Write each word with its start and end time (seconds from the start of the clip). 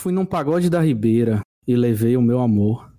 Fui 0.00 0.14
num 0.14 0.24
pagode 0.24 0.70
da 0.70 0.80
Ribeira 0.80 1.42
e 1.68 1.76
levei 1.76 2.16
o 2.16 2.22
meu 2.22 2.40
amor. 2.40 2.90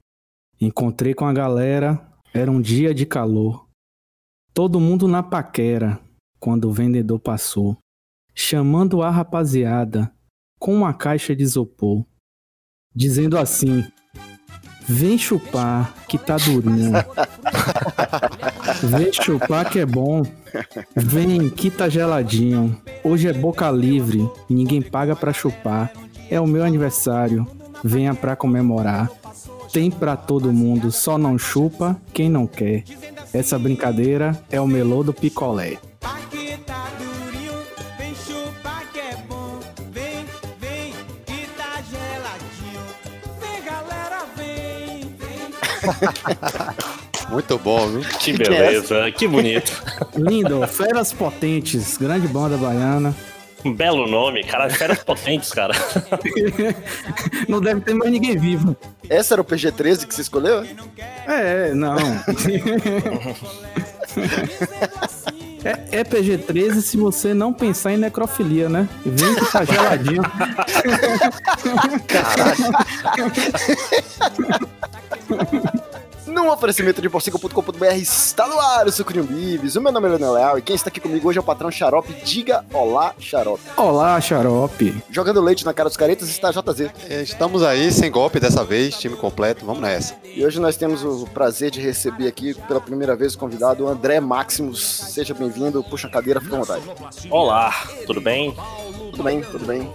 Encontrei 0.62 1.16
com 1.16 1.26
a 1.26 1.34
galera, 1.34 2.00
era 2.32 2.52
um 2.52 2.62
dia 2.62 2.94
de 2.94 3.08
calor. 3.08 3.68
Todo 4.54 4.80
mundo 4.80 5.08
na 5.08 5.24
paquera 5.24 6.00
quando 6.40 6.66
o 6.66 6.72
vendedor 6.72 7.20
passou, 7.20 7.76
chamando 8.36 9.02
a 9.02 9.10
rapaziada 9.10 10.14
com 10.60 10.76
uma 10.76 10.94
caixa 10.94 11.36
de 11.36 11.42
isopor, 11.42 12.06
dizendo 12.94 13.36
assim: 13.36 13.84
Vem 14.88 15.18
chupar, 15.18 16.06
que 16.06 16.20
tá 16.20 16.38
durinho. 16.38 16.92
Vem 18.84 19.12
chupar 19.12 19.68
que 19.72 19.80
é 19.80 19.88
bom. 19.88 20.22
Vem, 20.96 21.50
que 21.50 21.72
tá 21.72 21.90
geladinho. 21.90 22.80
Hoje 23.04 23.28
é 23.28 23.34
boca 23.34 23.72
livre, 23.72 24.20
ninguém 24.48 24.84
paga 24.84 25.16
pra 25.16 25.34
chupar. 25.34 25.92
É 26.32 26.40
o 26.40 26.48
meu 26.48 26.64
aniversário, 26.64 27.46
venha 27.84 28.16
pra 28.16 28.38
comemorar. 28.38 29.12
Tem 29.72 29.92
pra 29.92 30.16
todo 30.16 30.52
mundo, 30.54 30.90
só 30.92 31.18
não 31.18 31.38
chupa 31.38 32.00
quem 32.14 32.30
não 32.30 32.48
quer. 32.48 32.86
Essa 33.34 33.60
brincadeira 33.60 34.42
é 34.50 34.60
o 34.60 34.66
melô 34.66 35.04
do 35.04 35.14
picolé. 35.14 35.78
Tá. 36.00 36.22
Muito 47.30 47.58
bom, 47.58 47.88
viu? 47.88 48.02
Que 48.20 48.34
beleza, 48.34 49.12
que 49.12 49.28
bonito. 49.28 49.84
Lindo, 50.16 50.66
Feras 50.68 51.14
Potentes, 51.14 51.98
grande 51.98 52.28
banda 52.28 52.58
baiana. 52.58 53.16
Um 53.64 53.74
belo 53.74 54.08
nome, 54.08 54.44
cara. 54.44 54.70
Feras 54.70 55.04
potentes, 55.04 55.52
cara. 55.52 55.74
Não 57.48 57.62
deve 57.62 57.82
ter 57.82 57.94
mais 57.94 58.12
ninguém 58.12 58.38
vivo. 58.38 58.76
Essa 59.10 59.36
era 59.36 59.42
o 59.42 59.46
PG-13 59.46 60.08
que 60.08 60.16
você 60.16 60.22
escolheu? 60.22 60.66
É, 61.28 61.74
não. 61.74 61.98
É, 65.64 66.00
é 66.00 66.04
PG-13 66.04 66.82
se 66.82 66.98
você 66.98 67.36
não 67.36 67.54
pensar 67.54 67.94
em 67.94 67.98
necrofilia, 67.98 68.68
né? 68.68 68.90
Vem 69.06 69.36
que 69.36 69.46
tá 69.52 69.64
geladinho. 69.64 70.24
Num 76.32 76.50
oferecimento 76.50 77.02
de 77.02 77.10
porcico.com.br 77.10 77.86
está 77.96 78.48
no 78.48 78.58
ar 78.58 78.88
o 78.88 78.92
Sucurium 78.92 79.26
Bibis. 79.26 79.76
O 79.76 79.82
meu 79.82 79.92
nome 79.92 80.08
é 80.08 80.12
Leonel 80.12 80.34
Leal 80.34 80.58
e 80.58 80.62
quem 80.62 80.74
está 80.74 80.88
aqui 80.90 81.02
comigo 81.02 81.28
hoje 81.28 81.38
é 81.38 81.42
o 81.42 81.44
patrão 81.44 81.70
Xarope. 81.70 82.14
Diga 82.24 82.64
olá, 82.74 83.14
Xarope. 83.20 83.62
Olá, 83.76 84.20
xarope. 84.22 84.96
Jogando 85.10 85.42
leite 85.42 85.66
na 85.66 85.74
cara 85.74 85.90
dos 85.90 85.98
caretas 85.98 86.30
está 86.30 86.50
JZ. 86.50 86.90
É, 87.10 87.22
Estamos 87.22 87.64
aí, 87.64 87.92
sem 87.92 88.10
golpe 88.10 88.40
dessa 88.40 88.64
vez, 88.64 88.98
time 88.98 89.18
completo, 89.18 89.66
vamos 89.66 89.82
nessa. 89.82 90.16
E 90.24 90.46
hoje 90.46 90.58
nós 90.62 90.78
temos 90.78 91.04
o 91.04 91.28
prazer 91.34 91.70
de 91.70 91.82
receber 91.82 92.28
aqui 92.30 92.54
pela 92.54 92.80
primeira 92.80 93.14
vez 93.14 93.36
o 93.36 93.38
convidado, 93.38 93.86
André 93.86 94.22
Maximus. 94.22 94.82
Seja 94.82 95.34
bem-vindo, 95.34 95.84
puxa 95.84 96.08
a 96.08 96.10
cadeira, 96.12 96.40
fica 96.40 96.56
à 96.56 96.60
vontade. 96.60 96.84
Olá, 97.30 97.74
tudo 98.08 98.22
bem? 98.22 98.56
Tudo 99.12 99.24
bem, 99.24 99.42
tudo 99.42 99.66
bem. 99.66 99.92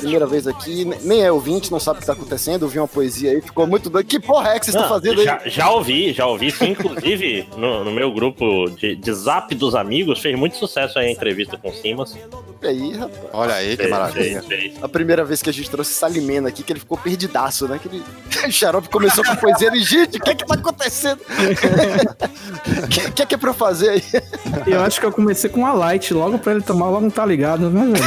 Primeira 0.00 0.26
vez 0.26 0.46
aqui, 0.46 0.84
ne- 0.84 0.98
nem 1.02 1.22
é 1.22 1.30
ouvinte, 1.32 1.70
não 1.70 1.80
sabe 1.80 1.96
o 1.96 1.98
que 1.98 2.04
está 2.04 2.12
acontecendo, 2.12 2.62
ouviu 2.64 2.82
uma 2.82 2.88
poesia 2.88 3.30
aí, 3.32 3.40
ficou 3.40 3.66
muito 3.66 3.88
doido. 3.90 4.06
Que 4.06 4.18
porra 4.20 4.50
é 4.54 4.58
que 4.58 4.64
vocês 4.66 4.74
estão 4.74 4.88
fazendo 4.88 5.20
aí? 5.20 5.24
já, 5.26 5.40
já 5.46 5.70
ouvi, 5.70 6.12
já 6.12 6.26
ouvi. 6.26 6.50
Sim, 6.50 6.70
inclusive, 6.70 7.48
no, 7.56 7.84
no 7.84 7.90
meu 7.92 8.12
grupo 8.12 8.68
de, 8.70 8.94
de 8.96 9.12
zap 9.12 9.54
dos 9.54 9.74
amigos, 9.74 10.20
fez 10.20 10.38
muito 10.38 10.56
sucesso 10.56 10.98
aí 10.98 11.06
a 11.06 11.10
entrevista 11.10 11.56
com 11.56 11.68
o 11.70 11.74
Simas. 11.74 12.16
Aí, 12.62 12.92
rapaz? 12.92 13.20
Olha 13.32 13.54
aí, 13.54 13.76
que 13.76 13.86
maravilha. 13.86 14.42
A 14.82 14.88
primeira 14.88 15.24
vez 15.24 15.40
que 15.40 15.48
a 15.48 15.52
gente 15.52 15.70
trouxe 15.70 15.94
Salimena 15.94 16.48
aqui, 16.48 16.62
que 16.62 16.72
ele 16.72 16.80
ficou 16.80 16.98
perdidaço, 16.98 17.68
né? 17.68 17.78
Que 17.80 17.88
ele... 17.88 18.02
O 18.46 18.50
Xarope 18.50 18.88
começou 18.88 19.24
com 19.24 19.36
poesia 19.36 19.70
e, 19.74 19.80
gente, 19.80 20.18
o 20.18 20.20
que 20.20 20.30
é 20.30 20.34
que 20.34 20.44
tá 20.44 20.54
acontecendo? 20.54 21.20
O 21.22 21.24
que, 22.88 23.10
que 23.12 23.22
é 23.22 23.26
que 23.26 23.34
é 23.34 23.38
pra 23.38 23.50
eu 23.50 23.54
fazer 23.54 23.90
aí? 23.90 24.02
Eu 24.66 24.82
acho 24.82 25.00
que 25.00 25.06
eu 25.06 25.12
comecei 25.12 25.48
com 25.48 25.60
uma 25.60 25.72
light 25.72 26.12
logo 26.12 26.38
pra 26.38 26.52
ele 26.52 26.62
tomar, 26.62 26.88
logo 26.88 27.02
não 27.02 27.10
tá 27.10 27.24
ligado, 27.24 27.70
né, 27.70 27.86
velho? 27.86 28.02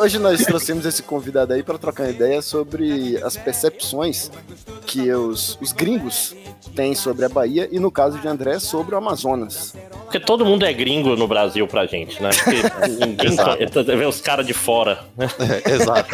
Hoje 0.00 0.18
nós 0.18 0.44
trouxemos 0.44 0.86
esse 0.86 1.02
convidado 1.02 1.52
aí 1.52 1.62
para 1.62 1.78
trocar 1.78 2.04
uma 2.04 2.10
ideia 2.10 2.40
sobre 2.42 3.18
as 3.22 3.36
percepções 3.36 4.30
que 4.86 5.12
os, 5.12 5.58
os 5.60 5.72
gringos 5.72 6.34
têm 6.74 6.94
sobre 6.94 7.24
a 7.24 7.28
Bahia 7.28 7.68
e, 7.70 7.78
no 7.78 7.90
caso 7.90 8.18
de 8.18 8.28
André, 8.28 8.58
sobre 8.58 8.94
o 8.94 8.98
Amazonas. 8.98 9.17
Porque 10.04 10.20
todo 10.20 10.44
mundo 10.44 10.64
é 10.64 10.72
gringo 10.72 11.16
no 11.16 11.26
Brasil 11.28 11.66
pra 11.66 11.86
gente, 11.86 12.22
né? 12.22 12.30
Ninguém 13.06 13.32
Exato. 13.32 13.84
vê 13.84 14.06
os 14.06 14.20
caras 14.20 14.46
de 14.46 14.54
fora. 14.54 15.00
né? 15.16 15.28
É, 15.64 15.70
exato. 15.72 16.08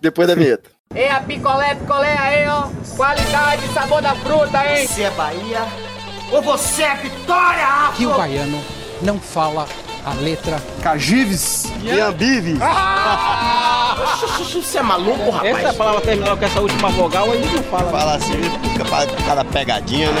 Depois 0.00 0.28
da 0.28 0.34
vinheta. 0.34 0.70
Ei, 0.94 1.08
a 1.08 1.20
picolé, 1.20 1.74
picolé 1.74 2.16
aí, 2.16 2.46
ó. 2.48 2.68
Qualidade, 2.96 3.66
sabor 3.72 4.00
da 4.00 4.14
fruta, 4.14 4.64
hein? 4.66 4.86
Você 4.86 5.02
é 5.02 5.10
Bahia 5.10 5.62
ou 6.30 6.40
você 6.42 6.82
é 6.82 6.94
Vitória, 6.96 7.66
Afro? 7.66 7.96
que 7.96 8.06
o 8.06 8.14
baiano 8.16 8.60
não 9.02 9.18
fala 9.18 9.66
a 10.04 10.12
letra 10.14 10.62
Cagives. 10.82 11.64
Iambive. 11.82 12.58
Você 14.52 14.78
é 14.78 14.82
maluco, 14.82 15.30
rapaz? 15.30 15.58
Essa 15.58 15.74
palavra 15.74 16.00
terminou 16.00 16.36
com 16.36 16.44
essa 16.44 16.60
última 16.60 16.88
vogal, 16.90 17.30
aí 17.30 17.40
não 17.40 17.62
fala. 17.64 17.90
Fala 17.90 18.14
assim, 18.16 18.32
fica 18.72 18.84
cada 19.26 19.44
pegadinha, 19.44 20.10
né? 20.12 20.20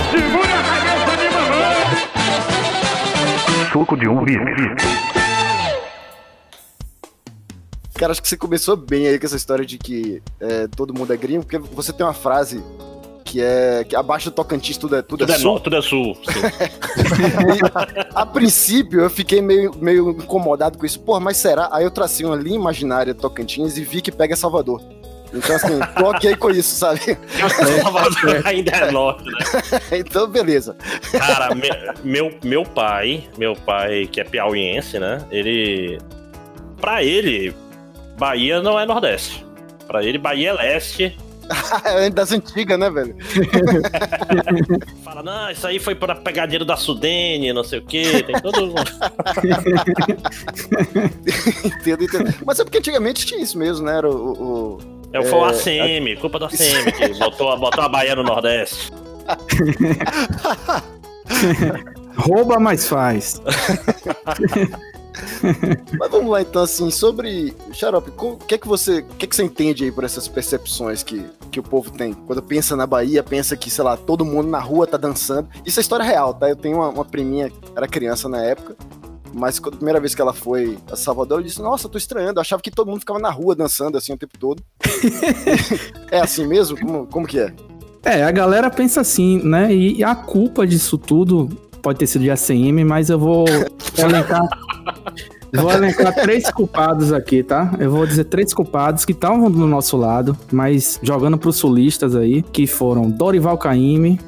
Cara, 7.94 8.12
acho 8.12 8.22
que 8.22 8.28
você 8.28 8.36
começou 8.36 8.76
bem 8.76 9.06
aí 9.06 9.18
com 9.18 9.26
essa 9.26 9.36
história 9.36 9.64
de 9.64 9.78
que 9.78 10.22
é, 10.40 10.66
todo 10.68 10.92
mundo 10.92 11.12
é 11.12 11.16
gringo, 11.16 11.44
porque 11.44 11.58
você 11.58 11.92
tem 11.92 12.04
uma 12.04 12.12
frase 12.12 12.62
que 13.34 13.40
é 13.42 13.84
que 13.88 13.96
abaixo 13.96 14.30
do 14.30 14.34
Tocantins 14.34 14.76
tudo 14.76 14.94
é, 14.94 15.02
tudo 15.02 15.18
Tudo 15.20 15.32
é 15.32 15.34
é, 15.34 15.38
sul. 15.38 15.54
no, 15.54 15.60
tudo 15.60 15.76
é 15.76 15.82
sul. 15.82 16.16
E, 16.28 18.06
a 18.14 18.24
princípio 18.24 19.00
eu 19.00 19.10
fiquei 19.10 19.42
meio, 19.42 19.74
meio 19.80 20.10
incomodado 20.10 20.78
com 20.78 20.86
isso. 20.86 21.00
Porra, 21.00 21.18
mas 21.18 21.36
será? 21.36 21.68
Aí 21.72 21.82
eu 21.84 21.90
tracei 21.90 22.24
uma 22.24 22.36
linha 22.36 22.54
imaginária 22.54 23.12
do 23.12 23.20
Tocantins 23.20 23.76
e 23.76 23.82
vi 23.82 24.00
que 24.00 24.12
pega 24.12 24.36
Salvador. 24.36 24.80
Então, 25.32 25.56
assim, 25.56 25.80
tô 25.98 26.10
ok 26.10 26.36
com 26.36 26.50
isso, 26.50 26.76
sabe? 26.76 27.00
Salvador 27.82 28.40
ainda 28.44 28.70
é 28.70 28.90
norte, 28.92 29.24
né? 29.24 29.80
Então, 29.98 30.28
beleza. 30.28 30.76
Cara, 31.10 31.52
me- 31.56 31.68
meu, 32.04 32.32
meu 32.44 32.62
pai, 32.62 33.24
meu 33.36 33.54
pai, 33.56 34.06
que 34.06 34.20
é 34.20 34.24
piauiense, 34.24 35.00
né? 35.00 35.18
Ele. 35.32 35.98
Pra 36.80 37.02
ele, 37.02 37.52
Bahia 38.16 38.62
não 38.62 38.78
é 38.78 38.86
Nordeste. 38.86 39.44
Pra 39.88 40.04
ele, 40.04 40.18
Bahia 40.18 40.50
é 40.50 40.52
leste. 40.52 41.18
É 41.84 42.08
das 42.10 42.32
antigas, 42.32 42.78
né, 42.78 42.88
velho? 42.90 43.14
Fala, 45.04 45.22
não, 45.22 45.50
isso 45.50 45.66
aí 45.66 45.78
foi 45.78 45.94
pra 45.94 46.14
pegadinha 46.14 46.64
da 46.64 46.76
Sudene, 46.76 47.52
não 47.52 47.62
sei 47.64 47.78
o 47.80 47.82
quê. 47.84 48.22
Tem 48.26 48.40
todo. 48.40 48.74
Entendo, 51.64 52.04
entendo. 52.04 52.34
Mas 52.46 52.58
é 52.60 52.64
porque 52.64 52.78
antigamente 52.78 53.26
tinha 53.26 53.40
isso 53.42 53.58
mesmo, 53.58 53.84
né? 53.86 53.98
Era 53.98 54.08
o. 54.10 54.32
o- 54.32 54.78
É, 55.12 55.22
foi 55.22 55.38
o 55.38 55.44
ACM, 55.44 56.16
culpa 56.20 56.38
do 56.38 56.46
ACM, 56.46 56.90
que 56.96 57.08
botou, 57.18 57.56
botou 57.58 57.84
a 57.84 57.88
Bahia 57.88 58.16
no 58.16 58.22
Nordeste. 58.24 58.90
Rouba, 62.16 62.58
mas 62.58 62.86
faz. 62.88 63.40
Mas 65.98 66.10
vamos 66.10 66.30
lá 66.30 66.42
então, 66.42 66.62
assim, 66.62 66.90
sobre. 66.90 67.54
Xarope, 67.72 68.10
o 68.16 68.36
que 68.36 68.54
é 68.54 68.58
que 68.58 68.66
você. 68.66 69.00
O 69.00 69.14
que 69.16 69.24
é 69.24 69.28
que 69.28 69.36
você 69.36 69.44
entende 69.44 69.84
aí 69.84 69.92
por 69.92 70.04
essas 70.04 70.28
percepções 70.28 71.02
que, 71.02 71.24
que 71.50 71.60
o 71.60 71.62
povo 71.62 71.90
tem? 71.90 72.12
Quando 72.12 72.42
pensa 72.42 72.76
na 72.76 72.86
Bahia, 72.86 73.22
pensa 73.22 73.56
que, 73.56 73.70
sei 73.70 73.84
lá, 73.84 73.96
todo 73.96 74.24
mundo 74.24 74.48
na 74.48 74.58
rua 74.58 74.86
tá 74.86 74.96
dançando. 74.96 75.48
Isso 75.64 75.80
é 75.80 75.82
história 75.82 76.04
real, 76.04 76.34
tá? 76.34 76.48
Eu 76.48 76.56
tenho 76.56 76.78
uma, 76.78 76.88
uma 76.88 77.04
priminha, 77.04 77.50
era 77.76 77.86
criança 77.86 78.28
na 78.28 78.42
época. 78.42 78.76
Mas 79.32 79.58
a 79.58 79.70
primeira 79.70 79.98
vez 79.98 80.14
que 80.14 80.22
ela 80.22 80.32
foi 80.32 80.78
a 80.90 80.94
Salvador, 80.94 81.40
eu 81.40 81.44
disse, 81.44 81.60
nossa, 81.60 81.88
tô 81.88 81.98
estranhando. 81.98 82.38
Eu 82.38 82.42
achava 82.42 82.62
que 82.62 82.70
todo 82.70 82.88
mundo 82.88 83.00
ficava 83.00 83.18
na 83.18 83.30
rua 83.30 83.56
dançando 83.56 83.98
assim 83.98 84.12
o 84.12 84.16
tempo 84.16 84.38
todo. 84.38 84.62
é 86.10 86.20
assim 86.20 86.46
mesmo? 86.46 86.78
Como, 86.78 87.06
como 87.06 87.26
que 87.26 87.40
é? 87.40 87.52
É, 88.04 88.22
a 88.22 88.30
galera 88.30 88.70
pensa 88.70 89.00
assim, 89.00 89.42
né? 89.42 89.74
E 89.74 90.04
a 90.04 90.14
culpa 90.14 90.64
disso 90.66 90.96
tudo 90.96 91.48
pode 91.84 91.98
ter 91.98 92.06
sido 92.06 92.22
de 92.22 92.30
ACM, 92.30 92.82
mas 92.82 93.10
eu 93.10 93.18
vou 93.18 93.44
elencar. 93.98 94.48
Vou 95.52 95.70
elencar 95.70 96.12
três 96.14 96.50
culpados 96.50 97.12
aqui, 97.12 97.42
tá? 97.42 97.72
Eu 97.78 97.90
vou 97.90 98.06
dizer 98.06 98.24
três 98.24 98.52
culpados 98.52 99.04
que 99.04 99.12
estavam 99.12 99.48
do 99.50 99.66
nosso 99.66 99.96
lado, 99.96 100.36
mas 100.50 100.98
jogando 101.02 101.38
pros 101.38 101.56
sulistas 101.56 102.16
aí, 102.16 102.42
que 102.42 102.66
foram 102.66 103.08
Dorival 103.08 103.56
Caymmi, 103.58 104.18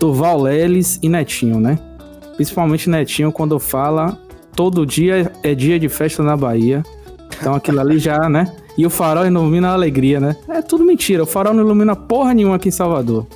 Durval 0.00 0.42
Leles 0.42 0.98
e 1.00 1.08
Netinho, 1.08 1.60
né? 1.60 1.78
Principalmente 2.34 2.88
Netinho, 2.88 3.30
quando 3.30 3.58
fala 3.60 4.18
todo 4.56 4.84
dia 4.84 5.30
é 5.44 5.54
dia 5.54 5.78
de 5.78 5.88
festa 5.88 6.22
na 6.22 6.36
Bahia. 6.36 6.82
Então 7.38 7.54
aquilo 7.54 7.80
ali 7.80 7.98
já, 7.98 8.28
né? 8.28 8.52
E 8.78 8.86
o 8.86 8.90
farol 8.90 9.26
ilumina 9.26 9.70
a 9.70 9.72
alegria, 9.72 10.20
né? 10.20 10.36
É 10.48 10.62
tudo 10.62 10.84
mentira. 10.84 11.24
O 11.24 11.26
farol 11.26 11.52
não 11.52 11.64
ilumina 11.64 11.96
porra 11.96 12.32
nenhuma 12.32 12.54
aqui 12.54 12.68
em 12.68 12.70
Salvador. 12.70 13.26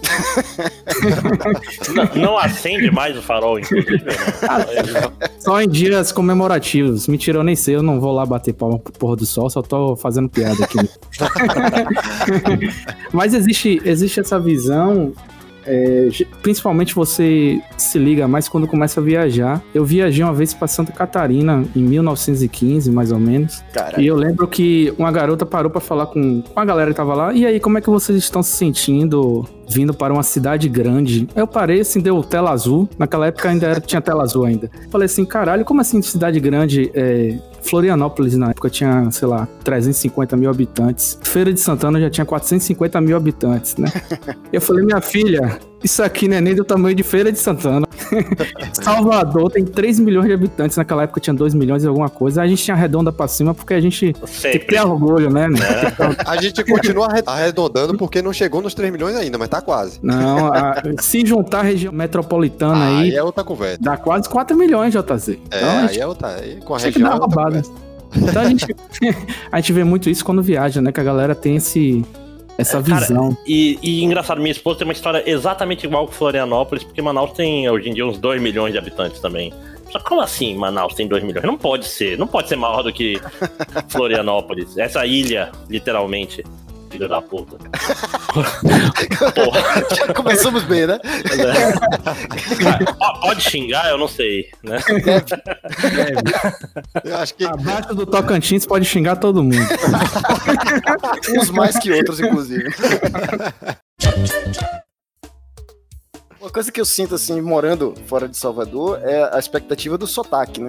Não, 1.92 2.22
não 2.22 2.38
acende 2.38 2.92
mais 2.92 3.18
o 3.18 3.22
farol, 3.22 3.58
inclusive. 3.58 4.04
né? 4.04 4.12
Só 5.40 5.60
em 5.60 5.68
dias 5.68 6.12
comemorativos. 6.12 7.08
Mentira, 7.08 7.40
eu 7.40 7.42
nem 7.42 7.56
sei. 7.56 7.74
Eu 7.74 7.82
não 7.82 7.98
vou 7.98 8.12
lá 8.12 8.24
bater 8.24 8.52
palma 8.52 8.78
pro 8.78 8.92
porra 8.92 9.16
do 9.16 9.26
sol. 9.26 9.50
Só 9.50 9.62
tô 9.62 9.96
fazendo 9.96 10.28
piada 10.28 10.62
aqui. 10.62 10.78
Mas 13.12 13.34
existe, 13.34 13.82
existe 13.84 14.20
essa 14.20 14.38
visão. 14.38 15.12
É, 15.66 16.08
principalmente 16.42 16.94
você 16.94 17.60
se 17.76 17.98
liga 17.98 18.26
mais 18.26 18.48
quando 18.48 18.66
começa 18.66 19.00
a 19.00 19.02
viajar. 19.02 19.62
Eu 19.74 19.84
viajei 19.84 20.22
uma 20.24 20.32
vez 20.32 20.54
para 20.54 20.68
Santa 20.68 20.92
Catarina 20.92 21.64
em 21.74 21.82
1915, 21.82 22.90
mais 22.90 23.12
ou 23.12 23.18
menos. 23.18 23.62
Cara, 23.72 24.00
E 24.00 24.06
eu 24.06 24.16
lembro 24.16 24.46
que 24.46 24.92
uma 24.98 25.10
garota 25.10 25.44
parou 25.46 25.70
pra 25.70 25.80
falar 25.80 26.06
com, 26.06 26.42
com 26.42 26.60
a 26.60 26.64
galera 26.64 26.90
que 26.90 26.96
tava 26.96 27.14
lá. 27.14 27.32
E 27.32 27.46
aí, 27.46 27.60
como 27.60 27.78
é 27.78 27.80
que 27.80 27.90
vocês 27.90 28.18
estão 28.18 28.42
se 28.42 28.56
sentindo 28.56 29.44
vindo 29.68 29.94
para 29.94 30.12
uma 30.12 30.22
cidade 30.22 30.68
grande? 30.68 31.28
Eu 31.34 31.46
parei, 31.46 31.80
assim, 31.80 32.00
deu 32.00 32.22
tela 32.22 32.50
azul. 32.50 32.88
Naquela 32.98 33.26
época 33.26 33.48
ainda 33.48 33.66
era, 33.66 33.80
tinha 33.80 34.00
tela 34.00 34.22
azul 34.22 34.44
ainda. 34.44 34.70
Falei 34.90 35.06
assim, 35.06 35.24
caralho, 35.24 35.64
como 35.64 35.80
assim 35.80 36.00
cidade 36.02 36.38
grande? 36.40 36.90
É, 36.94 37.38
Florianópolis 37.62 38.36
na 38.36 38.50
época 38.50 38.68
tinha, 38.68 39.10
sei 39.10 39.28
lá, 39.28 39.48
350 39.64 40.36
mil 40.36 40.50
habitantes. 40.50 41.18
Feira 41.22 41.52
de 41.52 41.60
Santana 41.60 42.00
já 42.00 42.10
tinha 42.10 42.24
450 42.24 43.00
mil 43.00 43.16
habitantes, 43.16 43.76
né? 43.76 43.88
Eu 44.52 44.60
falei, 44.60 44.84
minha 44.84 45.00
filha, 45.00 45.58
isso 45.82 46.02
aqui 46.02 46.28
não 46.28 46.36
é 46.36 46.40
nem 46.40 46.54
do 46.54 46.64
tamanho 46.64 46.94
de 46.94 47.02
Feira 47.02 47.32
de 47.32 47.38
Santana. 47.38 47.86
Salvador 48.72 49.50
tem 49.50 49.64
3 49.64 49.98
milhões 50.00 50.26
de 50.26 50.32
habitantes. 50.32 50.76
Naquela 50.76 51.04
época 51.04 51.20
tinha 51.20 51.34
2 51.34 51.54
milhões 51.54 51.84
e 51.84 51.86
alguma 51.86 52.08
coisa. 52.08 52.42
A 52.42 52.46
gente 52.46 52.62
tinha 52.62 52.74
arredonda 52.74 53.12
pra 53.12 53.26
cima 53.28 53.54
porque 53.54 53.74
a 53.74 53.80
gente 53.80 54.12
tem 54.12 54.22
que 54.22 54.28
Sempre. 54.30 54.60
ter 54.66 54.80
orgulho, 54.80 55.30
né? 55.30 55.46
A 56.26 56.36
gente 56.40 56.62
continua 56.64 57.06
arre- 57.06 57.22
arredondando 57.26 57.96
porque 57.96 58.22
não 58.22 58.32
chegou 58.32 58.60
nos 58.62 58.74
3 58.74 58.92
milhões 58.92 59.16
ainda, 59.16 59.38
mas 59.38 59.48
tá 59.48 59.60
quase. 59.60 59.98
Não, 60.02 60.52
a- 60.52 60.82
se 61.00 61.24
juntar 61.26 61.60
a 61.60 61.62
região 61.62 61.92
metropolitana 61.92 62.86
Aí 62.86 63.02
aí, 63.10 63.14
é 63.14 63.22
outra 63.22 63.44
conversa. 63.44 63.78
dá 63.80 63.96
quase 63.96 64.28
4 64.28 64.56
milhões, 64.56 64.92
JZ. 64.94 65.28
É, 65.28 65.34
Então, 65.58 65.70
aí 65.78 65.88
gente 65.88 66.00
é 66.00 66.06
outra. 66.06 66.28
Aí 66.28 66.60
com 66.64 66.74
a 66.74 66.78
região 66.78 67.10
é 67.10 67.14
outra. 67.14 67.62
Então 68.14 68.42
a 68.42 68.44
gente, 68.46 68.66
a 69.50 69.56
gente 69.60 69.72
vê 69.72 69.84
muito 69.84 70.10
isso 70.10 70.24
quando 70.24 70.42
viaja, 70.42 70.80
né? 70.82 70.92
Que 70.92 71.00
a 71.00 71.04
galera 71.04 71.34
tem 71.34 71.56
esse, 71.56 72.04
essa 72.58 72.78
É, 72.78 72.82
cara, 72.82 73.00
visão. 73.00 73.36
E, 73.46 73.78
e 73.82 74.04
engraçado, 74.04 74.40
minha 74.40 74.52
esposa 74.52 74.78
tem 74.78 74.86
uma 74.86 74.92
história 74.92 75.22
exatamente 75.26 75.86
igual 75.86 76.06
com 76.06 76.12
Florianópolis, 76.12 76.84
porque 76.84 77.00
Manaus 77.02 77.32
tem 77.32 77.68
hoje 77.68 77.88
em 77.88 77.94
dia 77.94 78.06
uns 78.06 78.18
2 78.18 78.40
milhões 78.40 78.72
de 78.72 78.78
habitantes 78.78 79.20
também. 79.20 79.52
Só 79.90 79.98
como 80.00 80.22
assim 80.22 80.56
Manaus 80.56 80.94
tem 80.94 81.06
2 81.06 81.22
milhões? 81.22 81.44
Não 81.44 81.58
pode 81.58 81.86
ser, 81.86 82.16
não 82.18 82.26
pode 82.26 82.48
ser 82.48 82.56
maior 82.56 82.82
do 82.82 82.92
que 82.92 83.20
Florianópolis. 83.88 84.78
Essa 84.78 85.04
ilha, 85.04 85.52
literalmente. 85.68 86.42
Filho 86.92 87.08
da 87.08 87.22
puta. 87.22 87.56
Porra. 89.34 89.62
já 89.96 90.12
começamos 90.12 90.62
bem, 90.64 90.86
né? 90.86 90.98
Cara, 92.62 92.84
po- 92.84 93.20
Pode 93.22 93.40
xingar, 93.40 93.88
eu 93.88 93.96
não 93.96 94.06
sei, 94.06 94.50
né? 94.62 94.78
Eu 97.02 97.16
acho 97.16 97.34
que 97.34 97.44
Abaixo 97.46 97.94
do 97.94 98.04
Tocantins 98.04 98.66
pode 98.66 98.84
xingar 98.84 99.16
todo 99.16 99.42
mundo. 99.42 99.56
Uns 101.34 101.50
mais 101.50 101.78
que 101.78 101.90
outros, 101.90 102.20
inclusive. 102.20 102.68
Coisa 106.52 106.70
que 106.70 106.80
eu 106.80 106.84
sinto, 106.84 107.14
assim, 107.14 107.40
morando 107.40 107.94
fora 108.06 108.28
de 108.28 108.36
Salvador, 108.36 109.00
é 109.02 109.34
a 109.34 109.38
expectativa 109.38 109.96
do 109.96 110.06
sotaque, 110.06 110.60
né? 110.60 110.68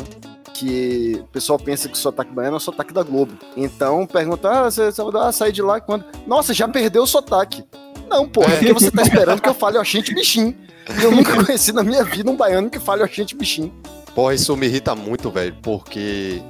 Que 0.54 1.20
o 1.20 1.28
pessoal 1.28 1.60
pensa 1.60 1.90
que 1.90 1.96
o 1.96 1.98
sotaque 1.98 2.32
baiano 2.32 2.56
é 2.56 2.58
o 2.58 2.62
sotaque 2.62 2.94
da 2.94 3.04
Globo. 3.04 3.34
Então, 3.58 4.08
pergunta, 4.08 4.50
ah, 4.50 4.72
você 4.72 4.84
é 4.84 4.92
ah, 5.16 5.32
saí 5.34 5.52
de 5.52 5.62
lá 5.62 5.82
quando? 5.82 6.06
Nossa, 6.26 6.54
já 6.54 6.70
perdeu 6.70 7.04
o 7.04 7.08
sotaque. 7.08 7.66
Não, 8.10 8.30
pô, 8.30 8.44
é 8.44 8.58
porque 8.58 8.74
você 8.74 8.92
tá 8.92 9.02
esperando 9.02 9.42
que 9.42 9.50
eu 9.50 9.54
fale 9.54 9.78
oxente 9.78 10.14
bichinho. 10.14 10.56
E 10.98 11.04
eu 11.04 11.12
nunca 11.12 11.44
conheci 11.44 11.74
na 11.74 11.84
minha 11.84 12.04
vida 12.04 12.32
um 12.32 12.38
baiano 12.38 12.70
que 12.70 12.80
fale 12.80 13.04
oxente 13.04 13.36
bichinho. 13.36 13.74
Porra, 14.16 14.36
isso 14.36 14.56
me 14.56 14.68
irrita 14.68 14.96
muito, 14.96 15.30
velho, 15.32 15.56
porque. 15.62 16.42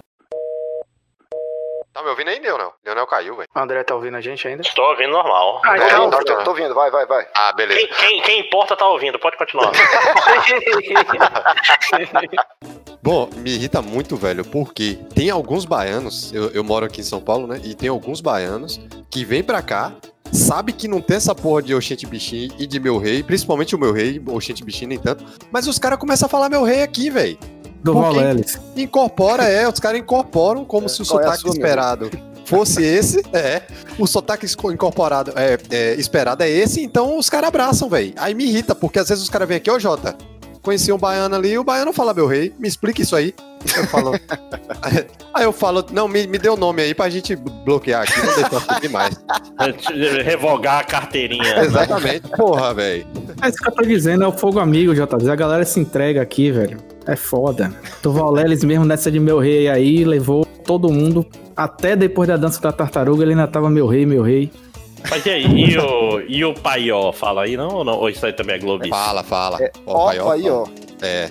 Tá 1.94 2.02
me 2.02 2.10
ouvindo 2.10 2.30
aí, 2.30 2.40
Leonel? 2.40 2.74
Leonel 2.84 3.06
caiu, 3.06 3.36
velho. 3.36 3.48
O 3.56 3.60
André 3.60 3.84
tá 3.84 3.94
ouvindo 3.94 4.18
a 4.18 4.22
gente 4.22 4.48
ainda? 4.48 4.64
Estou 4.64 4.84
ouvindo 4.90 5.12
normal. 5.12 5.62
Ah, 5.64 5.78
Não, 5.94 6.10
tá, 6.10 6.24
tô, 6.24 6.36
tô 6.44 6.50
ouvindo, 6.50 6.74
vai, 6.74 6.90
vai, 6.90 7.06
vai. 7.06 7.28
Ah, 7.36 7.54
beleza. 7.54 7.86
Quem, 7.88 7.90
quem- 8.10 8.22
quem 8.24 8.40
importa 8.40 8.76
tá 8.76 8.88
ouvindo, 8.88 9.20
pode 9.20 9.38
continuar. 9.38 9.72
Bom, 13.02 13.30
me 13.38 13.52
irrita 13.54 13.82
muito, 13.82 14.16
velho, 14.16 14.44
porque 14.46 14.98
tem 15.14 15.30
alguns 15.30 15.66
baianos, 15.66 16.34
eu, 16.34 16.50
eu 16.52 16.64
moro 16.64 16.86
aqui 16.86 17.02
em 17.02 17.04
São 17.04 17.22
Paulo, 17.22 17.46
né? 17.46 17.60
E 17.64 17.76
tem 17.76 17.90
alguns 17.90 18.22
baianos 18.22 18.80
que 19.12 19.24
vêm 19.26 19.44
pra 19.44 19.62
cá, 19.62 19.92
sabe 20.32 20.72
que 20.74 20.88
não 20.88 21.02
tem 21.02 21.18
essa 21.18 21.36
porra 21.36 21.62
de 21.62 21.76
Oxente 21.76 22.08
Bichinho 22.08 22.54
e 22.58 22.66
de 22.66 22.80
meu 22.80 22.98
rei, 22.98 23.22
principalmente 23.22 23.76
o 23.76 23.80
meu 23.80 23.92
rei, 23.92 24.22
Oxente 24.28 24.64
Bichinho 24.64 24.90
nem 24.90 24.98
tanto, 25.00 25.24
mas 25.52 25.68
os 25.68 25.78
caras 25.78 26.00
começam 26.00 26.26
a 26.26 26.30
falar 26.30 26.50
meu 26.50 26.64
rei 26.64 26.82
aqui, 26.82 27.10
velho. 27.10 27.38
Do? 27.84 27.94
Valelis. 27.94 28.60
Incorpora, 28.76 29.44
é, 29.44 29.68
os 29.68 29.80
caras 29.80 30.00
incorporam 30.00 30.64
como 30.64 30.88
se 30.88 31.02
o 31.02 31.04
é 31.04 31.06
sotaque 31.06 31.44
meu 31.44 31.54
esperado 31.54 32.10
fosse 32.46 32.84
esse, 32.84 33.24
é. 33.34 33.64
O 33.98 34.06
sotaque 34.06 34.46
incorporado, 34.72 35.34
é, 35.36 35.58
é, 35.72 35.94
esperado 35.96 36.44
é 36.44 36.50
esse, 36.50 36.82
então 36.82 37.18
os 37.18 37.30
caras 37.30 37.48
abraçam, 37.48 37.90
velho. 37.90 38.14
Aí 38.18 38.34
me 38.34 38.46
irrita, 38.46 38.76
porque 38.76 39.00
às 39.00 39.10
vezes 39.10 39.24
os 39.24 39.30
caras 39.30 39.48
vêm 39.48 39.58
aqui, 39.58 39.72
ô 39.72 39.80
Jota, 39.80 40.16
conheci 40.62 40.92
um 40.92 40.98
baiano 40.98 41.36
ali, 41.36 41.58
o 41.58 41.64
baiano 41.64 41.94
fala 41.94 42.14
meu 42.14 42.28
rei, 42.28 42.54
me 42.60 42.68
explica 42.68 43.02
isso 43.02 43.16
aí. 43.16 43.34
Eu 43.78 43.88
falo. 43.88 44.12
aí 45.34 45.44
eu 45.44 45.54
falo, 45.54 45.86
não, 45.92 46.08
me, 46.08 46.28
me 46.28 46.38
dê 46.38 46.50
o 46.50 46.58
nome 46.58 46.82
aí 46.82 46.94
pra 46.94 47.10
gente 47.10 47.36
bloquear 47.36 48.04
aqui, 48.04 48.20
não 48.20 48.36
deixar 48.36 48.60
subir 48.60 48.90
mais. 48.90 49.16
Revogar 50.24 50.80
a 50.80 50.84
carteirinha. 50.84 51.60
Exatamente, 51.64 52.28
porra, 52.30 52.74
velho. 52.74 53.08
É 53.42 53.50
isso 53.50 53.58
que 53.58 53.68
eu 53.68 53.74
tô 53.74 53.84
dizendo, 53.84 54.24
é 54.24 54.28
o 54.28 54.32
fogo 54.32 54.60
amigo, 54.60 54.94
JZ. 54.94 55.28
A 55.30 55.36
galera 55.36 55.66
se 55.66 55.80
entrega 55.80 56.22
aqui, 56.22 56.52
velho. 56.52 56.78
É 57.06 57.16
foda. 57.16 57.74
Durval 58.02 58.32
Lelis 58.32 58.64
mesmo 58.64 58.86
nessa 58.86 59.12
de 59.12 59.20
meu 59.20 59.40
rei 59.40 59.68
aí, 59.70 60.04
levou 60.06 60.46
todo 60.46 60.92
mundo. 60.92 61.26
Até 61.56 61.96
depois 61.96 62.28
da 62.28 62.38
dança 62.38 62.60
da 62.62 62.72
tartaruga, 62.72 63.24
ele 63.24 63.32
ainda 63.34 63.48
tava 63.48 63.70
meu 63.70 63.88
rei, 63.88 64.06
meu 64.06 64.24
rei. 64.24 64.52
Mas 65.10 65.26
e 65.26 65.30
aí, 65.30 65.46
e 65.46 65.78
o, 65.78 66.22
e 66.22 66.46
o 66.46 66.54
Paió 66.54 67.12
fala 67.12 67.44
aí, 67.44 67.58
não? 67.58 67.68
Ou, 67.76 67.84
não? 67.84 67.94
ou 68.00 68.10
isso 68.10 68.26
aí 68.26 68.32
também 68.32 68.56
é 68.56 68.60
Globo? 68.60 68.88
Fala, 68.88 69.22
fala. 69.22 69.62
É, 69.62 69.70
Ó, 69.86 69.94
ó, 69.94 70.06
pai, 70.06 70.20
ó, 70.20 70.32
aí, 70.32 70.50
ó. 70.50 70.66
É, 71.02 71.30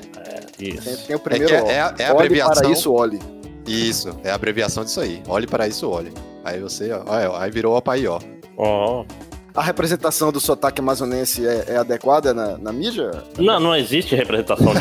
Tem, 0.59 0.69
Isso. 0.69 1.07
tem 1.07 1.17
o 1.17 1.19
primeiro 1.19 1.49
que 1.49 1.55
é- 1.55 1.73
é 1.77 1.81
a- 1.81 1.95
é 1.99 2.05
a 2.07 2.11
Olhe 2.15 2.27
abreviação. 2.27 2.63
para 2.63 2.71
isso, 2.71 2.93
olhe. 2.93 3.19
isso, 3.67 4.11
é 4.23 4.31
a 4.31 4.35
abreviação 4.35 4.85
disso 4.85 5.01
aí. 5.01 5.23
Olhe 5.27 5.47
para 5.47 5.67
isso, 5.67 5.89
olhe. 5.89 6.13
Aí 6.45 6.61
você, 6.61 6.93
ó, 6.93 7.03
aí 7.39 7.51
virou 7.51 7.75
o 7.77 7.91
aí, 7.91 8.07
ó. 8.07 8.21
Ó. 8.59 9.05
A 9.55 9.63
representação 9.63 10.33
do 10.33 10.41
sotaque 10.41 10.81
amazonense 10.81 11.47
é, 11.47 11.65
é 11.69 11.77
adequada 11.77 12.33
na, 12.33 12.57
na 12.57 12.73
mídia? 12.73 13.11
Não, 13.39 13.61
não 13.61 13.77
existe 13.77 14.15
representação 14.15 14.73
de 14.75 14.81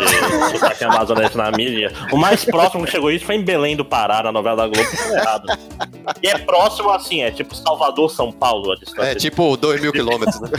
sotaque 0.57 0.83
amazonense 0.85 1.35
na 1.37 1.51
mídia. 1.51 1.91
O 2.11 2.15
mais 2.17 2.45
próximo 2.45 2.85
que 2.85 2.91
chegou 2.91 3.11
isso 3.11 3.25
foi 3.25 3.35
em 3.35 3.43
Belém 3.43 3.75
do 3.75 3.83
Pará, 3.83 4.23
na 4.23 4.31
novela 4.31 4.55
da 4.55 4.67
Globo, 4.67 4.89
que 4.89 4.95
foi 4.97 5.17
errado. 5.17 5.45
E 6.23 6.27
é 6.27 6.37
próximo 6.37 6.89
assim, 6.89 7.21
é 7.21 7.31
tipo 7.31 7.53
Salvador, 7.53 8.09
São 8.11 8.31
Paulo, 8.31 8.71
a 8.71 8.75
distância. 8.75 9.11
É 9.11 9.15
tipo 9.15 9.57
2 9.57 9.81
mil 9.81 9.91
quilômetros, 9.91 10.39
né? 10.39 10.49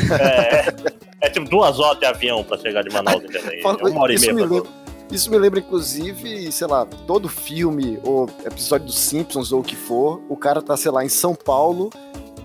É, 1.21 1.26
é 1.26 1.31
tipo 1.31 1.49
duas 1.49 1.81
horas 1.81 1.99
de 1.99 2.04
avião 2.04 2.45
pra 2.45 2.59
chegar 2.59 2.83
de 2.83 2.92
Manaus 2.92 3.23
em 3.25 3.28
Belém. 3.28 3.61
É 3.64 3.66
uma 3.88 4.02
hora 4.02 4.12
e 4.12 4.16
Isso 4.16 4.26
meia 4.26 4.35
me 4.35 4.42
pra 4.47 4.57
lembra- 4.57 4.71
Isso 5.11 5.31
me 5.31 5.38
lembra, 5.38 5.61
inclusive, 5.61 6.52
sei 6.52 6.66
lá, 6.66 6.85
todo 7.07 7.28
filme 7.31 7.99
ou 8.04 8.28
episódio 8.45 8.87
dos 8.87 8.99
Simpsons 8.99 9.52
ou 9.52 9.61
o 9.61 9.64
que 9.64 9.75
for, 9.76 10.21
o 10.28 10.37
cara 10.37 10.61
tá, 10.61 10.76
sei 10.76 10.90
lá, 10.90 11.02
em 11.02 11.09
São 11.09 11.35
Paulo, 11.35 11.88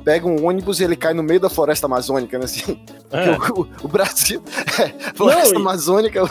pega 0.08 0.26
um 0.26 0.48
ônibus 0.48 0.80
e 0.80 0.86
ele 0.86 0.96
cai 0.96 1.14
no 1.14 1.22
meio 1.22 1.38
da 1.38 1.50
floresta 1.50 1.86
amazônica, 1.86 2.40
né? 2.40 2.46
Assim, 2.46 2.80
É. 3.12 3.32
O, 3.52 3.62
o- 3.64 3.68
o 3.84 3.88
Brasil. 3.90 4.42
É, 4.80 5.14
floresta 5.14 5.50
Não, 5.54 5.60
e- 5.60 5.62
amazônica. 5.62 6.22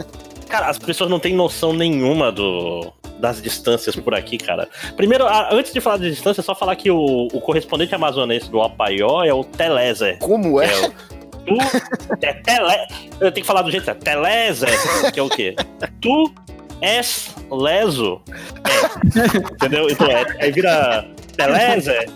Cara, 0.48 0.70
as 0.70 0.78
pessoas 0.78 1.10
não 1.10 1.18
têm 1.20 1.34
noção 1.34 1.74
nenhuma 1.74 2.32
do, 2.32 2.90
das 3.18 3.42
distâncias 3.42 3.94
por 3.96 4.14
aqui, 4.14 4.38
cara. 4.38 4.68
Primeiro, 4.96 5.26
a- 5.26 5.52
antes 5.52 5.70
de 5.72 5.80
falar 5.82 5.98
de 5.98 6.08
distância, 6.10 6.40
é 6.40 6.44
só 6.44 6.54
falar 6.54 6.76
que 6.76 6.90
o, 6.90 7.26
o 7.32 7.40
correspondente 7.42 7.94
amazonense 7.94 8.48
do 8.50 8.62
Apaió 8.62 9.22
é 9.24 9.34
o 9.34 9.44
Telezer. 9.44 10.18
Como 10.20 10.58
é? 10.62 10.66
É 10.72 10.86
o, 10.86 10.90
tu 11.44 11.56
é 12.22 12.32
tele, 12.32 12.86
eu 13.20 13.32
tenho 13.32 13.34
que 13.34 13.46
falar 13.46 13.60
do 13.62 13.70
jeito 13.70 13.84
certo. 13.84 14.02
Telezer, 14.02 15.12
que 15.12 15.20
é 15.20 15.22
o 15.22 15.28
quê? 15.28 15.54
Tu 16.00 16.32
és 16.80 17.34
leso. 17.50 18.22
É. 18.64 19.52
Entendeu? 19.52 19.90
Então, 19.90 20.06
é, 20.06 20.24
aí 20.40 20.52
vira 20.52 21.06
Telezer. 21.36 22.08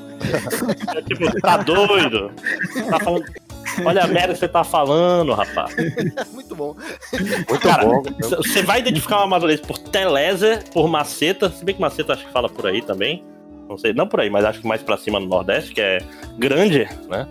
É 0.95 1.03
tipo, 1.03 1.41
tá 1.41 1.57
doido? 1.59 2.31
Tá 2.89 3.01
falando. 3.01 3.25
Olha 3.85 4.05
a 4.05 4.07
merda 4.07 4.35
que 4.35 4.41
você 4.41 4.49
tá 4.49 4.65
falando, 4.65 5.33
rapaz. 5.33 5.75
Muito 6.33 6.55
bom. 6.55 6.77
Muito 7.13 7.61
Cara, 7.61 7.85
bom. 7.85 8.03
Você 8.39 8.63
vai 8.63 8.81
identificar 8.81 9.21
um 9.21 9.25
amazonense 9.25 9.63
por 9.63 9.79
Telezer, 9.79 10.65
por 10.71 10.89
Maceta, 10.89 11.51
se 11.51 11.65
bem 11.65 11.75
que 11.75 11.81
Maceta 11.81 12.13
acho 12.13 12.27
que 12.27 12.33
fala 12.33 12.49
por 12.49 12.67
aí 12.67 12.83
também. 12.83 13.25
Não 13.69 13.79
sei, 13.79 13.93
não 13.93 14.09
por 14.09 14.21
aí, 14.21 14.29
mas 14.29 14.45
acho 14.45 14.61
que 14.61 14.67
mais 14.67 14.83
pra 14.83 14.97
cima 14.97 15.21
no 15.21 15.27
Nordeste, 15.27 15.73
que 15.73 15.81
é 15.81 15.99
grande, 16.37 16.89
né? 17.09 17.27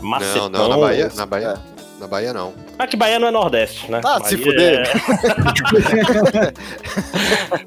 Macetão. 0.00 0.48
Não, 0.48 0.60
não, 0.60 0.68
na 0.68 0.76
Bahia, 0.76 1.12
na 1.14 1.26
Bahia, 1.26 1.54
Na 2.02 2.08
Bahia 2.08 2.32
não. 2.32 2.52
Ah, 2.80 2.84
que 2.84 2.96
Bahia 2.96 3.20
não 3.20 3.28
é 3.28 3.30
Nordeste, 3.30 3.88
né? 3.88 4.00
Ah, 4.04 4.18
se 4.24 4.36
Bahia 4.36 4.44
fuder. 4.44 4.90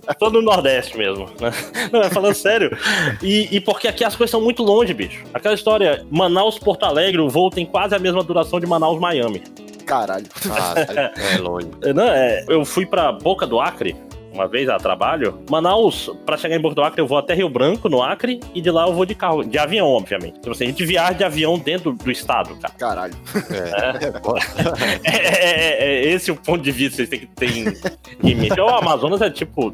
É... 0.09 0.13
Tô 0.19 0.29
no 0.29 0.41
Nordeste 0.41 0.97
mesmo, 0.97 1.29
né? 1.39 1.53
Não, 1.89 2.01
é 2.01 2.09
falando 2.09 2.33
sério. 2.33 2.77
E, 3.23 3.47
e 3.55 3.61
porque 3.61 3.87
aqui 3.87 4.03
as 4.03 4.13
coisas 4.13 4.31
são 4.31 4.41
muito 4.41 4.61
longe, 4.61 4.93
bicho. 4.93 5.23
Aquela 5.33 5.55
história, 5.55 6.05
Manaus-Porto 6.11 6.83
Alegre, 6.83 7.21
o 7.21 7.29
voo 7.29 7.49
tem 7.49 7.65
quase 7.65 7.95
a 7.95 7.99
mesma 7.99 8.21
duração 8.25 8.59
de 8.59 8.67
Manaus-Miami. 8.67 9.41
Caralho. 9.85 10.25
Ah, 10.51 10.75
é 11.15 11.37
longe. 11.37 11.69
Não, 11.95 12.03
é, 12.03 12.43
eu 12.49 12.65
fui 12.65 12.85
pra 12.85 13.13
Boca 13.13 13.47
do 13.47 13.61
Acre 13.61 13.95
uma 14.35 14.47
vez 14.47 14.67
a 14.69 14.77
trabalho. 14.77 15.39
Manaus, 15.49 16.11
pra 16.25 16.37
chegar 16.37 16.55
em 16.57 16.61
do 16.61 16.83
Acre, 16.83 17.01
eu 17.01 17.07
vou 17.07 17.17
até 17.17 17.33
Rio 17.33 17.49
Branco, 17.49 17.87
no 17.87 18.03
Acre, 18.03 18.39
e 18.53 18.61
de 18.61 18.69
lá 18.69 18.85
eu 18.87 18.93
vou 18.93 19.05
de 19.05 19.15
carro, 19.15 19.43
de 19.43 19.57
avião, 19.57 19.87
obviamente. 19.87 20.35
Então, 20.39 20.51
assim, 20.51 20.65
a 20.65 20.67
gente 20.67 20.83
viaja 20.85 21.13
de 21.13 21.23
avião 21.23 21.57
dentro 21.57 21.93
do 21.93 22.11
estado, 22.11 22.55
cara. 22.57 22.73
Caralho. 22.77 23.13
É, 23.49 24.05
é, 24.07 24.11
foda. 24.21 24.39
É, 25.05 25.17
é- 25.17 25.85
é 26.05 26.13
esse 26.13 26.31
o 26.31 26.35
ponto 26.35 26.61
de 26.61 26.71
vista 26.71 27.03
que 27.03 27.07
vocês 27.07 27.09
têm 27.09 27.19
que 27.21 27.27
ter 27.27 27.49
em, 27.49 28.29
em 28.29 28.35
mente. 28.35 28.51
Então, 28.53 28.65
o 28.65 28.69
Amazonas 28.75 29.21
é 29.21 29.29
tipo. 29.29 29.73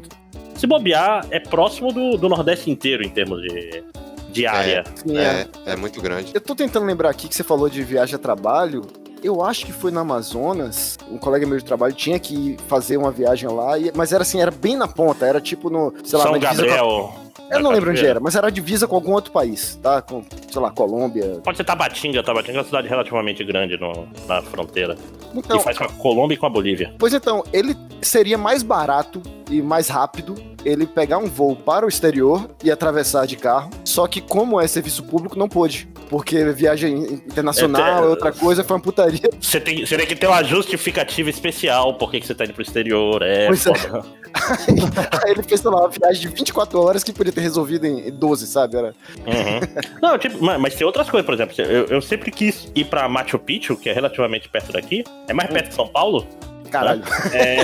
Se 0.54 0.66
bobear, 0.66 1.26
é 1.30 1.40
próximo 1.40 1.92
do, 1.92 2.16
do 2.16 2.28
Nordeste 2.28 2.70
inteiro 2.70 3.02
em 3.02 3.08
termos 3.08 3.42
de, 3.42 3.82
de 4.30 4.46
área. 4.46 4.84
Sim, 4.94 5.16
é. 5.16 5.46
é, 5.66 5.72
é 5.72 5.76
muito 5.76 6.00
grande. 6.00 6.30
Eu 6.34 6.40
tô 6.40 6.54
tentando 6.54 6.86
lembrar 6.86 7.10
aqui 7.10 7.26
que 7.26 7.34
você 7.34 7.42
falou 7.42 7.68
de 7.68 7.82
viagem 7.82 8.14
a 8.14 8.18
trabalho. 8.18 8.82
Eu 9.22 9.42
acho 9.42 9.64
que 9.66 9.72
foi 9.72 9.90
no 9.92 10.00
Amazonas, 10.00 10.98
um 11.10 11.16
colega 11.16 11.46
meu 11.46 11.56
de 11.58 11.64
trabalho 11.64 11.92
tinha 11.94 12.18
que 12.18 12.56
fazer 12.66 12.96
uma 12.96 13.10
viagem 13.10 13.48
lá, 13.48 13.74
mas 13.94 14.12
era 14.12 14.22
assim, 14.22 14.40
era 14.40 14.50
bem 14.50 14.76
na 14.76 14.88
ponta, 14.88 15.24
era 15.26 15.40
tipo 15.40 15.70
no, 15.70 15.92
sei 16.04 16.18
lá, 16.18 16.24
São 16.24 16.32
na 16.32 16.38
Gabriel. 16.38 17.12
com- 17.14 17.22
Eu 17.54 17.60
não 17.60 17.70
lembro 17.70 17.90
onde 17.90 18.04
era, 18.04 18.18
mas 18.18 18.34
era 18.34 18.46
a 18.46 18.50
divisa 18.50 18.88
com 18.88 18.94
algum 18.96 19.12
outro 19.12 19.30
país, 19.30 19.78
tá? 19.82 20.00
Com, 20.02 20.22
sei 20.50 20.60
lá, 20.60 20.70
Colômbia. 20.70 21.40
Pode 21.44 21.56
ser 21.58 21.64
Tabatinga. 21.64 22.22
Tabatinga 22.22 22.58
é 22.58 22.60
uma 22.60 22.64
cidade 22.64 22.88
relativamente 22.88 23.44
grande 23.44 23.76
no- 23.78 24.08
na 24.26 24.40
fronteira. 24.42 24.96
Então, 25.34 25.58
e 25.58 25.60
faz 25.62 25.76
com 25.78 25.84
a 25.84 25.88
Colômbia 25.88 26.34
e 26.34 26.38
com 26.38 26.46
a 26.46 26.50
Bolívia. 26.50 26.94
Pois 26.98 27.12
então, 27.12 27.44
ele 27.52 27.76
seria 28.00 28.38
mais 28.38 28.62
barato 28.62 29.22
e 29.50 29.60
mais 29.62 29.88
rápido 29.88 30.34
ele 30.64 30.86
pegar 30.86 31.18
um 31.18 31.26
voo 31.26 31.54
para 31.54 31.84
o 31.84 31.88
exterior 31.88 32.48
e 32.64 32.70
atravessar 32.70 33.26
de 33.26 33.36
carro. 33.36 33.70
Só 33.84 34.06
que, 34.06 34.20
como 34.20 34.58
é 34.60 34.66
serviço 34.66 35.02
público, 35.04 35.38
não 35.38 35.48
pôde. 35.48 35.88
Porque 36.12 36.44
viagem 36.52 36.94
internacional 37.04 38.02
É, 38.02 38.04
é 38.04 38.06
outra 38.06 38.30
coisa, 38.30 38.62
foi 38.62 38.76
uma 38.76 38.82
putaria. 38.82 39.30
Você 39.40 39.58
tem, 39.58 39.86
você 39.86 39.96
tem 39.96 40.06
que 40.06 40.14
ter 40.14 40.26
uma 40.26 40.44
justificativa 40.44 41.30
especial 41.30 41.94
por 41.94 42.10
que 42.10 42.20
você 42.20 42.34
tá 42.34 42.44
indo 42.44 42.52
pro 42.52 42.60
exterior. 42.60 43.22
É, 43.22 43.46
Pois 43.46 43.66
é. 43.66 43.70
Aí 45.24 45.30
ele 45.30 45.42
fez, 45.42 45.62
sei 45.62 45.70
lá, 45.70 45.80
uma 45.80 45.88
viagem 45.88 46.20
de 46.20 46.28
24 46.28 46.78
horas 46.78 47.02
que 47.02 47.14
podia 47.14 47.32
ter 47.32 47.40
resolvido 47.40 47.86
em 47.86 48.12
12, 48.12 48.46
sabe? 48.46 48.76
Era... 48.76 48.88
Uhum. 48.88 49.82
Não, 50.02 50.18
tipo, 50.18 50.36
mas, 50.44 50.60
mas 50.60 50.74
tem 50.74 50.86
outras 50.86 51.08
coisas, 51.08 51.24
por 51.24 51.32
exemplo, 51.32 51.54
eu, 51.62 51.86
eu 51.86 52.02
sempre 52.02 52.30
quis 52.30 52.70
ir 52.74 52.84
pra 52.84 53.08
Machu 53.08 53.38
Picchu, 53.38 53.74
que 53.74 53.88
é 53.88 53.94
relativamente 53.94 54.50
perto 54.50 54.70
daqui. 54.70 55.04
É 55.26 55.32
mais 55.32 55.48
perto 55.48 55.70
de 55.70 55.74
São 55.74 55.88
Paulo? 55.88 56.26
Caralho. 56.72 57.02
É. 57.32 57.62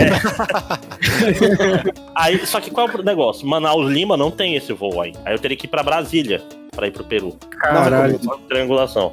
aí, 2.14 2.46
só 2.46 2.60
que 2.60 2.70
qual 2.70 2.88
é 2.88 2.94
o 2.96 3.02
negócio? 3.02 3.46
Manaus 3.46 3.90
Lima 3.90 4.16
não 4.16 4.30
tem 4.30 4.54
esse 4.54 4.72
voo 4.72 5.00
aí. 5.00 5.12
Aí 5.24 5.34
eu 5.34 5.38
teria 5.38 5.56
que 5.56 5.66
ir 5.66 5.68
pra 5.68 5.82
Brasília 5.82 6.42
pra 6.74 6.86
ir 6.86 6.90
pro 6.92 7.02
Peru. 7.04 7.36
Caralho. 7.50 8.18
Uma 8.22 8.38
triangulação. 8.48 9.12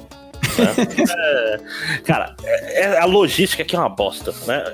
né? 0.58 0.72
É, 1.18 1.58
cara, 2.04 2.34
é- 2.44 2.82
é- 2.82 2.98
a 3.00 3.04
logística 3.04 3.62
aqui 3.62 3.74
é 3.74 3.78
uma 3.78 3.88
bosta, 3.88 4.32
né? 4.46 4.64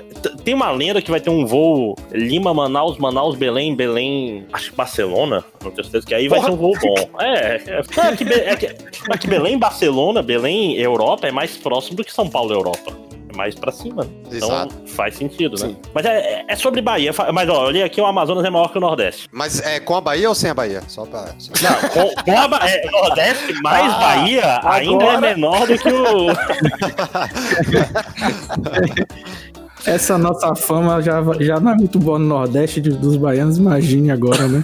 Tem 0.45 0.53
uma 0.53 0.69
lenda 0.71 1.01
que 1.01 1.09
vai 1.11 1.19
ter 1.19 1.29
um 1.29 1.45
voo 1.45 1.95
Lima, 2.11 2.53
Manaus, 2.53 2.97
Manaus, 2.97 3.35
Belém, 3.35 3.75
Belém, 3.75 4.45
acho 4.53 4.69
que 4.71 4.75
Barcelona, 4.77 5.43
não 5.63 5.71
tenho 5.71 5.83
certeza 5.83 6.05
que 6.05 6.13
aí 6.13 6.27
vai 6.27 6.39
Porra. 6.39 6.51
ser 6.51 6.55
um 6.55 6.57
voo 6.57 6.73
bom. 6.81 7.21
É, 7.21 7.55
é, 7.55 7.79
é 7.79 8.15
que, 8.15 8.23
é 8.33 8.55
que- 8.55 8.65
é 9.11 9.17
que 9.17 9.27
Belém, 9.27 9.57
Barcelona, 9.57 10.21
Belém, 10.21 10.77
Europa 10.77 11.27
é 11.27 11.31
mais 11.31 11.57
próximo 11.57 11.97
do 11.97 12.03
que 12.03 12.13
São 12.13 12.29
Paulo, 12.29 12.53
Europa. 12.53 12.93
Mais 13.35 13.55
pra 13.55 13.71
cima. 13.71 14.07
Então 14.31 14.49
Exato. 14.49 14.75
faz 14.87 15.15
sentido, 15.15 15.57
né? 15.59 15.67
Sim. 15.69 15.77
Mas 15.93 16.05
é, 16.05 16.19
é- 16.19 16.45
é 16.47 16.55
sobre 16.55 16.81
Bahia. 16.81 17.11
Mas 17.33 17.49
ó, 17.49 17.63
eu 17.63 17.67
olhei 17.67 17.83
aqui, 17.83 17.99
o 17.99 18.05
Amazonas 18.05 18.45
é 18.45 18.49
maior 18.49 18.71
que 18.71 18.77
o 18.77 18.81
Nordeste. 18.81 19.27
Mas 19.31 19.59
é 19.61 19.79
com 19.79 19.95
a 19.95 20.01
Bahia 20.01 20.29
ou 20.29 20.35
sem 20.35 20.49
a 20.51 20.53
Bahia? 20.53 20.81
Só 20.87 21.05
pra. 21.05 21.33
Não, 21.61 21.89
com, 21.89 22.13
com 22.23 22.37
a 22.39 22.47
Ba- 22.47 22.61
é, 22.69 22.89
Nordeste 22.91 23.53
mais 23.61 23.93
Ah, 23.93 23.97
Bahia 23.97 24.59
ainda 24.63 25.03
agora- 25.05 25.27
é 25.29 25.33
menor 25.35 25.67
do 25.67 25.77
que 25.77 25.89
o. 25.89 26.27
Essa 29.85 30.17
nossa 30.17 30.55
fama 30.55 31.01
já, 31.01 31.21
já 31.39 31.59
não 31.59 31.71
é 31.71 31.75
muito 31.75 31.99
boa 31.99 32.17
no 32.17 32.25
Nordeste 32.25 32.79
de- 32.79 32.91
dos 32.91 33.17
baianos, 33.17 33.57
imagine 33.57 34.11
agora, 34.11 34.47
né? 34.47 34.63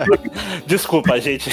Desculpa, 0.66 1.20
gente. 1.20 1.50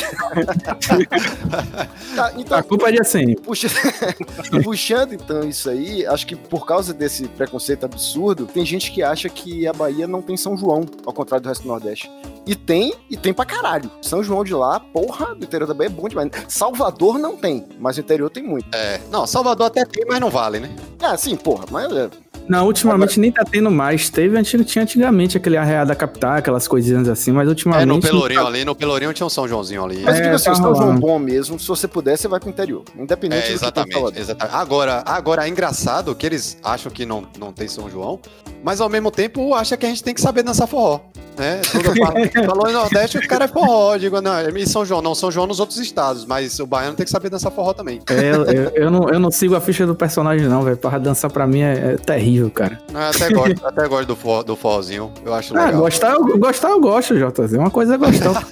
Tá, 2.15 2.31
então, 2.37 2.57
A 2.57 2.63
culpa 2.63 2.89
é 2.89 2.93
de 2.93 3.01
assim. 3.01 3.35
Puxa- 3.35 3.67
Puxando 4.63 5.13
então 5.13 5.41
isso 5.47 5.69
aí, 5.69 6.05
acho 6.05 6.25
que 6.27 6.35
por 6.35 6.65
causa 6.65 6.93
desse 6.93 7.27
preconceito 7.27 7.85
absurdo, 7.85 8.45
tem 8.45 8.65
gente 8.65 8.91
que 8.91 9.03
acha 9.03 9.27
que 9.29 9.67
a 9.67 9.73
Bahia 9.73 10.07
não 10.07 10.21
tem 10.21 10.37
São 10.37 10.55
João, 10.57 10.85
ao 11.05 11.13
contrário 11.13 11.43
do 11.43 11.49
resto 11.49 11.63
do 11.63 11.67
Nordeste. 11.69 12.09
E 12.45 12.55
tem, 12.55 12.93
e 13.09 13.15
tem 13.17 13.33
pra 13.33 13.45
caralho. 13.45 13.89
São 14.01 14.23
João 14.23 14.43
de 14.43 14.53
lá, 14.53 14.79
porra, 14.79 15.33
do 15.35 15.43
interior 15.45 15.67
da 15.67 15.73
Bahia 15.73 15.89
é 15.89 15.93
bom 15.93 16.07
demais. 16.07 16.29
Salvador 16.47 17.17
não 17.17 17.35
tem, 17.37 17.65
mas 17.79 17.97
o 17.97 17.99
interior 18.01 18.29
tem 18.29 18.43
muito. 18.43 18.67
É. 18.75 18.99
Não, 19.11 19.25
Salvador 19.25 19.67
até 19.67 19.85
tem, 19.85 20.05
mas 20.07 20.19
não 20.19 20.29
vale, 20.29 20.59
né? 20.59 20.69
Ah, 21.01 21.17
sim, 21.17 21.35
porra, 21.35 21.65
mas 21.71 21.91
é, 21.95 22.09
Não, 22.47 22.65
ultimamente 22.65 23.19
nem 23.19 23.31
tá 23.31 23.43
tendo 23.49 23.71
mais. 23.71 24.09
Teve, 24.09 24.37
antigo, 24.37 24.63
tinha 24.63 24.83
antigamente 24.83 25.37
aquele 25.37 25.57
arreado 25.57 25.87
da 25.89 25.95
capital, 25.95 26.33
aquelas 26.33 26.67
coisinhas 26.67 27.07
assim, 27.07 27.31
mas 27.31 27.47
ultimamente. 27.47 27.83
É, 27.83 27.85
no 27.85 27.93
não 27.95 27.99
Pelourinho 28.01 28.41
tá- 28.41 28.47
ali, 28.47 28.65
no 28.65 28.75
Pelourinho 28.75 29.13
tinha 29.13 29.25
um 29.25 29.29
São 29.29 29.47
Joãozinho 29.47 29.83
ali. 29.83 30.01
Mas 30.03 30.17
É, 30.19 30.21
digo 30.23 30.35
assim, 30.35 30.45
tá 30.45 30.51
o 30.51 30.55
São 30.55 30.75
João 30.75 30.95
bom 30.99 31.17
mesmo, 31.19 31.57
se 31.59 31.67
você 31.67 31.87
puder, 31.87 32.17
você 32.17 32.27
vai 32.27 32.39
pro 32.39 32.49
interior. 32.49 32.83
Independente 32.97 33.39
É, 33.39 33.43
do 33.43 33.47
que 33.47 33.53
exatamente, 33.53 33.93
Salvador. 33.93 34.19
exatamente. 34.19 34.55
Agora, 34.55 35.03
agora 35.05 35.45
é 35.45 35.49
engraçado 35.49 36.13
que 36.15 36.25
eles 36.25 36.57
acham 36.63 36.91
que 36.91 37.05
não, 37.05 37.25
não 37.39 37.51
tem 37.53 37.67
São 37.67 37.89
João, 37.89 38.19
mas 38.63 38.79
ao 38.81 38.89
mesmo 38.89 39.11
tempo 39.11 39.53
acha 39.53 39.75
que 39.77 39.85
a 39.85 39.89
gente 39.89 40.03
tem 40.03 40.13
que 40.13 40.21
saber 40.21 40.41
dançar 40.43 40.67
forró. 40.67 41.01
Né? 41.35 41.61
Falou 42.45 42.69
em 42.69 42.73
Nordeste, 42.73 43.17
o 43.17 43.27
cara 43.27 43.45
é 43.45 43.47
forró. 43.47 43.97
Digo, 43.97 44.21
não, 44.21 44.35
é 44.37 44.49
em 44.49 44.65
São 44.67 44.85
João, 44.85 45.01
não, 45.01 45.15
São 45.15 45.31
João 45.31 45.47
nos 45.47 45.59
outros 45.59 45.79
estados, 45.79 46.25
mas 46.25 46.59
o 46.59 46.67
baiano 46.67 46.95
tem 46.95 47.05
que 47.05 47.11
saber 47.11 47.29
dançar 47.29 47.51
forró 47.51 47.73
também. 47.73 47.99
É, 48.07 48.29
eu, 48.35 48.43
eu- 48.45 48.69
eu 48.75 48.91
não, 48.91 49.09
eu 49.09 49.19
não 49.19 49.31
sigo 49.31 49.55
a 49.55 49.59
ficha 49.61 49.85
do 49.87 49.95
personagem, 49.95 50.47
não, 50.47 50.61
velho. 50.61 50.77
Pra 50.77 50.97
dançar 50.99 51.31
pra 51.31 51.47
mim 51.47 51.61
é, 51.61 51.93
é 51.93 51.95
terrível, 51.97 52.51
cara. 52.51 52.79
Eu 52.93 52.99
até 52.99 53.29
gosto, 53.31 53.65
até 53.65 53.87
gosto 53.87 54.07
do, 54.07 54.15
forró, 54.15 54.43
do 54.43 54.55
forrozinho, 54.55 55.11
eu 55.25 55.33
acho 55.33 55.57
Ah, 55.57 55.65
legal. 55.65 55.81
gostar, 55.81 56.11
eu, 56.13 56.37
gostar 56.37 56.69
eu 56.69 56.79
gosto, 56.79 57.15
JZ. 57.15 57.53
Uma 57.53 57.71
coisa 57.71 57.95
é 57.95 57.97
gostar, 57.97 58.29
outra 58.29 58.43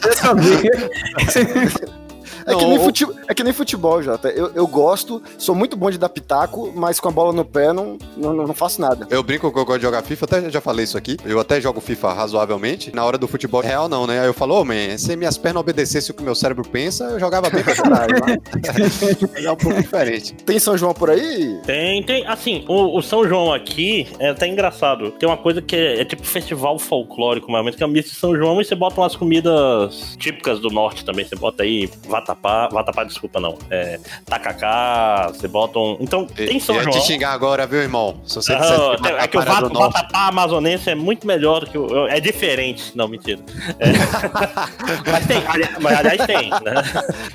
é 2.46 2.56
que 2.56 2.66
nem 2.66 2.80
fute- 2.80 3.08
é 3.28 3.34
que 3.34 3.44
nem 3.44 3.54
futebol, 3.54 4.02
Jota. 4.02 4.30
Eu, 4.30 4.52
eu 4.54 4.68
gosto, 4.68 5.22
sou 5.38 5.54
muito 5.56 5.76
bom 5.76 5.90
de 5.90 5.98
dar 5.98 6.10
pitaco, 6.10 6.72
mas 6.76 7.00
com 7.00 7.08
a 7.10 7.12
bola 7.12 7.34
no 7.34 7.46
pé 7.46 7.72
não, 7.74 7.98
não, 8.18 8.34
não 8.34 8.54
faço 8.54 8.80
nada. 8.82 9.08
Eu 9.10 9.24
brinco 9.24 9.52
que 9.52 9.58
eu 9.60 9.66
gosto 9.66 9.80
de 9.80 9.86
jogar 9.86 10.02
FIFA, 10.04 10.26
até 10.26 10.50
já 10.50 10.62
falei 10.62 10.84
isso 10.86 10.98
aqui. 10.98 11.18
Eu 11.26 11.40
até 11.40 11.60
jogo 11.62 11.80
FIFA 11.82 12.14
razoavelmente. 12.14 12.94
Na 12.96 13.04
hora 13.06 13.18
do 13.18 13.28
futebol 13.28 13.62
real, 13.62 13.88
não, 13.90 14.06
né? 14.08 14.20
Aí 14.22 14.28
eu 14.28 14.34
falo, 14.34 14.60
ô, 14.60 14.66
man, 14.66 14.98
se 14.98 15.16
minhas 15.16 15.38
pernas 15.38 15.62
obedecessem 15.62 16.12
o 16.12 16.16
que 16.18 16.24
meu 16.24 16.36
cérebro 16.36 16.68
pensa, 16.68 17.06
eu 17.06 17.20
jogava 17.20 17.50
bem 17.50 17.64
pra 17.64 17.76
caralho. 17.76 18.16
Mas 19.34 19.46
é 19.46 19.52
um 19.52 19.56
pouco 19.56 19.82
diferente. 19.82 20.34
Tem 20.34 20.60
São 20.60 20.78
João 20.78 20.94
por 20.94 21.10
aí? 21.10 21.60
Tem, 21.66 22.04
tem. 22.04 22.26
Assim, 22.28 22.66
o, 22.68 22.98
o 22.98 23.02
São 23.02 23.28
João 23.28 23.54
aqui 23.54 24.08
é 24.20 24.30
até 24.30 24.48
engraçado. 24.48 25.12
Tem 25.12 25.28
uma 25.28 25.38
coisa 25.38 25.62
que 25.62 25.76
é, 25.76 26.02
é 26.02 26.06
tipo 26.06 26.24
festival 26.26 26.78
folclórico, 26.80 27.52
mais 27.52 27.60
ou 27.60 27.66
menos, 27.66 27.76
que 27.78 27.84
é 27.84 27.86
um 27.86 27.90
misto 27.90 28.10
de 28.12 28.16
São 28.16 28.36
João 28.36 28.62
e 28.62 28.66
você 28.66 28.76
bota 28.76 29.00
umas 29.02 29.16
comidas 29.16 30.16
típicas 30.18 30.60
do 30.60 30.70
norte 30.70 31.04
também. 31.06 31.26
Você 31.26 31.36
bota 31.36 31.64
aí 31.64 31.90
vatapá, 32.34 32.68
vatapá, 32.70 33.04
desculpa, 33.04 33.40
não. 33.40 33.58
É, 33.70 34.00
tacacá, 34.26 35.28
você 35.34 35.48
bota 35.48 35.78
um. 35.80 35.98
Então, 36.00 36.26
tem 36.26 36.60
São 36.60 36.76
Ia 36.76 36.84
João. 36.84 36.94
te 37.00 37.06
xingar 37.06 37.32
agora, 37.34 37.66
viu, 37.68 37.82
irmão? 37.82 38.22
Se 38.26 38.36
você 38.36 38.54
Ah, 38.54 38.60
quiser 38.98 39.16
é 39.24 39.28
que 39.28 39.38
o 39.38 39.40
matar 39.40 39.52
a 39.52 39.56
vat- 39.62 39.64
do 39.68 39.74
norte. 39.74 39.94
vatapá 39.94 40.28
amazonense 40.28 40.90
é 40.90 40.96
muito 40.96 41.28
melhor 41.28 41.66
que 41.68 41.78
o. 41.78 42.08
É 42.08 42.20
diferente, 42.20 42.92
não, 42.96 43.08
mentira. 43.08 43.42
É. 43.80 43.92
mas 45.12 45.26
tem, 45.28 45.38
ali- 45.48 45.70
mas 45.82 45.98
aliás 46.00 46.26
tem, 46.26 46.50
né? 46.50 46.74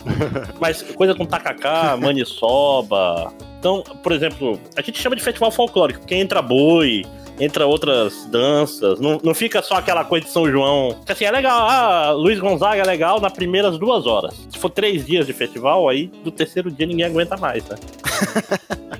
Mas 0.60 0.82
coisa 0.82 1.14
com 1.14 1.24
tacacá, 1.24 1.96
maniçoba. 1.96 3.32
Então, 3.58 3.82
por 4.02 4.12
exemplo, 4.12 4.58
a 4.76 4.80
gente 4.82 5.00
chama 5.00 5.16
de 5.16 5.22
festival 5.22 5.50
folclórico, 5.50 6.00
porque 6.00 6.14
entra 6.14 6.40
boi, 6.40 7.04
entra 7.38 7.66
outras 7.66 8.26
danças, 8.26 8.98
não, 8.98 9.20
não 9.22 9.34
fica 9.34 9.62
só 9.62 9.76
aquela 9.76 10.04
coisa 10.04 10.26
de 10.26 10.32
São 10.32 10.50
João. 10.50 10.96
Assim, 11.08 11.24
é 11.24 11.30
legal, 11.30 11.66
ah, 11.68 12.12
Luiz 12.12 12.38
Gonzaga 12.38 12.82
é 12.82 12.84
legal 12.84 13.20
nas 13.20 13.32
primeiras 13.32 13.78
duas 13.78 14.06
horas. 14.06 14.34
Se 14.50 14.58
for 14.58 14.70
três 14.70 15.06
dias 15.06 15.26
de 15.26 15.32
festival, 15.32 15.88
aí 15.88 16.06
do 16.06 16.30
terceiro 16.30 16.70
dia 16.70 16.86
ninguém 16.86 17.06
aguenta 17.06 17.36
mais, 17.36 17.64
né? 17.68 17.76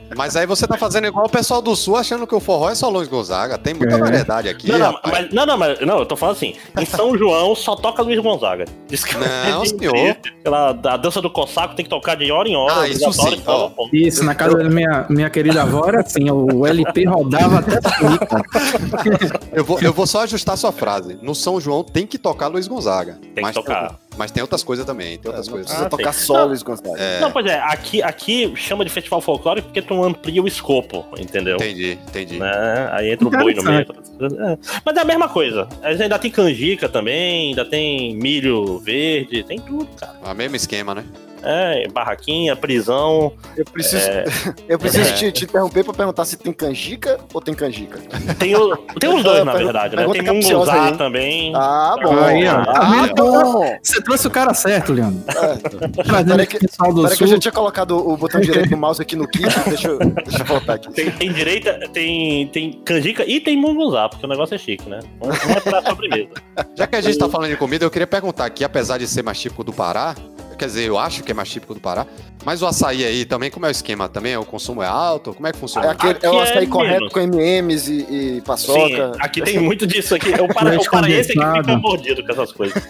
Mas 0.17 0.35
aí 0.35 0.47
você 0.47 0.67
tá 0.67 0.77
fazendo 0.79 1.07
igual 1.07 1.27
o 1.27 1.29
pessoal 1.31 1.61
do 1.61 1.77
Sul, 1.77 1.97
achando 1.97 2.27
que 2.27 2.35
o 2.35 2.41
forró 2.41 2.71
é 2.71 2.75
só 2.75 2.89
Luiz 2.89 3.07
Gonzaga. 3.07 3.59
Tem 3.59 3.75
muita 3.75 3.95
É. 3.95 3.99
variedade 3.99 4.49
aqui. 4.49 4.73
Não, 4.73 4.79
não, 4.79 5.01
mas, 5.05 5.31
não, 5.33 5.47
não, 5.47 5.59
mas 5.59 5.81
não, 5.81 5.99
eu 5.99 6.07
tô 6.07 6.17
falando 6.17 6.37
assim, 6.37 6.55
em 6.79 6.85
São 6.87 7.17
João 7.19 7.55
só 7.55 7.77
toca 7.77 8.03
Luiz 8.03 8.19
Gonzaga. 8.21 8.65
Diz 8.89 9.05
que 9.05 9.15
Não, 9.17 9.63
é 9.63 9.67
senhor. 9.67 10.17
Aquela, 10.41 10.71
a 10.71 10.97
dança 10.97 11.21
do 11.21 11.31
Cossaco 11.31 11.75
tem 11.75 11.85
que 11.85 11.91
tocar 11.91 12.17
de 12.17 12.31
hora 12.33 12.49
em 12.49 12.57
hora. 12.57 12.81
Ah, 12.81 12.89
isso 12.89 13.13
sim, 13.13 13.43
ó. 13.47 13.71
Isso, 13.93 14.25
na 14.25 14.35
casa 14.35 14.57
da 14.57 14.69
minha, 14.69 15.07
minha 15.11 15.29
querida 15.29 15.63
avó 15.63 15.87
era 15.87 16.01
assim, 16.01 16.31
o 16.31 16.67
LP 16.67 17.05
rodava 17.05 17.59
até. 17.59 17.79
Eu 19.53 19.65
vou, 19.65 19.79
eu 19.81 19.93
vou 19.93 20.07
só 20.07 20.23
ajustar 20.23 20.57
sua 20.57 20.73
frase. 20.73 21.19
No 21.23 21.35
São 21.35 21.61
João 21.61 21.85
tem 21.85 22.07
que 22.07 22.19
tocar 22.19 22.47
Luiz 22.49 22.67
Gonzaga. 22.67 23.19
Tem 23.23 23.35
que 23.35 23.43
Mas 23.43 23.55
tocar. 23.55 23.99
Mas 24.17 24.31
tem 24.31 24.43
outras 24.43 24.63
coisas 24.65 24.85
também, 24.87 25.19
tem 25.19 25.29
outras 25.29 25.47
Não 25.47 25.53
coisas. 25.55 25.67
precisa 25.71 25.87
Ah, 25.87 25.91
tocar 25.91 26.13
sim. 26.13 26.25
solos, 26.27 26.63
Gonçalves. 26.63 27.01
É, 27.01 27.21
Não, 27.21 27.31
pois 27.31 27.47
é, 27.47 27.59
aqui, 27.61 28.03
aqui 28.03 28.53
chama 28.57 28.85
de 28.85 28.91
festival 28.91 29.21
folclórico 29.21 29.69
porque 29.69 29.83
tu 29.83 30.03
amplia 30.03 30.43
o 30.43 30.49
escopo, 30.49 31.05
entendeu? 31.19 31.57
entendi, 31.57 31.99
entendi. 32.09 32.39
Né? 32.39 32.89
Aí 32.93 33.11
entra 33.13 33.27
o 33.29 33.31
boi 33.31 33.55
no 33.55 33.63
meio. 33.63 33.81
É. 33.81 34.59
Mas 34.85 34.97
é 34.97 35.01
a 35.01 35.05
mesma 35.05 35.29
coisa. 35.29 35.69
Ainda 35.83 36.19
tem 36.19 36.31
canjica 36.31 36.89
também, 36.89 37.49
ainda 37.51 37.65
tem 37.65 38.15
milho 38.17 38.79
verde, 38.79 39.43
tem 39.43 39.59
tudo, 39.59 39.89
cara. 39.97 40.15
O 40.25 40.35
mesmo 40.35 40.57
esquema, 40.57 40.95
né? 40.95 41.05
É, 41.49 41.87
barraquinha, 41.89 42.57
prisão. 42.57 43.33
Eu 43.57 43.65
preciso, 43.65 44.05
eu 44.69 44.79
preciso 44.79 45.15
te, 45.15 45.31
te 45.31 45.45
interromper 45.45 45.85
pra 45.85 45.95
perguntar 45.95 46.25
se 46.25 46.37
tem 46.37 46.53
canjica 46.53 47.19
ou 47.33 47.41
tem 47.41 47.55
canjica. 47.55 47.99
Tem, 48.39 48.55
o, 48.57 48.77
tem 48.99 49.15
os 49.15 49.23
dois, 49.23 49.45
na 49.45 49.53
verdade, 49.53 49.95
né? 49.95 50.07
Tem 50.09 50.23
munguzá 50.23 50.89
hein? 50.89 50.97
também. 50.97 51.53
Ah, 51.55 51.95
bom. 52.03 52.19
Aí, 52.25 52.47
ó. 52.49 52.65
Ah, 52.67 53.09
bom. 53.17 53.79
Você 53.83 54.03
trouxe 54.03 54.27
o 54.27 54.31
cara 54.31 54.53
certo, 54.55 54.93
Leandro. 54.93 55.23
É. 55.29 56.03
Trazendo 56.03 56.47
que- 56.47 56.59
pessoal 56.59 56.93
do 56.93 57.03
Peraí 57.03 57.17
que 57.17 57.23
eu 57.23 57.29
sul. 57.29 57.37
já 57.37 57.41
tinha 57.41 57.53
colocado 57.53 57.97
o 57.97 58.17
botão 58.17 58.41
direito 58.41 58.71
do 58.71 58.77
mouse 58.77 59.01
aqui 59.01 59.15
no 59.15 59.29
clipe. 59.29 59.55
Deixa 59.69 59.89
eu, 59.89 59.99
deixa 59.99 60.43
eu 60.43 60.45
voltar 60.47 60.75
aqui. 60.75 60.93
Tem, 60.93 61.11
tem 61.11 61.33
direita, 61.33 61.79
tem, 61.93 62.47
tem 62.49 62.73
canjica 62.85 63.25
e 63.25 63.41
tem 63.41 63.57
munguzá, 63.57 64.09
porque 64.09 64.27
o 64.27 64.29
negócio 64.29 64.55
é 64.55 64.59
chique, 64.59 64.89
né? 64.89 64.99
Não 65.21 65.29
não 65.29 65.35
é 65.57 65.61
pra 65.61 65.83
sobremesa. 65.89 66.29
Já 66.75 66.87
que 66.87 66.97
a 66.97 67.01
gente 67.01 67.19
tá 67.19 67.29
falando 67.29 67.51
de 67.51 67.57
comida, 67.57 67.85
eu 67.85 67.91
queria 67.91 68.07
perguntar 68.07 68.47
aqui, 68.47 68.65
apesar 68.65 68.99
de 68.99 69.07
ser 69.07 69.23
mais 69.23 69.39
típico 69.39 69.63
do 69.63 69.73
Pará, 69.73 70.15
quer 70.57 70.67
dizer, 70.67 70.85
eu 70.87 70.99
acho 70.99 71.23
que 71.23 71.31
é 71.31 71.35
mais 71.35 71.49
típico 71.49 71.75
do 71.75 71.81
Pará, 71.81 72.07
mas 72.47 72.63
o 72.63 72.67
açaí 72.67 73.05
aí 73.05 73.25
também, 73.25 73.51
como 73.51 73.67
é 73.67 73.69
o 73.69 73.73
esquema? 73.73 74.09
Também 74.09 74.37
o 74.37 74.45
consumo 74.45 74.81
é 74.81 74.87
alto? 74.87 75.35
Como 75.35 75.49
é 75.49 75.51
que 75.51 75.57
É, 75.59 75.61
funciona? 75.61 75.91
aquele, 75.91 76.17
é 76.23 76.31
o 76.31 76.39
Aqui 76.39 76.39
é 76.39 76.43
açaí 76.53 76.67
correto 76.69 77.01
menos. 77.01 77.13
com 77.13 77.21
MMs 77.21 77.91
e, 77.93 78.37
e 78.37 78.41
paçoca. 78.43 79.13
Sim, 79.15 79.19
aqui 79.19 79.43
tem 79.43 79.59
muito 79.59 79.85
disso 79.85 80.15
aqui. 80.15 80.31
O, 80.31 80.47
para, 80.47 80.79
o 80.81 80.85
paraense 80.91 81.33
é 81.33 81.35
que 81.35 81.57
fica 81.59 81.77
mordido 81.77 82.25
com 82.25 82.31
essas 82.33 82.53
coisas. 82.53 82.81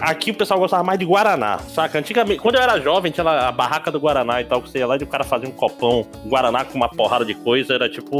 Aqui 0.00 0.30
o 0.30 0.34
pessoal 0.34 0.58
gostava 0.60 0.82
mais 0.82 0.98
de 0.98 1.04
Guaraná, 1.04 1.58
saca? 1.74 1.98
Antigamente, 1.98 2.40
quando 2.40 2.54
eu 2.54 2.62
era 2.62 2.80
jovem, 2.80 3.12
tinha 3.12 3.28
a 3.28 3.52
barraca 3.52 3.90
do 3.90 3.98
Guaraná 4.00 4.40
e 4.40 4.44
tal, 4.44 4.62
que 4.62 4.70
você 4.70 4.78
ia 4.78 4.86
lá 4.86 4.96
e 4.96 5.02
o 5.02 5.06
cara 5.06 5.24
fazia 5.24 5.48
um 5.48 5.52
copão 5.52 6.06
Guaraná 6.26 6.64
com 6.64 6.74
uma 6.76 6.88
porrada 6.88 7.24
de 7.24 7.34
coisa, 7.34 7.74
era 7.74 7.88
tipo 7.88 8.16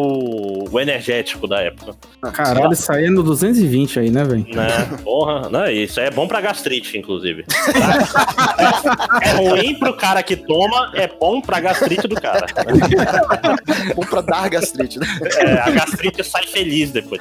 o 0.71 0.78
energético 0.81 1.47
da 1.47 1.61
época. 1.61 1.95
Caralho, 2.33 2.73
isso 2.73 2.90
aí 2.92 3.07
é 3.07 3.11
no 3.11 3.23
220 3.23 4.00
aí, 4.00 4.11
né, 4.11 4.25
velho? 4.25 4.45
Né? 4.54 4.69
Porra, 5.02 5.49
né? 5.49 5.73
Isso 5.73 5.99
é 6.00 6.11
bom 6.11 6.26
pra 6.28 6.40
gastrite, 6.40 6.99
inclusive. 6.99 7.45
É 9.23 9.31
ruim 9.37 9.78
pro 9.78 9.95
cara 10.03 10.21
que 10.21 10.35
toma, 10.35 10.91
é 10.95 11.07
bom 11.07 11.41
pra 11.41 11.61
gastrite 11.61 12.09
do 12.09 12.21
cara. 12.21 12.45
Bom 13.95 14.03
pra 14.03 14.21
dar 14.21 14.49
gastrite, 14.49 14.99
né? 14.99 15.07
É, 15.39 15.61
a 15.61 15.71
gastrite 15.71 16.25
sai 16.25 16.45
feliz 16.45 16.91
depois. 16.91 17.21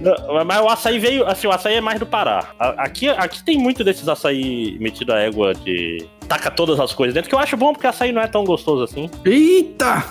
Não, 0.00 0.44
mas 0.44 0.60
o 0.60 0.68
açaí 0.68 0.98
veio, 0.98 1.26
assim, 1.26 1.46
o 1.46 1.50
açaí 1.50 1.76
é 1.76 1.80
mais 1.80 1.98
do 1.98 2.04
Pará. 2.04 2.50
Aqui, 2.58 3.08
aqui 3.08 3.42
tem 3.42 3.56
muito 3.56 3.82
desses 3.82 4.06
açaí 4.06 4.76
metido 4.78 5.14
a 5.14 5.18
égua 5.18 5.54
de. 5.54 6.06
Taca 6.28 6.50
todas 6.50 6.78
as 6.78 6.92
coisas 6.92 7.14
dentro, 7.14 7.30
que 7.30 7.34
eu 7.34 7.38
acho 7.38 7.56
bom 7.56 7.72
porque 7.72 7.86
açaí 7.86 8.12
não 8.12 8.20
é 8.20 8.26
tão 8.26 8.44
gostoso 8.44 8.84
assim. 8.84 9.10
Eita! 9.24 10.04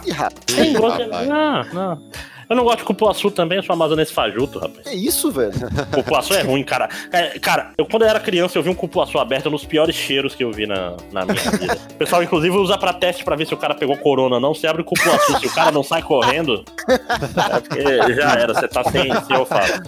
Tem 0.47 0.73
gosto. 0.73 1.03
rapaz. 1.03 1.27
Não, 1.27 1.63
não. 1.65 2.03
Eu 2.49 2.55
não 2.55 2.63
gosto 2.63 2.79
de 2.79 2.85
cupuaçu 2.85 3.29
também, 3.29 3.57
eu 3.59 3.63
sou 3.63 3.73
amazonense 3.73 4.11
fajuto, 4.11 4.57
rapaz. 4.57 4.87
que 4.87 4.95
isso, 4.95 5.31
velho? 5.31 5.53
Cupuaçu 5.93 6.33
é 6.33 6.41
ruim, 6.41 6.63
cara. 6.63 6.89
É, 7.11 7.37
cara, 7.37 7.73
eu 7.77 7.85
quando 7.85 8.01
eu 8.03 8.09
era 8.09 8.19
criança, 8.19 8.57
eu 8.57 8.63
vi 8.63 8.69
um 8.71 8.73
cupuaçu 8.73 9.19
aberto 9.19 9.49
um 9.49 9.51
dos 9.51 9.65
piores 9.65 9.95
cheiros 9.95 10.33
que 10.33 10.43
eu 10.43 10.51
vi 10.51 10.65
na, 10.65 10.97
na 11.11 11.25
minha 11.25 11.51
vida. 11.51 11.77
O 11.91 11.93
pessoal, 11.93 12.23
inclusive, 12.23 12.57
usa 12.57 12.75
pra 12.75 12.91
teste 12.91 13.23
pra 13.23 13.35
ver 13.35 13.45
se 13.45 13.53
o 13.53 13.57
cara 13.57 13.75
pegou 13.75 13.95
corona 13.97 14.35
ou 14.35 14.41
não. 14.41 14.55
Você 14.55 14.65
abre 14.65 14.81
o 14.81 14.85
cupuaçu, 14.85 15.39
se 15.39 15.45
o 15.45 15.53
cara 15.53 15.71
não 15.71 15.83
sai 15.83 16.01
correndo, 16.01 16.65
é 16.87 17.59
porque 17.59 18.13
já 18.13 18.33
era, 18.33 18.53
você 18.53 18.67
tá 18.67 18.83
sem, 18.85 19.03
sem 19.25 19.37
olfato. 19.37 19.83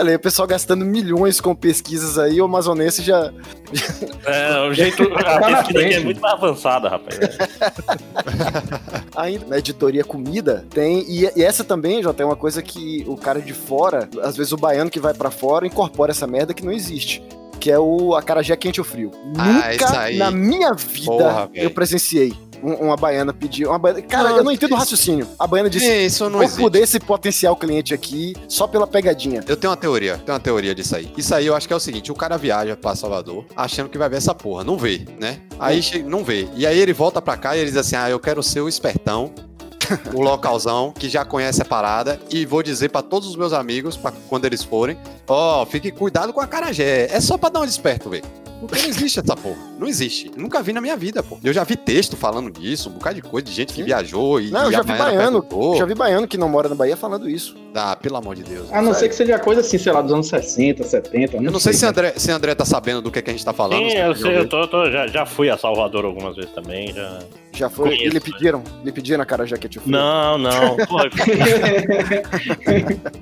Olha 0.00 0.12
aí, 0.12 0.16
o 0.16 0.20
pessoal 0.20 0.48
gastando 0.48 0.82
milhões 0.82 1.42
com 1.42 1.54
pesquisas 1.54 2.18
aí, 2.18 2.40
o 2.40 2.46
amazonense 2.46 3.02
já. 3.02 3.30
É, 4.24 4.60
o 4.66 4.72
jeito. 4.72 5.02
A 5.14 5.22
Tá 5.22 5.38
na 5.40 5.56
pesquisa 5.58 5.80
aqui 5.84 5.94
é 5.94 6.00
muito 6.00 6.20
mais 6.22 6.32
avançada, 6.32 6.88
rapaz. 6.88 7.18
Ainda 9.14 9.44
na 9.46 9.58
editoria 9.58 10.02
comida, 10.02 10.64
tem. 10.70 11.04
E, 11.06 11.30
e 11.36 11.44
essa 11.44 11.62
também, 11.62 12.02
já 12.02 12.14
tem 12.14 12.24
uma 12.24 12.34
coisa 12.34 12.62
que 12.62 13.04
o 13.06 13.14
cara 13.14 13.42
de 13.42 13.52
fora, 13.52 14.08
às 14.22 14.38
vezes 14.38 14.52
o 14.52 14.56
baiano 14.56 14.90
que 14.90 14.98
vai 14.98 15.12
pra 15.12 15.30
fora, 15.30 15.66
incorpora 15.66 16.12
essa 16.12 16.26
merda 16.26 16.54
que 16.54 16.64
não 16.64 16.72
existe. 16.72 17.22
Que 17.60 17.70
é 17.70 17.78
o 17.78 18.14
acarajé 18.14 18.56
quente 18.56 18.80
ou 18.80 18.86
frio. 18.86 19.10
Ah, 19.36 19.74
isso 19.74 19.84
Nunca 19.84 20.00
aí. 20.00 20.16
na 20.16 20.30
minha 20.30 20.72
vida 20.72 21.04
Porra, 21.12 21.50
eu 21.52 21.70
presenciei 21.70 22.32
uma 22.62 22.96
baiana 22.96 23.32
pedir. 23.32 23.66
Uma 23.66 23.78
baiana- 23.78 24.02
Cara, 24.02 24.30
Não, 24.30 24.36
eu 24.38 24.44
não 24.44 24.52
entendo 24.52 24.72
o 24.72 24.76
raciocínio. 24.76 25.26
A 25.38 25.46
baiana 25.46 25.68
disse: 25.70 25.86
Isso 26.06 26.24
não 26.24 26.32
vou 26.38 26.42
existe. 26.42 26.60
foder 26.60 26.82
esse 26.82 27.00
potencial 27.00 27.56
cliente 27.56 27.92
aqui 27.94 28.34
só 28.48 28.66
pela 28.66 28.86
pegadinha. 28.86 29.42
Eu 29.46 29.56
tenho 29.56 29.70
uma 29.70 29.76
teoria, 29.76 30.18
tenho 30.18 30.34
uma 30.34 30.40
teoria 30.40 30.74
disso 30.74 30.96
aí. 30.96 31.12
Isso 31.16 31.34
aí 31.34 31.46
eu 31.46 31.54
acho 31.54 31.66
que 31.66 31.72
é 31.72 31.76
o 31.76 31.80
seguinte: 31.80 32.10
o 32.12 32.14
cara 32.14 32.36
viaja 32.36 32.76
pra 32.76 32.94
Salvador 32.94 33.44
achando 33.56 33.88
que 33.88 33.98
vai 33.98 34.08
ver 34.08 34.16
essa 34.16 34.34
porra, 34.34 34.62
não 34.64 34.76
vê, 34.76 35.06
né? 35.18 35.38
Aí 35.58 35.82
che- 35.82 36.02
não 36.02 36.22
vê. 36.24 36.48
E 36.54 36.66
aí 36.66 36.78
ele 36.78 36.92
volta 36.92 37.20
pra 37.22 37.36
cá 37.36 37.56
e 37.56 37.60
ele 37.60 37.70
diz 37.70 37.76
assim: 37.78 37.96
ah, 37.96 38.08
eu 38.10 38.18
quero 38.20 38.42
ser 38.42 38.60
o 38.60 38.68
espertão, 38.68 39.32
o 40.14 40.20
localzão, 40.20 40.92
que 40.92 41.08
já 41.08 41.24
conhece 41.24 41.62
a 41.62 41.64
parada, 41.64 42.20
e 42.30 42.44
vou 42.46 42.62
dizer 42.62 42.90
pra 42.90 43.02
todos 43.02 43.28
os 43.28 43.36
meus 43.36 43.52
amigos, 43.52 43.96
pra 43.96 44.12
quando 44.28 44.44
eles 44.44 44.62
forem: 44.62 44.96
ó, 45.28 45.64
fique 45.66 45.90
cuidado 45.90 46.32
com 46.32 46.40
a 46.40 46.46
carajé. 46.46 47.08
É 47.10 47.20
só 47.20 47.36
pra 47.36 47.48
dar 47.48 47.60
um 47.60 47.66
desperto, 47.66 48.10
velho. 48.10 48.24
Porque 48.60 48.82
não 48.82 48.88
existe 48.88 49.20
essa 49.20 49.34
porra. 49.34 49.56
Não 49.78 49.88
existe. 49.88 50.30
Nunca 50.36 50.62
vi 50.62 50.72
na 50.72 50.80
minha 50.80 50.96
vida, 50.96 51.22
pô. 51.22 51.38
Eu 51.42 51.52
já 51.52 51.64
vi 51.64 51.76
texto 51.76 52.16
falando 52.16 52.50
disso, 52.50 52.90
um 52.90 52.92
bocado 52.92 53.16
de 53.16 53.22
coisa, 53.22 53.46
de 53.46 53.52
gente 53.52 53.68
que 53.72 53.80
Sim. 53.80 53.84
viajou 53.84 54.40
e. 54.40 54.50
Não, 54.50 54.64
eu 54.64 54.72
já 54.72 54.82
vi 54.82 54.92
baiano. 54.92 55.42
perguntou. 55.42 55.76
Já 55.76 55.86
vi 55.86 55.94
baiano 55.94 56.28
que 56.28 56.36
não 56.36 56.48
mora 56.48 56.68
na 56.68 56.74
Bahia 56.74 56.96
falando 56.96 57.28
isso. 57.28 57.56
Ah, 57.74 57.96
pelo 57.96 58.16
amor 58.16 58.34
de 58.34 58.42
Deus. 58.42 58.70
A 58.72 58.82
não 58.82 58.92
ser 58.92 59.08
que 59.08 59.14
seja 59.14 59.38
coisa 59.38 59.60
assim, 59.60 59.78
sei 59.78 59.92
lá, 59.92 60.02
dos 60.02 60.12
anos 60.12 60.28
60, 60.28 60.82
70. 60.84 61.36
Eu 61.36 61.42
não 61.50 61.60
sei 61.60 61.72
se 61.72 61.84
né? 61.84 61.90
André, 61.90 62.14
se 62.16 62.30
André 62.30 62.54
tá 62.54 62.64
sabendo 62.64 63.00
do 63.00 63.10
que, 63.10 63.22
que 63.22 63.30
a 63.30 63.32
gente 63.32 63.44
tá 63.44 63.52
falando. 63.52 63.88
Sim, 63.88 63.96
eu 63.96 64.14
já 64.14 64.22
sei, 64.22 64.38
eu 64.38 64.48
tô, 64.48 64.66
tô- 64.66 64.90
já, 64.90 65.06
já 65.06 65.24
fui 65.24 65.48
a 65.48 65.56
Salvador 65.56 66.04
algumas 66.04 66.36
vezes 66.36 66.50
também. 66.52 66.92
Já... 66.92 67.18
Já 67.52 67.68
foi. 67.68 67.90
Conheço, 67.90 68.04
e 68.04 68.08
lhe 68.08 68.14
né? 68.14 68.20
pediram? 68.20 68.62
Lhe 68.84 68.92
pediram 68.92 69.22
a 69.22 69.26
cara 69.26 69.44
jaquete 69.44 69.80
frio? 69.80 69.90
Não, 69.92 70.38
não. 70.38 70.76
Porra, 70.86 71.10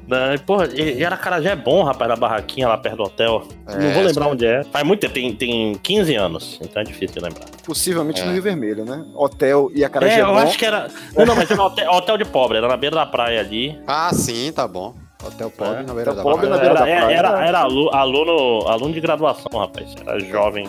não, 0.07 0.35
e, 0.35 0.39
porra, 0.39 0.69
e, 0.75 0.99
e 0.99 1.05
Aracarajé 1.05 1.51
é 1.51 1.57
bom, 1.57 1.83
rapaz, 1.83 2.09
na 2.09 2.17
barraquinha 2.17 2.69
lá 2.69 2.77
perto 2.77 2.97
do 2.97 3.03
hotel. 3.05 3.47
não 3.67 3.91
vou 3.93 4.03
lembrar 4.03 4.29
onde 4.29 4.47
é. 4.47 4.65
Faz 4.65 4.87
muito 4.87 5.01
tempo, 5.01 5.15
tem, 5.15 5.28
tem 5.35 5.75
15 5.75 6.15
anos, 6.15 6.59
então 6.63 6.81
é 6.81 6.85
difícil 6.85 7.17
de 7.17 7.21
lembrar. 7.21 7.45
Possivelmente 7.65 8.21
É. 8.21 8.25
no 8.25 8.33
Rio 8.33 8.43
Vermelho, 8.43 8.85
né? 8.85 9.05
Hotel 9.15 9.71
e 9.75 9.85
a 9.85 9.89
cara 9.89 10.09
é, 10.11 10.21
eu 10.21 10.35
acho 10.37 10.59
que 10.59 10.65
era. 10.65 10.89
Não, 11.17 11.25
não, 11.27 11.37
mas 11.37 11.51
era 11.51 11.63
hotel, 11.63 11.91
hotel 11.93 12.19
de 12.19 12.25
pobre, 12.25 12.59
era 12.59 12.69
na 12.69 12.77
beira 12.77 12.97
da 12.97 13.07
praia 13.07 13.41
ali. 13.41 13.79
Ah, 13.87 14.11
sim, 14.13 14.51
tá 14.53 14.67
bom. 14.67 14.95
Hotel 15.25 15.51
pobre 15.51 15.81
É, 15.81 15.83
na 15.83 15.95
beira 15.95 16.11
hotel 16.13 16.15
da 16.15 16.23
pobre 16.23 16.47
praia. 16.47 16.51
na 16.51 16.59
beira 16.59 16.75
Era, 16.75 16.79
da 16.79 16.85
praia. 17.05 17.19
era, 17.19 17.47
era 17.49 17.59
alu- 17.61 17.91
aluno, 17.93 18.69
aluno 18.69 18.95
de 18.95 19.01
graduação, 19.01 19.59
rapaz. 19.59 19.95
Era 20.07 20.19
jovem. 20.21 20.69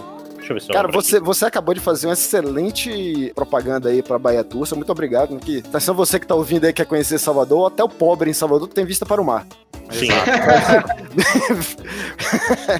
Deixa 0.50 0.54
eu 0.54 0.56
ver 0.56 0.62
se 0.62 0.68
Cara, 0.72 0.88
você, 0.92 1.20
você 1.20 1.46
acabou 1.46 1.74
de 1.74 1.80
fazer 1.80 2.08
uma 2.08 2.14
excelente 2.14 3.32
propaganda 3.36 3.90
aí 3.90 4.02
pra 4.02 4.18
Bahia 4.18 4.44
Tursa. 4.44 4.76
Muito 4.76 4.92
obrigado. 4.92 5.38
Que, 5.38 5.62
tá 5.62 5.80
sendo 5.80 5.96
você 5.96 6.20
que 6.20 6.26
tá 6.26 6.36
ouvindo 6.36 6.66
aí, 6.66 6.74
quer 6.74 6.86
conhecer 6.86 7.20
Salvador. 7.20 7.68
Até 7.68 7.84
o 7.84 7.90
pobre 7.90 8.30
em 8.30 8.34
Salvador 8.34 8.68
tem 8.68 8.86
vista 8.86 9.06
para 9.06 9.22
o 9.22 9.26
mar. 9.26 9.46
Sim. 9.92 10.10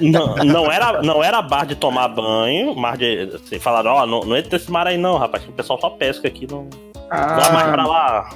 não, 0.00 0.36
não, 0.36 0.70
era, 0.72 1.02
não 1.02 1.24
era 1.24 1.42
bar 1.42 1.66
de 1.66 1.74
tomar 1.74 2.08
banho, 2.08 2.74
mar 2.74 2.96
de. 2.96 3.30
Assim, 3.34 3.58
falaram, 3.58 3.92
ó, 3.92 4.06
não, 4.06 4.20
não 4.20 4.36
entra 4.36 4.56
nesse 4.56 4.70
mar 4.70 4.86
aí 4.86 4.96
não, 4.96 5.16
rapaz. 5.16 5.42
que 5.44 5.50
O 5.50 5.52
pessoal 5.52 5.80
só 5.80 5.90
pesca 5.90 6.28
aqui, 6.28 6.46
não. 6.48 6.68
Vá 7.10 7.50
mais 7.52 7.70
pra 7.70 7.82
Ah, 7.82 7.86
lá. 7.86 8.30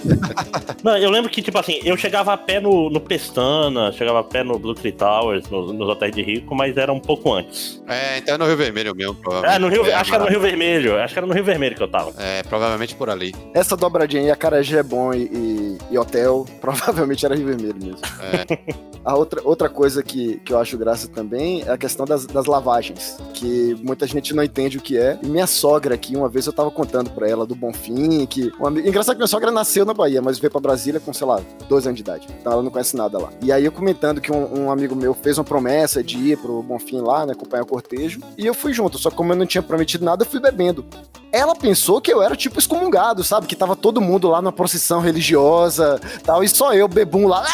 não, 0.82 0.96
eu 0.96 1.10
lembro 1.10 1.30
que, 1.30 1.40
tipo 1.42 1.58
assim, 1.58 1.80
eu 1.84 1.96
chegava 1.96 2.32
a 2.32 2.36
pé 2.36 2.60
no, 2.60 2.90
no 2.90 3.00
Pestana, 3.00 3.92
chegava 3.92 4.20
a 4.20 4.24
pé 4.24 4.42
no 4.42 4.58
Blue 4.58 4.74
Tree 4.74 4.92
Towers, 4.92 5.48
no- 5.48 5.72
nos 5.72 5.88
hotéis 5.88 6.14
de 6.14 6.22
rico, 6.22 6.54
mas 6.54 6.76
era 6.76 6.92
um 6.92 7.00
pouco 7.00 7.32
antes. 7.32 7.82
É, 7.88 8.18
então 8.18 8.34
é 8.34 8.38
no 8.38 8.46
Rio 8.46 8.56
Vermelho 8.56 8.94
mesmo, 8.94 9.14
provavelmente. 9.14 9.56
É, 9.56 9.58
no 9.58 9.68
Rio, 9.68 9.86
É, 9.86 9.94
acho 9.94 10.10
que 10.10 10.16
era 10.16 10.24
no 10.24 10.30
maravilha. 10.30 10.30
Rio 10.30 10.40
Vermelho, 10.40 11.00
acho 11.00 11.12
que 11.14 11.18
era 11.18 11.26
no 11.26 11.34
Rio 11.34 11.44
Vermelho 11.44 11.76
que 11.76 11.82
eu 11.82 11.88
tava. 11.90 12.12
É, 12.18 12.42
provavelmente 12.42 12.94
por 12.94 13.08
ali. 13.10 13.34
Essa 13.54 13.76
dobradinha 13.76 14.22
aí, 14.22 14.30
Acarajé 14.30 14.78
é 14.78 14.82
bom 14.82 15.12
e, 15.14 15.22
e- 15.24 15.78
e 15.92 15.98
hotel, 15.98 16.46
provavelmente 16.60 17.24
era 17.24 17.34
Rio 17.36 17.46
Vermelho 17.46 17.76
mesmo. 17.80 17.98
É. 18.22 18.74
A 19.04 19.14
outra, 19.16 19.40
outra 19.44 19.68
coisa 19.68 20.02
que, 20.02 20.40
que 20.44 20.52
eu 20.52 20.58
acho 20.58 20.76
graça 20.76 21.08
também 21.08 21.62
é 21.66 21.70
a 21.70 21.78
questão 21.78 22.04
das, 22.04 22.26
das 22.26 22.44
lavagens, 22.46 23.16
que 23.34 23.74
muita 23.82 24.06
gente 24.06 24.34
não 24.34 24.42
entende 24.42 24.76
o 24.78 24.80
que 24.80 24.98
é. 24.98 25.18
E 25.22 25.26
minha 25.26 25.46
sogra 25.46 25.94
aqui, 25.94 26.14
uma 26.16 26.28
vez 26.28 26.46
eu 26.46 26.52
tava 26.52 26.70
contando 26.70 27.08
pra 27.10 27.26
ela 27.28 27.46
do 27.46 27.54
Bonfim, 27.54 27.99
que... 28.26 28.52
Um 28.60 28.66
amigo, 28.66 28.88
engraçado 28.88 29.16
que 29.16 29.20
minha 29.20 29.28
sogra 29.28 29.50
nasceu 29.50 29.84
na 29.84 29.94
Bahia, 29.94 30.20
mas 30.22 30.38
veio 30.38 30.50
pra 30.50 30.60
Brasília 30.60 31.00
com, 31.00 31.12
sei 31.12 31.26
lá, 31.26 31.40
12 31.68 31.88
anos 31.88 31.96
de 31.96 32.02
idade. 32.02 32.28
Então 32.40 32.52
ela 32.52 32.62
não 32.62 32.70
conhece 32.70 32.96
nada 32.96 33.18
lá. 33.18 33.30
E 33.42 33.52
aí 33.52 33.64
eu 33.64 33.72
comentando 33.72 34.20
que 34.20 34.32
um, 34.32 34.64
um 34.64 34.70
amigo 34.70 34.94
meu 34.94 35.14
fez 35.14 35.38
uma 35.38 35.44
promessa 35.44 36.02
de 36.02 36.16
ir 36.18 36.38
pro 36.38 36.62
Bonfim 36.62 37.00
lá, 37.00 37.26
né, 37.26 37.32
acompanhar 37.32 37.62
o 37.62 37.66
cortejo, 37.66 38.20
e 38.36 38.46
eu 38.46 38.54
fui 38.54 38.72
junto. 38.72 38.98
Só 38.98 39.10
que 39.10 39.16
como 39.16 39.32
eu 39.32 39.36
não 39.36 39.46
tinha 39.46 39.62
prometido 39.62 40.04
nada, 40.04 40.22
eu 40.22 40.28
fui 40.28 40.40
bebendo. 40.40 40.84
Ela 41.32 41.54
pensou 41.54 42.00
que 42.00 42.12
eu 42.12 42.22
era 42.22 42.34
tipo 42.36 42.58
excomungado, 42.58 43.22
sabe? 43.22 43.46
Que 43.46 43.54
tava 43.54 43.76
todo 43.76 44.00
mundo 44.00 44.28
lá 44.28 44.42
numa 44.42 44.52
procissão 44.52 45.00
religiosa 45.00 46.00
tal, 46.24 46.42
e 46.42 46.48
só 46.48 46.74
eu, 46.74 46.88
bebum 46.88 47.26
lá. 47.26 47.44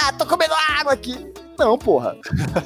Ah, 0.00 0.12
tô 0.12 0.24
comendo 0.24 0.54
água 0.78 0.92
aqui. 0.92 1.16
Não, 1.58 1.76
porra. 1.76 2.16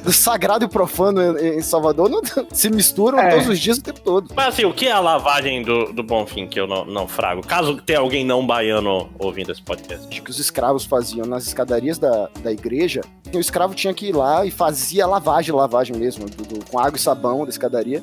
O 0.05 0.13
sagrado 0.13 0.65
e 0.65 0.67
o 0.67 0.69
profano 0.69 1.39
em 1.39 1.53
em 1.59 1.63
Salvador 1.63 2.09
não, 2.11 2.21
se 2.53 2.69
misturam 2.71 3.19
É. 3.19 3.31
todos 3.31 3.49
os 3.49 3.59
dias 3.59 3.79
o 3.79 3.83
tempo 3.83 4.01
todo. 4.01 4.33
Mas 4.35 4.49
assim, 4.49 4.65
o 4.65 4.73
que 4.75 4.87
é 4.87 4.93
a 4.93 5.01
lavagem 5.01 5.63
do, 5.63 5.93
do 5.93 6.03
Bonfim 6.03 6.47
que 6.47 6.59
eu 6.61 6.67
não, 6.67 6.85
não 6.85 7.07
frago? 7.09 7.41
Caso 7.47 7.81
tenha 7.83 7.99
alguém 8.01 8.25
não 8.25 8.47
baiano 8.47 9.09
ouvindo 9.19 9.51
esse 9.53 9.63
podcast. 9.63 10.07
que 10.21 10.31
os 10.31 10.39
escravos 10.39 10.85
faziam 10.85 11.27
nas 11.27 11.47
escadarias 11.47 11.99
da, 11.99 12.29
da 12.43 12.53
igreja, 12.53 13.01
o 13.33 13.39
escravo 13.39 13.75
tinha 13.75 13.95
que 13.95 14.07
ir 14.09 14.17
lá 14.17 14.45
e 14.45 14.51
fazia 14.51 15.07
lavagem, 15.07 15.55
lavagem 15.55 15.97
mesmo, 15.97 16.29
do- 16.29 16.43
do- 16.45 16.65
com 16.67 16.79
água 16.79 16.97
e 16.97 17.01
sabão 17.01 17.45
da 17.45 17.51
escadaria. 17.51 18.03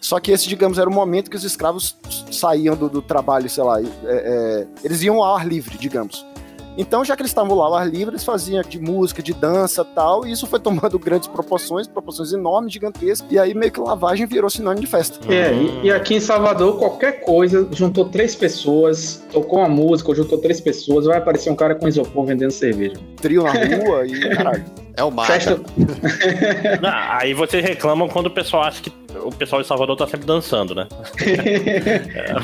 Só 0.00 0.18
que 0.18 0.32
esse, 0.32 0.48
digamos, 0.48 0.78
era 0.78 0.90
o 0.90 0.92
momento 0.92 1.30
que 1.30 1.36
os 1.36 1.44
escravos 1.44 1.96
saíam 2.32 2.74
do, 2.74 2.88
do 2.88 3.00
trabalho, 3.00 3.48
sei 3.48 3.62
lá, 3.62 3.80
e, 3.80 3.86
é, 3.86 3.88
é, 4.04 4.66
eles 4.82 5.00
iam 5.02 5.22
ao 5.22 5.36
ar 5.36 5.46
livre, 5.46 5.78
digamos. 5.78 6.26
Então, 6.76 7.04
já 7.04 7.14
que 7.14 7.22
eles 7.22 7.30
estavam 7.30 7.56
lá 7.56 7.66
ao 7.66 7.74
ar 7.74 7.88
livre, 7.88 8.14
eles 8.14 8.24
faziam 8.24 8.62
de 8.62 8.80
música, 8.80 9.22
de 9.22 9.32
dança 9.32 9.84
tal, 9.84 10.26
e 10.26 10.32
isso 10.32 10.46
foi 10.46 10.58
tomando 10.60 10.98
grandes 10.98 11.28
proporções, 11.28 11.86
proporções 11.86 12.32
enormes, 12.32 12.72
gigantescas, 12.72 13.30
e 13.30 13.38
aí 13.38 13.54
meio 13.54 13.70
que 13.70 13.80
lavagem 13.80 14.26
virou 14.26 14.48
sinônimo 14.48 14.80
de 14.80 14.86
festa. 14.86 15.18
É, 15.32 15.52
e, 15.52 15.86
e 15.86 15.90
aqui 15.90 16.14
em 16.14 16.20
Salvador, 16.20 16.78
qualquer 16.78 17.20
coisa, 17.20 17.66
juntou 17.72 18.06
três 18.06 18.34
pessoas, 18.34 19.22
tocou 19.32 19.58
uma 19.58 19.68
música, 19.68 20.10
ou 20.10 20.14
juntou 20.14 20.38
três 20.38 20.60
pessoas, 20.60 21.06
vai 21.06 21.18
aparecer 21.18 21.50
um 21.50 21.56
cara 21.56 21.74
com 21.74 21.88
isopor 21.88 22.24
vendendo 22.26 22.50
cerveja. 22.50 22.94
Trio 23.20 23.44
na 23.44 23.52
rua 23.52 24.06
e 24.06 24.34
caralho. 24.34 24.64
É 24.96 25.02
o 25.04 25.10
Mata. 25.10 25.32
Festa, 25.32 25.56
Não, 26.82 26.90
aí 26.92 27.32
vocês 27.34 27.64
reclamam 27.64 28.08
quando 28.08 28.26
o 28.26 28.30
pessoal 28.30 28.64
acha 28.64 28.82
que 28.82 28.92
o 29.24 29.30
pessoal 29.30 29.62
de 29.62 29.68
Salvador 29.68 29.96
tá 29.96 30.06
sempre 30.06 30.26
dançando, 30.26 30.74
né? 30.74 30.86
É. 31.20 32.34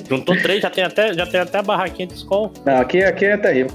Juntou 0.08 0.36
três, 0.40 0.62
já 0.62 0.70
tem 0.70 0.84
até, 0.84 1.12
já 1.12 1.26
tem 1.26 1.40
até 1.40 1.58
a 1.58 1.62
barraquinha 1.62 2.06
de 2.06 2.14
escola. 2.14 2.50
Não, 2.64 2.76
aqui, 2.80 3.02
aqui 3.02 3.24
é 3.24 3.36
terrível. 3.36 3.72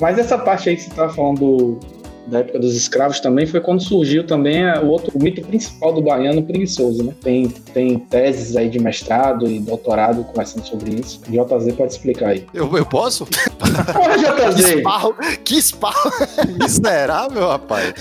Mas 0.00 0.18
essa 0.18 0.36
parte 0.38 0.68
aí 0.68 0.76
que 0.76 0.82
você 0.82 0.90
tava 0.94 1.12
falando 1.12 1.38
do- 1.38 1.80
da 2.26 2.40
época 2.40 2.58
dos 2.58 2.74
escravos 2.74 3.20
também 3.20 3.46
foi 3.46 3.60
quando 3.60 3.82
surgiu 3.82 4.26
também 4.26 4.64
o 4.78 4.86
outro 4.88 5.12
o 5.14 5.22
mito 5.22 5.42
principal 5.42 5.92
do 5.92 6.00
baiano 6.02 6.42
preguiçoso, 6.42 7.02
né? 7.04 7.12
Tem, 7.22 7.48
tem 7.48 7.98
teses 7.98 8.56
aí 8.56 8.68
de 8.68 8.78
mestrado 8.78 9.46
e 9.48 9.58
doutorado 9.58 10.24
conversando 10.24 10.64
sobre 10.66 10.94
isso. 11.00 11.20
JZ 11.28 11.74
pode 11.76 11.92
explicar 11.92 12.28
aí. 12.30 12.46
Eu, 12.54 12.76
eu 12.76 12.86
posso? 12.86 13.26
Porra, 13.26 14.14
Que 14.54 14.60
JZ! 14.62 14.68
esparro, 14.76 15.14
que 15.44 15.54
esparro. 15.56 16.10
Miserável, 16.58 17.48
rapaz. 17.48 17.92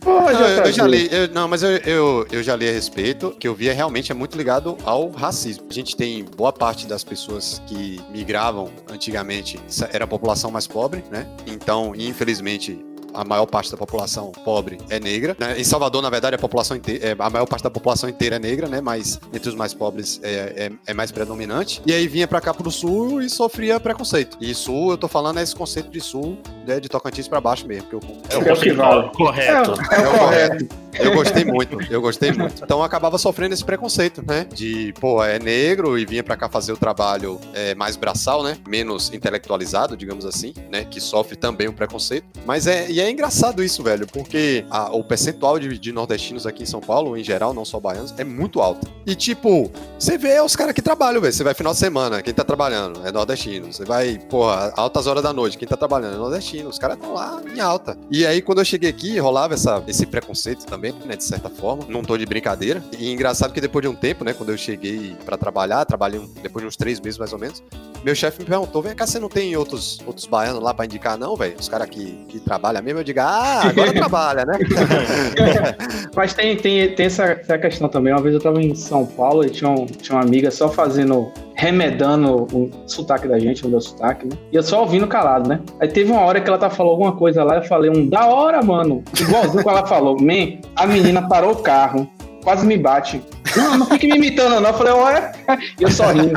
Porra, 0.00 0.32
Não, 0.32 0.40
eu, 0.40 0.64
eu 0.64 0.72
já 0.72 0.86
li, 0.86 1.08
eu- 1.12 1.28
não, 1.28 1.48
mas 1.48 1.62
eu, 1.62 1.70
eu, 1.78 2.26
eu 2.30 2.42
já 2.42 2.56
li 2.56 2.68
a 2.68 2.72
respeito, 2.72 3.34
que 3.38 3.46
eu 3.46 3.54
vi 3.54 3.68
é 3.68 3.72
realmente 3.72 4.10
é 4.12 4.14
muito 4.14 4.36
ligado 4.36 4.76
ao 4.84 5.10
racismo. 5.10 5.64
A 5.68 5.72
gente 5.72 5.96
tem 5.96 6.24
boa 6.36 6.52
parte 6.52 6.86
das 6.86 7.04
pessoas 7.04 7.60
que 7.66 8.00
migravam 8.12 8.70
antigamente, 8.90 9.58
era 9.92 10.04
a 10.04 10.08
população 10.08 10.50
mais 10.50 10.66
pobre, 10.66 11.04
né? 11.10 11.26
Então, 11.46 11.92
infelizmente, 11.96 12.78
a 13.14 13.24
maior 13.24 13.46
parte 13.46 13.70
da 13.70 13.76
população 13.76 14.32
pobre 14.44 14.78
é 14.88 15.00
negra. 15.00 15.36
né? 15.38 15.58
Em 15.58 15.64
Salvador, 15.64 16.02
na 16.02 16.10
verdade, 16.10 16.36
a 16.36 16.38
população 16.38 16.76
inteira, 16.76 17.16
a 17.18 17.30
maior 17.30 17.46
parte 17.46 17.62
da 17.62 17.70
população 17.70 18.08
inteira 18.08 18.36
é 18.36 18.38
negra, 18.38 18.68
né? 18.68 18.80
Mas 18.80 19.20
entre 19.32 19.48
os 19.48 19.54
mais 19.54 19.74
pobres 19.74 20.20
é, 20.22 20.30
é, 20.30 20.72
é 20.86 20.94
mais 20.94 21.10
predominante. 21.10 21.82
E 21.86 21.92
aí 21.92 22.06
vinha 22.06 22.26
pra 22.26 22.40
cá 22.40 22.52
pro 22.54 22.70
sul 22.70 23.20
e 23.20 23.28
sofria 23.28 23.80
preconceito. 23.80 24.36
E 24.40 24.54
sul, 24.54 24.90
eu 24.90 24.98
tô 24.98 25.08
falando 25.08 25.38
é 25.38 25.42
esse 25.42 25.54
conceito 25.54 25.90
de 25.90 26.00
sul, 26.00 26.38
né, 26.68 26.78
de 26.80 26.88
Tocantins 26.88 27.26
pra 27.26 27.40
baixo 27.40 27.66
mesmo, 27.66 27.88
eu 27.92 28.00
É 28.30 28.36
o 28.38 28.42
É 28.52 28.56
que 28.56 28.72
vale. 28.72 29.10
correto. 29.16 29.72
É, 29.90 29.94
é 30.02 30.08
o 30.08 30.18
correto. 30.18 30.68
eu 30.98 31.14
gostei 31.14 31.44
muito, 31.44 31.78
eu 31.92 32.00
gostei 32.00 32.32
muito. 32.32 32.62
Então 32.62 32.78
eu 32.78 32.84
acabava 32.84 33.16
sofrendo 33.18 33.54
esse 33.54 33.64
preconceito, 33.64 34.22
né? 34.26 34.46
De, 34.52 34.92
pô, 35.00 35.22
é 35.24 35.38
negro 35.38 35.98
e 35.98 36.04
vinha 36.04 36.22
pra 36.22 36.36
cá 36.36 36.48
fazer 36.48 36.72
o 36.72 36.76
trabalho 36.76 37.40
é, 37.54 37.74
mais 37.74 37.96
braçal, 37.96 38.42
né? 38.42 38.56
Menos 38.68 39.12
intelectualizado, 39.12 39.96
digamos 39.96 40.24
assim, 40.26 40.52
né? 40.70 40.84
Que 40.84 41.00
sofre 41.00 41.36
também 41.36 41.68
o 41.68 41.72
preconceito. 41.72 42.26
Mas 42.44 42.66
é, 42.66 42.90
e 42.90 43.00
é 43.00 43.10
engraçado 43.10 43.62
isso, 43.62 43.82
velho, 43.82 44.06
porque 44.06 44.64
a- 44.70 44.90
o 44.92 45.02
percentual 45.04 45.58
de, 45.58 45.78
de 45.78 45.92
nordestinos 45.92 46.46
aqui 46.46 46.62
em 46.64 46.66
São 46.66 46.80
Paulo, 46.80 47.16
em 47.16 47.24
geral, 47.24 47.54
não 47.54 47.64
só 47.64 47.78
baianos, 47.80 48.12
é 48.18 48.24
muito 48.24 48.60
alto. 48.60 48.86
E 49.06 49.14
tipo, 49.14 49.70
você 49.98 50.18
vê 50.18 50.40
os 50.40 50.54
caras 50.56 50.74
que 50.74 50.82
trabalham, 50.82 51.20
velho. 51.20 51.32
Você 51.32 51.44
vai 51.44 51.54
final 51.54 51.72
de 51.72 51.78
semana, 51.78 52.20
quem 52.22 52.34
tá 52.34 52.44
trabalhando 52.44 53.06
é 53.06 53.12
nordestino. 53.12 53.72
Você 53.72 53.84
vai, 53.84 54.18
porra, 54.28 54.72
altas 54.76 55.06
horas 55.06 55.22
da 55.22 55.32
noite, 55.32 55.56
quem 55.56 55.68
tá 55.68 55.76
trabalhando 55.76 56.14
é 56.14 56.18
nordestino. 56.18 56.57
Os 56.66 56.78
caras 56.78 56.96
estão 56.96 57.14
lá 57.14 57.40
em 57.54 57.60
alta. 57.60 57.96
E 58.10 58.26
aí, 58.26 58.40
quando 58.42 58.58
eu 58.60 58.64
cheguei 58.64 58.90
aqui, 58.90 59.18
rolava 59.18 59.54
essa, 59.54 59.82
esse 59.86 60.06
preconceito 60.06 60.64
também, 60.66 60.92
né, 61.04 61.16
de 61.16 61.24
certa 61.24 61.48
forma. 61.48 61.84
Não 61.88 62.02
tô 62.02 62.16
de 62.16 62.26
brincadeira. 62.26 62.82
E 62.98 63.12
engraçado 63.12 63.52
que 63.52 63.60
depois 63.60 63.82
de 63.82 63.88
um 63.88 63.94
tempo, 63.94 64.24
né, 64.24 64.32
quando 64.32 64.50
eu 64.50 64.58
cheguei 64.58 65.16
pra 65.24 65.36
trabalhar, 65.36 65.84
trabalhei 65.84 66.18
um- 66.20 66.28
depois 66.42 66.62
de 66.62 66.68
uns 66.68 66.76
três 66.76 67.00
meses 67.00 67.18
mais 67.18 67.32
ou 67.32 67.38
menos, 67.38 67.62
meu 68.04 68.14
chefe 68.14 68.40
me 68.40 68.44
perguntou: 68.46 68.80
vem 68.82 68.94
cá, 68.94 69.06
você 69.06 69.18
não 69.18 69.28
tem 69.28 69.56
outros, 69.56 69.98
outros 70.06 70.26
baianos 70.26 70.62
lá 70.62 70.72
pra 70.74 70.84
indicar, 70.84 71.16
não, 71.18 71.34
velho? 71.36 71.56
Os 71.58 71.68
caras 71.68 71.88
que, 71.88 72.12
que 72.28 72.38
trabalham 72.40 72.82
mesmo, 72.82 73.00
eu 73.00 73.04
digo, 73.04 73.20
ah, 73.20 73.62
agora 73.64 73.92
trabalha, 73.94 74.44
né? 74.44 74.58
Mas 76.14 76.34
tem, 76.34 76.56
tem, 76.56 76.94
tem 76.94 77.06
essa, 77.06 77.24
essa 77.24 77.58
questão 77.58 77.88
também. 77.88 78.12
Uma 78.12 78.22
vez 78.22 78.34
eu 78.34 78.40
tava 78.40 78.60
em 78.62 78.74
São 78.74 79.04
Paulo 79.06 79.44
e 79.44 79.50
tinha, 79.50 79.70
um- 79.70 79.86
tinha 79.86 80.16
uma 80.16 80.24
amiga 80.24 80.50
só 80.50 80.68
fazendo, 80.68 81.30
remedando 81.58 82.46
o 82.52 82.70
sotaque 82.86 83.26
da 83.26 83.36
gente, 83.36 83.66
o 83.66 83.68
meu 83.68 83.80
sotaque, 83.80 84.26
né? 84.26 84.36
E 84.52 84.56
eu 84.56 84.62
só 84.62 84.80
ouvindo 84.82 85.08
calado, 85.08 85.48
né? 85.48 85.60
Aí 85.80 85.88
teve 85.88 86.12
uma 86.12 86.20
hora 86.20 86.40
que 86.40 86.48
ela 86.48 86.56
tá 86.56 86.70
falou 86.70 86.92
alguma 86.92 87.16
coisa 87.16 87.42
lá, 87.42 87.56
eu 87.56 87.62
falei, 87.62 87.90
um 87.90 88.08
da 88.08 88.26
hora, 88.28 88.62
mano. 88.62 89.02
Igualzinho 89.20 89.64
que 89.64 89.68
ela 89.68 89.84
falou. 89.84 90.16
Man, 90.20 90.60
a 90.76 90.86
menina 90.86 91.28
parou 91.28 91.50
o 91.50 91.56
carro, 91.56 92.08
quase 92.48 92.64
me 92.66 92.78
bate. 92.78 93.20
Não, 93.54 93.76
não 93.76 93.86
fique 93.86 94.06
me 94.06 94.16
imitando, 94.16 94.58
não. 94.58 94.70
Eu 94.70 94.74
falei, 94.74 94.92
ué, 94.94 95.32
e 95.78 95.82
eu 95.82 95.90
só 95.90 96.10
rindo. 96.10 96.32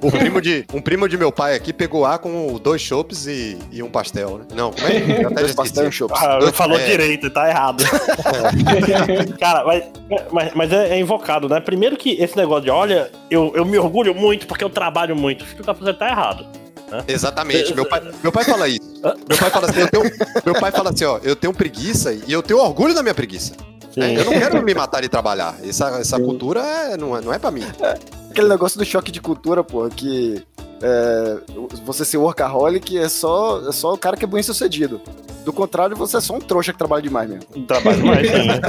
O 0.00 0.08
primo 0.10 0.40
de, 0.40 0.64
um 0.72 0.80
primo 0.80 1.06
de 1.06 1.18
meu 1.18 1.30
pai 1.30 1.54
aqui 1.54 1.70
pegou 1.70 2.06
A 2.06 2.16
com 2.16 2.58
dois 2.58 2.80
chopes 2.80 3.26
e, 3.26 3.58
e 3.70 3.82
um 3.82 3.90
pastel, 3.90 4.38
né? 4.38 4.44
Não, 4.54 4.72
como 4.72 4.86
é? 4.86 5.22
Eu 5.22 5.28
até 5.28 5.40
Dois 5.40 5.48
já 5.48 5.54
pastel 5.54 5.84
e 5.84 5.88
um 5.88 5.92
chopp. 5.92 6.14
Ah, 6.16 6.38
Dois- 6.38 6.56
falou 6.56 6.78
é. 6.78 6.86
direito, 6.86 7.28
tá 7.28 7.46
errado. 7.46 7.84
Cara, 9.38 9.62
mas, 9.66 9.84
mas, 10.32 10.54
mas 10.54 10.72
é, 10.72 10.94
é 10.94 10.98
invocado, 10.98 11.46
né? 11.46 11.60
Primeiro 11.60 11.94
que 11.94 12.12
esse 12.12 12.34
negócio 12.38 12.64
de, 12.64 12.70
olha, 12.70 13.10
eu, 13.30 13.52
eu 13.54 13.66
me 13.66 13.76
orgulho 13.76 14.14
muito 14.14 14.46
porque 14.46 14.64
eu 14.64 14.70
trabalho 14.70 15.14
muito. 15.14 15.44
O 15.44 15.46
que 15.46 15.56
tu 15.56 15.62
tá 15.62 15.74
fazendo 15.74 15.98
tá 15.98 16.08
errado. 16.08 16.46
Exatamente. 17.06 17.74
Meu 17.74 17.86
pai, 17.86 18.00
meu 18.22 18.32
pai 18.32 18.44
fala 18.44 18.66
isso. 18.66 18.80
Meu 19.28 19.38
pai 19.38 19.50
fala 19.50 19.68
assim, 19.68 19.80
eu 19.80 19.88
tenho, 19.88 20.04
meu 20.42 20.54
pai 20.54 20.72
fala 20.72 20.88
assim, 20.90 21.04
ó, 21.04 21.20
eu 21.22 21.36
tenho 21.36 21.52
preguiça 21.52 22.14
e 22.14 22.32
eu 22.32 22.42
tenho 22.42 22.60
orgulho 22.60 22.94
da 22.94 23.02
minha 23.02 23.14
preguiça. 23.14 23.52
Né? 23.96 24.16
Eu 24.16 24.24
não 24.24 24.32
quero 24.32 24.62
me 24.62 24.74
matar 24.74 25.02
e 25.04 25.08
trabalhar. 25.08 25.56
Essa, 25.62 25.88
essa 25.98 26.18
cultura 26.18 26.60
é, 26.60 26.96
não, 26.96 27.16
é, 27.16 27.20
não 27.20 27.32
é 27.32 27.38
pra 27.38 27.50
mim. 27.50 27.64
Aquele 28.30 28.48
negócio 28.48 28.78
do 28.78 28.84
choque 28.84 29.10
de 29.10 29.20
cultura, 29.20 29.64
pô, 29.64 29.88
que 29.88 30.44
é, 30.82 31.38
você 31.84 32.04
ser 32.04 32.16
workaholic 32.16 32.96
é 32.96 33.08
só, 33.08 33.68
é 33.68 33.72
só 33.72 33.92
o 33.92 33.98
cara 33.98 34.16
que 34.16 34.24
é 34.24 34.28
bem 34.28 34.42
sucedido. 34.42 35.00
Do 35.44 35.52
contrário, 35.52 35.96
você 35.96 36.18
é 36.18 36.20
só 36.20 36.34
um 36.34 36.38
trouxa 36.38 36.72
que 36.72 36.78
trabalha 36.78 37.02
demais 37.02 37.28
mesmo. 37.28 37.44
Um 37.56 37.64
trabalho 37.64 38.04
mais, 38.04 38.26
sim, 38.28 38.46
né? 38.46 38.60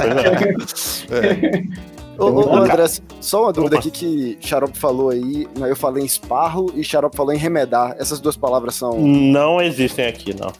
Ô, 2.18 2.24
ô, 2.24 2.50
ô, 2.50 2.56
André, 2.56 2.84
só 3.20 3.44
uma 3.44 3.52
dúvida 3.52 3.78
aqui 3.78 3.90
que 3.90 4.38
Xarope 4.40 4.78
falou 4.78 5.10
aí, 5.10 5.48
né, 5.58 5.70
eu 5.70 5.76
falei 5.76 6.02
em 6.02 6.06
esparro 6.06 6.72
e 6.76 6.84
Xarope 6.84 7.16
falou 7.16 7.32
em 7.32 7.38
remedar. 7.38 7.96
Essas 7.98 8.20
duas 8.20 8.36
palavras 8.36 8.74
são. 8.74 8.98
Não 8.98 9.60
existem 9.60 10.06
aqui, 10.06 10.34
não. 10.34 10.52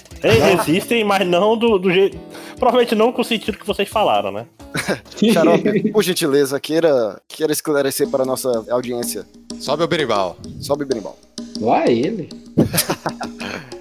Existem, 0.61 1.05
mas 1.05 1.27
não 1.27 1.57
do, 1.57 1.79
do 1.79 1.93
jeito. 1.93 2.19
Provavelmente 2.57 2.95
não 2.95 3.13
com 3.13 3.23
o 3.23 3.25
sentido 3.25 3.59
que 3.59 3.67
vocês 3.67 3.89
falaram, 3.89 4.33
né? 4.33 4.47
Xarope, 5.33 5.91
por 5.93 6.03
gentileza, 6.03 6.59
queira, 6.59 7.21
queira 7.29 7.53
esclarecer 7.53 8.09
para 8.09 8.23
a 8.23 8.27
nossa 8.27 8.65
audiência. 8.71 9.27
Sobe 9.59 9.85
o 9.85 9.89
berimbau. 9.89 10.37
Sobe 10.61 10.85
berimbau. 10.85 11.17
Lá 11.61 11.87
ele. 11.87 12.29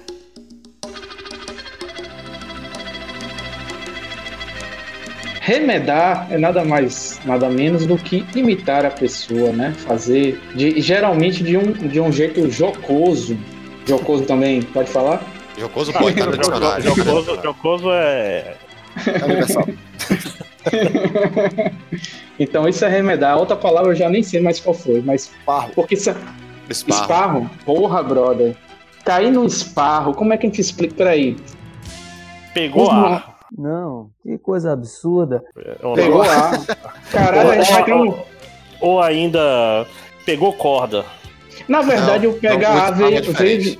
Remedar 5.44 6.28
é 6.30 6.38
nada 6.38 6.64
mais, 6.64 7.20
nada 7.24 7.50
menos 7.50 7.84
do 7.84 7.98
que 7.98 8.24
imitar 8.32 8.86
a 8.86 8.90
pessoa, 8.90 9.50
né? 9.50 9.74
Fazer, 9.76 10.40
de, 10.54 10.80
geralmente 10.80 11.42
de 11.42 11.56
um, 11.56 11.72
de 11.72 12.00
um 12.00 12.12
jeito 12.12 12.48
jocoso. 12.48 13.36
Jocoso 13.84 14.22
também, 14.22 14.62
pode 14.62 14.88
falar? 14.88 15.20
Jocoso 15.58 15.92
pode 15.94 16.22
no 16.22 16.38
dicionário. 16.38 16.84
Jocoso, 16.84 17.40
jocoso 17.42 17.90
é. 17.90 18.54
É 19.04 19.24
universal. 19.24 19.66
Então 22.38 22.68
isso 22.68 22.84
é 22.84 22.88
remedar. 22.88 23.36
Outra 23.36 23.56
palavra 23.56 23.90
eu 23.90 23.96
já 23.96 24.08
nem 24.08 24.22
sei 24.22 24.40
mais 24.40 24.60
qual 24.60 24.74
foi, 24.74 25.02
mas 25.04 25.24
Esparro. 25.24 25.70
porque 25.74 25.94
isso 25.94 26.10
é 26.10 26.16
Esparro. 26.68 27.00
esparro. 27.02 27.50
Porra, 27.64 28.02
brother. 28.02 28.56
Cair 29.04 29.32
no 29.32 29.44
esparro, 29.44 30.14
como 30.14 30.32
é 30.32 30.36
que 30.36 30.46
a 30.46 30.48
gente 30.48 30.60
explica? 30.60 30.94
Peraí. 30.94 31.36
Pegou 32.54 32.90
ar. 32.90 33.31
Não, 33.56 34.10
que 34.22 34.38
coisa 34.38 34.72
absurda. 34.72 35.44
Ou, 35.82 35.94
Pegou 35.94 36.22
ar. 36.22 36.64
Caralho, 37.10 37.50
a 37.50 37.62
gente 37.62 37.84
tem 37.84 37.94
um. 37.94 38.14
ou 38.80 39.00
ainda 39.02 39.86
pegou 40.24 40.52
corda. 40.54 41.04
Na 41.68 41.82
verdade, 41.82 42.26
Não, 42.26 42.34
o 42.34 42.38
pegar 42.38 42.74
não, 42.74 42.80
A 42.82 42.90
veio, 42.90 43.18
é 43.18 43.20
veio- 43.20 43.78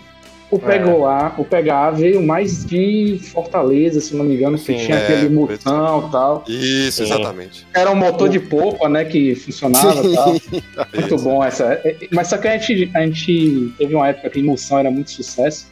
o 0.50 0.58
pegou 0.58 1.06
A, 1.06 1.34
o 1.38 1.44
pegar 1.44 1.86
A 1.86 1.90
veio 1.90 2.22
mais 2.22 2.64
de 2.66 3.18
Fortaleza, 3.32 4.00
se 4.02 4.14
não 4.14 4.24
me 4.24 4.34
engano, 4.36 4.58
que 4.58 4.64
Sim, 4.64 4.76
tinha 4.76 4.98
é, 4.98 5.02
aquele 5.02 5.34
por 5.34 5.50
mutão 5.50 6.06
e 6.06 6.12
tal. 6.12 6.44
Isso, 6.46 6.98
Sim. 6.98 7.04
exatamente. 7.14 7.66
Era 7.74 7.90
um 7.90 7.94
motor 7.96 8.28
de 8.28 8.38
polpa, 8.38 8.88
né, 8.88 9.04
que 9.06 9.34
funcionava 9.34 10.06
e 10.06 10.14
tal. 10.14 10.28
Muito 10.32 11.14
Isso. 11.14 11.24
bom 11.24 11.42
essa. 11.42 11.72
é, 11.82 11.96
Mas 12.12 12.28
só 12.28 12.36
que 12.36 12.46
a 12.46 12.58
gente, 12.58 12.90
a 12.94 13.00
gente 13.00 13.72
teve 13.78 13.94
uma 13.94 14.06
época 14.08 14.28
que 14.28 14.38
emoção 14.40 14.78
era 14.78 14.90
muito 14.90 15.10
sucesso. 15.10 15.66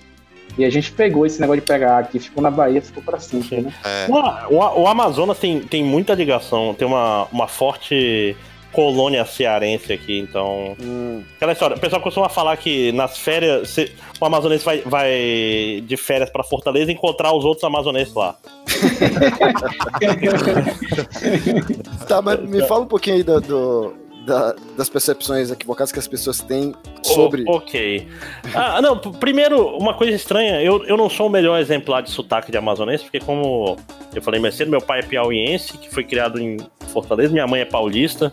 E 0.58 0.64
a 0.64 0.70
gente 0.70 0.92
pegou 0.92 1.24
esse 1.26 1.40
negócio 1.40 1.60
de 1.60 1.66
pegar 1.66 1.98
aqui, 1.98 2.18
ficou 2.18 2.42
na 2.42 2.50
Bahia, 2.50 2.80
ficou 2.82 3.02
pra 3.02 3.18
sempre, 3.18 3.60
né? 3.62 3.72
É. 3.84 4.06
O, 4.10 4.14
o- 4.54 4.82
o 4.82 4.86
Amazonas 4.86 5.38
tem, 5.38 5.60
tem 5.60 5.82
muita 5.84 6.14
ligação, 6.14 6.74
tem 6.74 6.86
uma, 6.86 7.26
uma 7.32 7.48
forte 7.48 8.36
colônia 8.72 9.24
cearense 9.24 9.92
aqui, 9.92 10.18
então. 10.20 10.76
Hum, 10.80 11.22
Aquela 11.36 11.52
história, 11.52 11.76
o 11.76 11.80
pessoal 11.80 12.00
costuma 12.00 12.28
falar 12.28 12.56
que 12.56 12.92
nas 12.92 13.18
férias, 13.18 13.68
se- 13.70 13.92
o 14.20 14.24
amazonense 14.24 14.64
vai, 14.64 14.80
vai 14.82 15.82
de 15.84 15.96
férias 15.96 16.30
pra 16.30 16.44
Fortaleza 16.44 16.90
e 16.90 16.94
encontrar 16.94 17.32
os 17.34 17.44
outros 17.44 17.64
amazonenses 17.64 18.14
lá. 18.14 18.36
Tá, 22.06 22.20
mas 22.22 22.40
me 22.40 22.66
fala 22.66 22.82
um 22.82 22.86
pouquinho 22.86 23.16
aí 23.16 23.22
do, 23.22 23.40
do- 23.40 23.94
da- 24.31 24.55
das 24.77 24.88
percepções 24.88 25.51
equivocadas 25.51 25.90
que 25.93 25.99
as 25.99 26.07
pessoas 26.07 26.40
têm 26.40 26.73
sobre. 27.03 27.43
O- 27.49 27.57
ok. 27.57 28.07
Ah, 28.55 28.81
não, 28.83 28.97
primeiro, 28.99 29.77
uma 29.77 29.93
coisa 29.95 30.14
estranha, 30.14 30.62
eu, 30.62 30.85
eu 30.85 30.97
não 30.97 31.11
sou 31.11 31.27
o 31.27 31.31
melhor 31.31 31.59
exemplar 31.61 32.03
de 32.03 32.11
sotaque 32.11 32.51
de 32.53 32.57
amazonense, 32.57 33.03
porque 33.05 33.19
como 33.21 33.77
eu 34.14 34.23
falei 34.23 34.40
mais 34.40 34.55
cedo, 34.55 34.71
meu 34.71 34.81
pai 34.81 35.01
é 35.01 35.03
piauiense, 35.03 35.77
que 35.77 35.93
foi 35.93 36.05
criado 36.05 36.40
em 36.40 36.57
Fortaleza, 36.93 37.33
minha 37.33 37.47
mãe 37.47 37.61
é 37.61 37.64
paulista, 37.64 38.33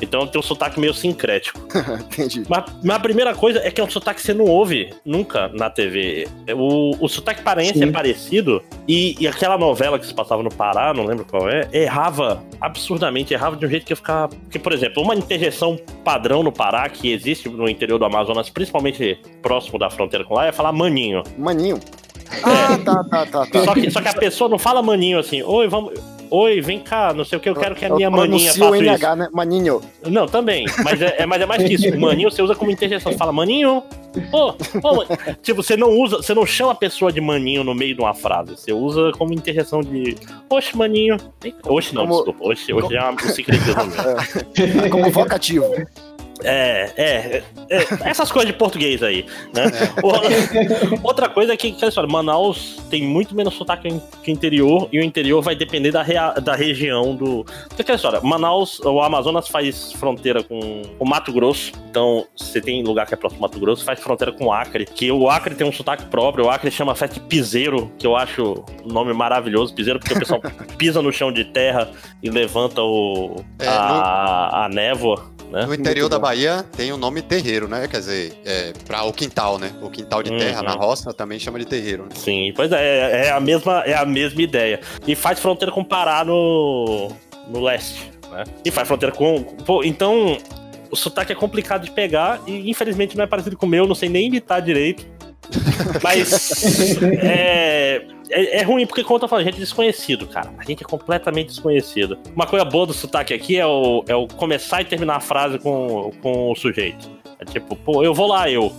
então 0.00 0.26
tenho 0.26 0.40
um 0.40 0.46
sotaque 0.46 0.78
meio 0.78 0.94
sincrético. 0.94 1.60
Entendi. 2.12 2.42
Mas, 2.48 2.64
mas 2.82 2.96
a 2.96 3.00
primeira 3.00 3.34
coisa 3.34 3.60
é 3.60 3.70
que 3.70 3.80
é 3.80 3.84
um 3.84 3.90
sotaque 3.90 4.20
que 4.20 4.26
você 4.26 4.34
não 4.34 4.44
ouve 4.46 4.94
nunca 5.04 5.48
na 5.48 5.70
TV. 5.70 6.28
O, 6.54 6.96
o 7.04 7.08
sotaque 7.08 7.42
paraense 7.42 7.78
Sim. 7.78 7.84
é 7.84 7.90
parecido, 7.90 8.62
e, 8.88 9.16
e 9.18 9.26
aquela 9.26 9.58
novela 9.58 9.98
que 9.98 10.06
se 10.06 10.14
passava 10.14 10.42
no 10.42 10.50
Pará, 10.50 10.94
não 10.94 11.04
lembro 11.04 11.24
qual 11.24 11.48
é, 11.48 11.68
errava 11.72 12.42
absurdamente, 12.60 13.34
errava 13.34 13.56
de 13.56 13.66
um 13.66 13.68
jeito 13.68 13.84
que 13.84 13.92
eu 13.92 13.96
ficava. 13.96 14.28
Porque, 14.28 14.58
por 14.58 14.72
exemplo, 14.72 15.02
uma 15.02 15.14
interjeição 15.14 15.78
padrão 16.04 16.42
no 16.42 16.52
Pará 16.52 16.88
que 16.88 17.12
existe 17.12 17.48
no 17.48 17.68
interior 17.68 17.98
do 17.98 18.04
Amazonas, 18.04 18.50
principalmente 18.50 19.18
próximo 19.42 19.78
da 19.78 19.90
fronteira 19.90 20.24
com 20.24 20.34
lá, 20.34 20.46
é 20.46 20.52
falar 20.52 20.72
maninho. 20.72 21.22
Maninho. 21.36 21.80
Ah, 22.42 22.78
tá, 22.84 23.04
tá, 23.04 23.26
tá, 23.26 23.46
tá. 23.46 23.64
Só 23.64 23.74
que, 23.74 23.90
só 23.90 24.00
que 24.00 24.08
a 24.08 24.14
pessoa 24.14 24.50
não 24.50 24.58
fala 24.58 24.82
maninho 24.82 25.18
assim, 25.18 25.42
oi, 25.42 25.68
vamos. 25.68 25.92
Oi, 26.30 26.60
vem 26.60 26.80
cá, 26.80 27.12
não 27.14 27.24
sei 27.24 27.38
o 27.38 27.40
que, 27.40 27.48
eu 27.48 27.54
quero 27.54 27.74
que 27.74 27.84
a 27.84 27.94
minha 27.94 28.10
maninha 28.10 28.52
Pronuncia 28.52 28.64
o 28.64 28.68
faça 28.68 28.76
isso. 28.84 29.04
NH, 29.04 29.16
né? 29.16 29.28
Maninho. 29.32 29.80
Não, 30.06 30.26
também. 30.26 30.64
Mas 30.84 31.00
é, 31.00 31.16
é- 31.18 31.26
mas 31.26 31.40
é 31.40 31.46
mais 31.46 31.62
que 31.62 31.74
isso. 31.74 31.98
Maninho 31.98 32.30
você 32.30 32.42
usa 32.42 32.54
como 32.54 32.70
interjeição. 32.70 33.12
Você 33.12 33.18
fala, 33.18 33.32
maninho. 33.32 33.82
Ô, 34.32 34.54
ô, 34.82 34.94
man-" 34.96 35.06
tipo, 35.42 35.62
você 35.62 35.76
não 35.76 35.90
usa, 35.90 36.16
você 36.16 36.32
não 36.34 36.46
chama 36.46 36.72
a 36.72 36.74
pessoa 36.74 37.12
de 37.12 37.20
maninho 37.20 37.62
no 37.62 37.74
meio 37.74 37.94
de 37.94 38.00
uma 38.00 38.14
frase. 38.14 38.56
Você 38.56 38.72
usa 38.72 39.12
como 39.12 39.32
interjeição 39.34 39.80
de. 39.80 40.16
Oxe, 40.50 40.76
maninho. 40.76 41.16
Oxe, 41.66 41.94
não, 41.94 42.02
Como- 42.06 42.14
desculpa. 42.24 42.44
Oxe, 42.48 42.72
hoje 42.72 42.96
é 42.96 43.02
um 43.04 43.12
meu. 44.76 44.84
É 44.84 44.88
como 44.88 45.10
vocativo. 45.10 45.66
É, 46.44 46.90
é, 46.96 47.42
é, 47.70 47.84
essas 48.04 48.30
coisas 48.30 48.52
de 48.52 48.58
português 48.58 49.02
aí, 49.02 49.24
né? 49.54 49.64
O- 50.02 51.06
Outra 51.06 51.28
coisa 51.28 51.54
é 51.54 51.56
que, 51.56 51.72
que 51.72 51.84
história, 51.86 52.10
Manaus 52.10 52.76
tem 52.90 53.02
muito 53.02 53.34
menos 53.34 53.54
sotaque 53.54 53.88
que 54.22 54.30
o 54.30 54.32
interior, 54.32 54.88
e 54.92 54.98
o 55.00 55.02
interior 55.04 55.40
vai 55.42 55.54
depender 55.56 55.90
da, 55.92 56.02
rea- 56.02 56.32
da 56.34 56.54
região 56.54 57.14
do. 57.14 57.44
Porque 57.68 57.82
aquela 57.82 57.96
história, 57.96 58.20
Manaus, 58.20 58.80
o 58.80 59.00
Amazonas 59.00 59.48
faz 59.48 59.92
fronteira 59.92 60.42
com 60.42 60.82
o 60.98 61.04
Mato 61.08 61.32
Grosso, 61.32 61.72
então 61.90 62.26
você 62.36 62.60
tem 62.60 62.82
lugar 62.82 63.06
que 63.06 63.14
é 63.14 63.16
próximo 63.16 63.44
ao 63.44 63.48
Mato 63.50 63.58
Grosso, 63.60 63.84
faz 63.84 64.00
fronteira 64.00 64.32
com 64.32 64.46
o 64.46 64.52
Acre, 64.52 64.84
que 64.84 65.10
o 65.10 65.28
Acre 65.30 65.54
tem 65.54 65.66
um 65.66 65.72
sotaque 65.72 66.04
próprio, 66.06 66.46
o 66.46 66.50
Acre 66.50 66.70
chama 66.70 66.94
festa 66.94 67.18
piseiro, 67.20 67.90
que 67.98 68.06
eu 68.06 68.16
acho 68.16 68.64
um 68.84 68.92
nome 68.92 69.12
maravilhoso, 69.12 69.74
piseiro, 69.74 69.98
porque 69.98 70.14
o 70.14 70.18
pessoal 70.18 70.40
pisa 70.76 71.00
no 71.00 71.12
chão 71.12 71.32
de 71.32 71.44
terra 71.44 71.90
e 72.22 72.28
levanta 72.30 72.82
o, 72.82 73.36
É, 73.58 73.66
a, 73.68 74.64
a 74.64 74.68
névoa. 74.68 75.34
Né? 75.50 75.64
No 75.64 75.74
interior 75.74 76.08
da 76.08 76.18
Bahia 76.18 76.64
tem 76.76 76.92
o 76.92 76.96
nome 76.96 77.22
terreiro, 77.22 77.68
né? 77.68 77.86
Quer 77.88 77.98
dizer, 77.98 78.32
é, 78.44 78.72
pra 78.86 79.04
o 79.04 79.12
quintal, 79.12 79.58
né? 79.58 79.72
O 79.80 79.88
quintal 79.90 80.22
de 80.22 80.30
terra 80.36 80.58
Uhum. 80.60 80.64
na 80.66 80.72
roça 80.72 81.12
também 81.14 81.38
chama 81.38 81.58
de 81.58 81.64
terreiro, 81.64 82.04
né? 82.04 82.08
Sim, 82.14 82.52
pois 82.56 82.72
é, 82.72 83.26
é 83.26 83.30
a 83.30 83.38
mesma, 83.40 83.82
é 83.86 83.94
a 83.94 84.04
mesma 84.04 84.42
ideia. 84.42 84.80
E 85.06 85.14
faz 85.14 85.38
fronteira 85.38 85.70
com 85.72 85.80
o 85.82 85.84
Pará 85.84 86.24
no, 86.24 87.10
no 87.48 87.60
leste, 87.60 88.10
né? 88.30 88.44
E 88.64 88.70
faz 88.70 88.88
fronteira 88.88 89.14
com. 89.14 89.42
Pô, 89.64 89.84
então, 89.84 90.36
o 90.90 90.96
sotaque 90.96 91.32
é 91.32 91.34
complicado 91.34 91.84
de 91.84 91.90
pegar 91.92 92.40
e 92.46 92.68
infelizmente 92.70 93.16
não 93.16 93.24
é 93.24 93.26
parecido 93.26 93.56
com 93.56 93.66
o 93.66 93.68
meu, 93.68 93.86
não 93.86 93.94
sei 93.94 94.08
nem 94.08 94.26
imitar 94.26 94.60
direito. 94.60 95.06
Mas 96.02 97.02
é, 97.02 98.06
é, 98.30 98.58
é 98.58 98.62
ruim, 98.62 98.86
porque 98.86 99.02
como 99.02 99.16
eu 99.16 99.20
tô 99.20 99.28
falando, 99.28 99.46
a 99.46 99.50
gente 99.50 99.58
é 99.58 99.60
desconhecido, 99.60 100.26
cara. 100.26 100.50
A 100.58 100.64
gente 100.64 100.82
é 100.82 100.86
completamente 100.86 101.48
desconhecido. 101.48 102.18
Uma 102.34 102.46
coisa 102.46 102.64
boa 102.64 102.86
do 102.86 102.92
sotaque 102.92 103.34
aqui 103.34 103.58
é 103.58 103.66
o, 103.66 104.04
é 104.08 104.14
o 104.14 104.26
começar 104.26 104.82
e 104.82 104.84
terminar 104.84 105.16
a 105.16 105.20
frase 105.20 105.58
com, 105.58 106.12
com 106.22 106.52
o 106.52 106.56
sujeito. 106.56 107.10
É 107.38 107.44
tipo, 107.44 107.76
pô, 107.76 108.02
eu 108.02 108.14
vou 108.14 108.26
lá, 108.28 108.50
eu. 108.50 108.72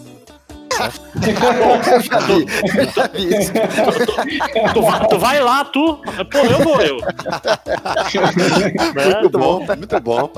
Tu 4.74 4.82
vai, 4.82 5.08
tu 5.08 5.18
vai 5.18 5.42
lá, 5.42 5.66
tu. 5.66 5.96
Pô, 6.32 6.38
eu 6.38 6.60
vou, 6.60 6.82
eu. 6.82 6.98
Né? 8.96 9.20
Muito 9.22 9.40
bom, 9.40 9.66
muito 9.66 10.00
bom. 10.00 10.32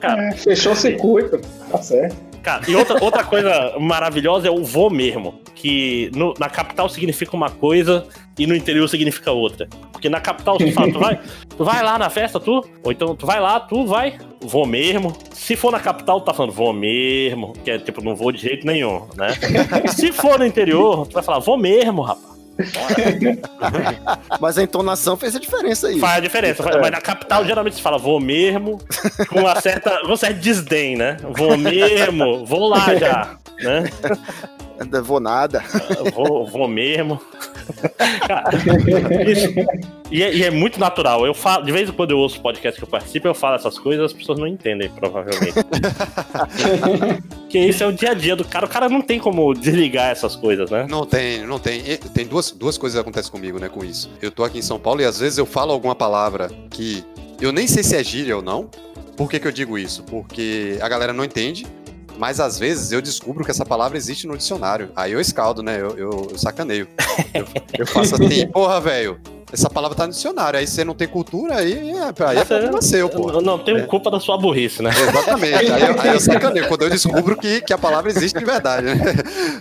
É, 0.00 0.32
fechou 0.36 0.72
o 0.72 0.76
circuito, 0.76 1.40
tá 1.70 1.82
certo. 1.82 2.33
Cara, 2.44 2.62
e 2.70 2.76
outra, 2.76 3.02
outra 3.02 3.24
coisa 3.24 3.74
maravilhosa 3.80 4.46
é 4.46 4.50
o 4.50 4.62
vou 4.62 4.90
mesmo. 4.90 5.40
Que 5.54 6.10
no- 6.14 6.34
na 6.38 6.48
capital 6.50 6.88
significa 6.90 7.34
uma 7.34 7.48
coisa 7.48 8.06
e 8.38 8.46
no 8.46 8.54
interior 8.54 8.86
significa 8.86 9.32
outra. 9.32 9.66
Porque 9.90 10.10
na 10.10 10.20
capital 10.20 10.58
você 10.58 10.70
fala, 10.70 10.92
tu 10.92 10.98
vai, 10.98 11.20
tu 11.56 11.64
vai 11.64 11.82
lá 11.82 11.98
na 11.98 12.10
festa, 12.10 12.38
tu? 12.38 12.62
Ou 12.82 12.92
então 12.92 13.16
tu 13.16 13.24
vai 13.24 13.40
lá, 13.40 13.58
tu 13.60 13.86
vai, 13.86 14.18
vou 14.42 14.66
mesmo. 14.66 15.16
Se 15.32 15.56
for 15.56 15.72
na 15.72 15.80
capital, 15.80 16.20
tu 16.20 16.26
tá 16.26 16.34
falando 16.34 16.52
vou 16.52 16.72
mesmo, 16.74 17.54
que 17.64 17.70
é 17.70 17.78
tipo, 17.78 18.04
não 18.04 18.14
vou 18.14 18.30
de 18.30 18.42
jeito 18.42 18.66
nenhum, 18.66 19.06
né? 19.16 19.28
Se 19.88 20.12
for 20.12 20.38
no 20.38 20.44
interior, 20.44 21.06
tu 21.06 21.14
vai 21.14 21.22
falar, 21.22 21.38
vou 21.38 21.56
mesmo, 21.56 22.02
rapaz. 22.02 22.33
Mas 24.40 24.58
a 24.58 24.62
entonação 24.62 25.16
fez 25.16 25.34
a 25.36 25.38
diferença 25.40 25.88
aí. 25.88 25.98
Faz 25.98 26.18
a 26.18 26.20
diferença. 26.20 26.62
faz- 26.62 26.76
Mas 26.80 26.90
na 26.90 27.00
capital 27.00 27.44
geralmente 27.44 27.76
se 27.76 27.82
fala 27.82 27.98
vou 27.98 28.20
mesmo, 28.20 28.78
com 29.28 29.40
uma 29.40 29.60
certa, 29.60 30.00
com 30.02 30.12
um 30.12 30.16
certo 30.16 30.38
desdém, 30.40 30.96
né? 30.96 31.16
Vou 31.30 31.56
mesmo, 31.56 32.44
vou 32.44 32.68
lá 32.68 32.94
já, 32.96 33.36
né? 33.60 33.84
Não 34.90 35.04
vou 35.04 35.20
nada. 35.20 35.62
Vou, 36.14 36.46
vou 36.46 36.66
mesmo. 36.68 37.20
Cara, 38.26 38.50
isso- 39.30 39.48
e, 40.10 40.22
é, 40.22 40.34
e 40.34 40.42
é 40.44 40.50
muito 40.50 40.78
natural. 40.80 41.24
Eu 41.26 41.32
falo, 41.34 41.64
de 41.64 41.72
vez 41.72 41.88
em 41.88 41.92
quando 41.92 42.10
eu 42.10 42.18
ouço 42.18 42.40
podcast 42.40 42.78
que 42.78 42.84
eu 42.84 42.88
participo, 42.90 43.26
eu 43.28 43.34
falo 43.34 43.56
essas 43.56 43.78
coisas, 43.78 44.06
as 44.06 44.12
pessoas 44.12 44.38
não 44.38 44.46
entendem, 44.46 44.88
provavelmente. 44.90 45.54
Porque 47.40 47.58
isso 47.58 47.82
é 47.82 47.86
o 47.86 47.92
dia 47.92 48.10
a 48.10 48.14
dia 48.14 48.34
do 48.36 48.44
cara. 48.44 48.66
O 48.66 48.68
cara 48.68 48.88
não 48.88 49.00
tem 49.00 49.18
como 49.18 49.54
desligar 49.54 50.10
essas 50.10 50.34
coisas, 50.36 50.70
né? 50.70 50.86
Não 50.88 51.06
tem, 51.06 51.46
não 51.46 51.58
tem. 51.58 51.80
E 51.88 51.96
Tem 51.96 52.26
duas, 52.26 52.50
duas 52.50 52.76
coisas 52.76 52.96
que 52.96 53.00
acontecem 53.00 53.30
comigo, 53.30 53.58
né, 53.58 53.68
com 53.68 53.84
isso. 53.84 54.10
Eu 54.20 54.30
tô 54.30 54.44
aqui 54.44 54.58
em 54.58 54.62
São 54.62 54.78
Paulo 54.78 55.00
e 55.00 55.04
às 55.04 55.18
vezes 55.20 55.38
eu 55.38 55.46
falo 55.46 55.72
alguma 55.72 55.94
palavra 55.94 56.50
que 56.70 57.04
eu 57.40 57.52
nem 57.52 57.66
sei 57.66 57.82
se 57.82 57.96
é 57.96 58.02
gíria 58.04 58.36
ou 58.36 58.42
não. 58.42 58.68
Por 59.16 59.30
que, 59.30 59.38
que 59.38 59.46
eu 59.46 59.52
digo 59.52 59.78
isso? 59.78 60.02
Porque 60.02 60.76
a 60.80 60.88
galera 60.88 61.12
não 61.12 61.24
entende, 61.24 61.64
mas 62.18 62.40
às 62.40 62.58
vezes 62.58 62.92
eu 62.92 63.00
descubro 63.00 63.44
que 63.44 63.50
essa 63.50 63.64
palavra 63.64 63.96
existe 63.96 64.26
no 64.26 64.36
dicionário. 64.36 64.90
Aí 64.94 65.12
eu 65.12 65.20
escaldo, 65.20 65.62
né? 65.62 65.80
Eu, 65.80 65.96
eu, 65.96 66.28
eu 66.30 66.38
sacaneio. 66.38 66.88
Eu, 67.32 67.46
eu 67.78 67.86
faço 67.86 68.14
assim, 68.14 68.46
porra, 68.52 68.80
velho. 68.80 69.20
Essa 69.54 69.70
palavra 69.70 69.96
tá 69.96 70.06
no 70.06 70.12
dicionário. 70.12 70.58
Aí 70.58 70.66
você 70.66 70.84
não 70.84 70.94
tem 70.94 71.08
cultura, 71.08 71.56
aí, 71.58 71.90
é- 71.90 72.12
aí 72.26 72.38
é 72.38 72.44
problema 72.44 72.82
seu, 72.82 73.08
pô. 73.08 73.30
Eu 73.30 73.40
não 73.40 73.58
tenho 73.58 73.86
culpa 73.86 74.10
da 74.10 74.20
sua 74.20 74.36
burrice, 74.36 74.82
né? 74.82 74.90
Exatamente. 74.90 75.54
Aí 75.54 75.80
eu, 75.82 76.00
aí 76.00 76.08
eu 76.14 76.20
sacaneio, 76.20 76.68
quando 76.68 76.82
eu 76.82 76.90
descubro 76.90 77.36
que, 77.36 77.60
que 77.60 77.72
a 77.72 77.78
palavra 77.78 78.10
existe 78.10 78.38
de 78.38 78.44
verdade, 78.44 78.86
né? 78.86 78.94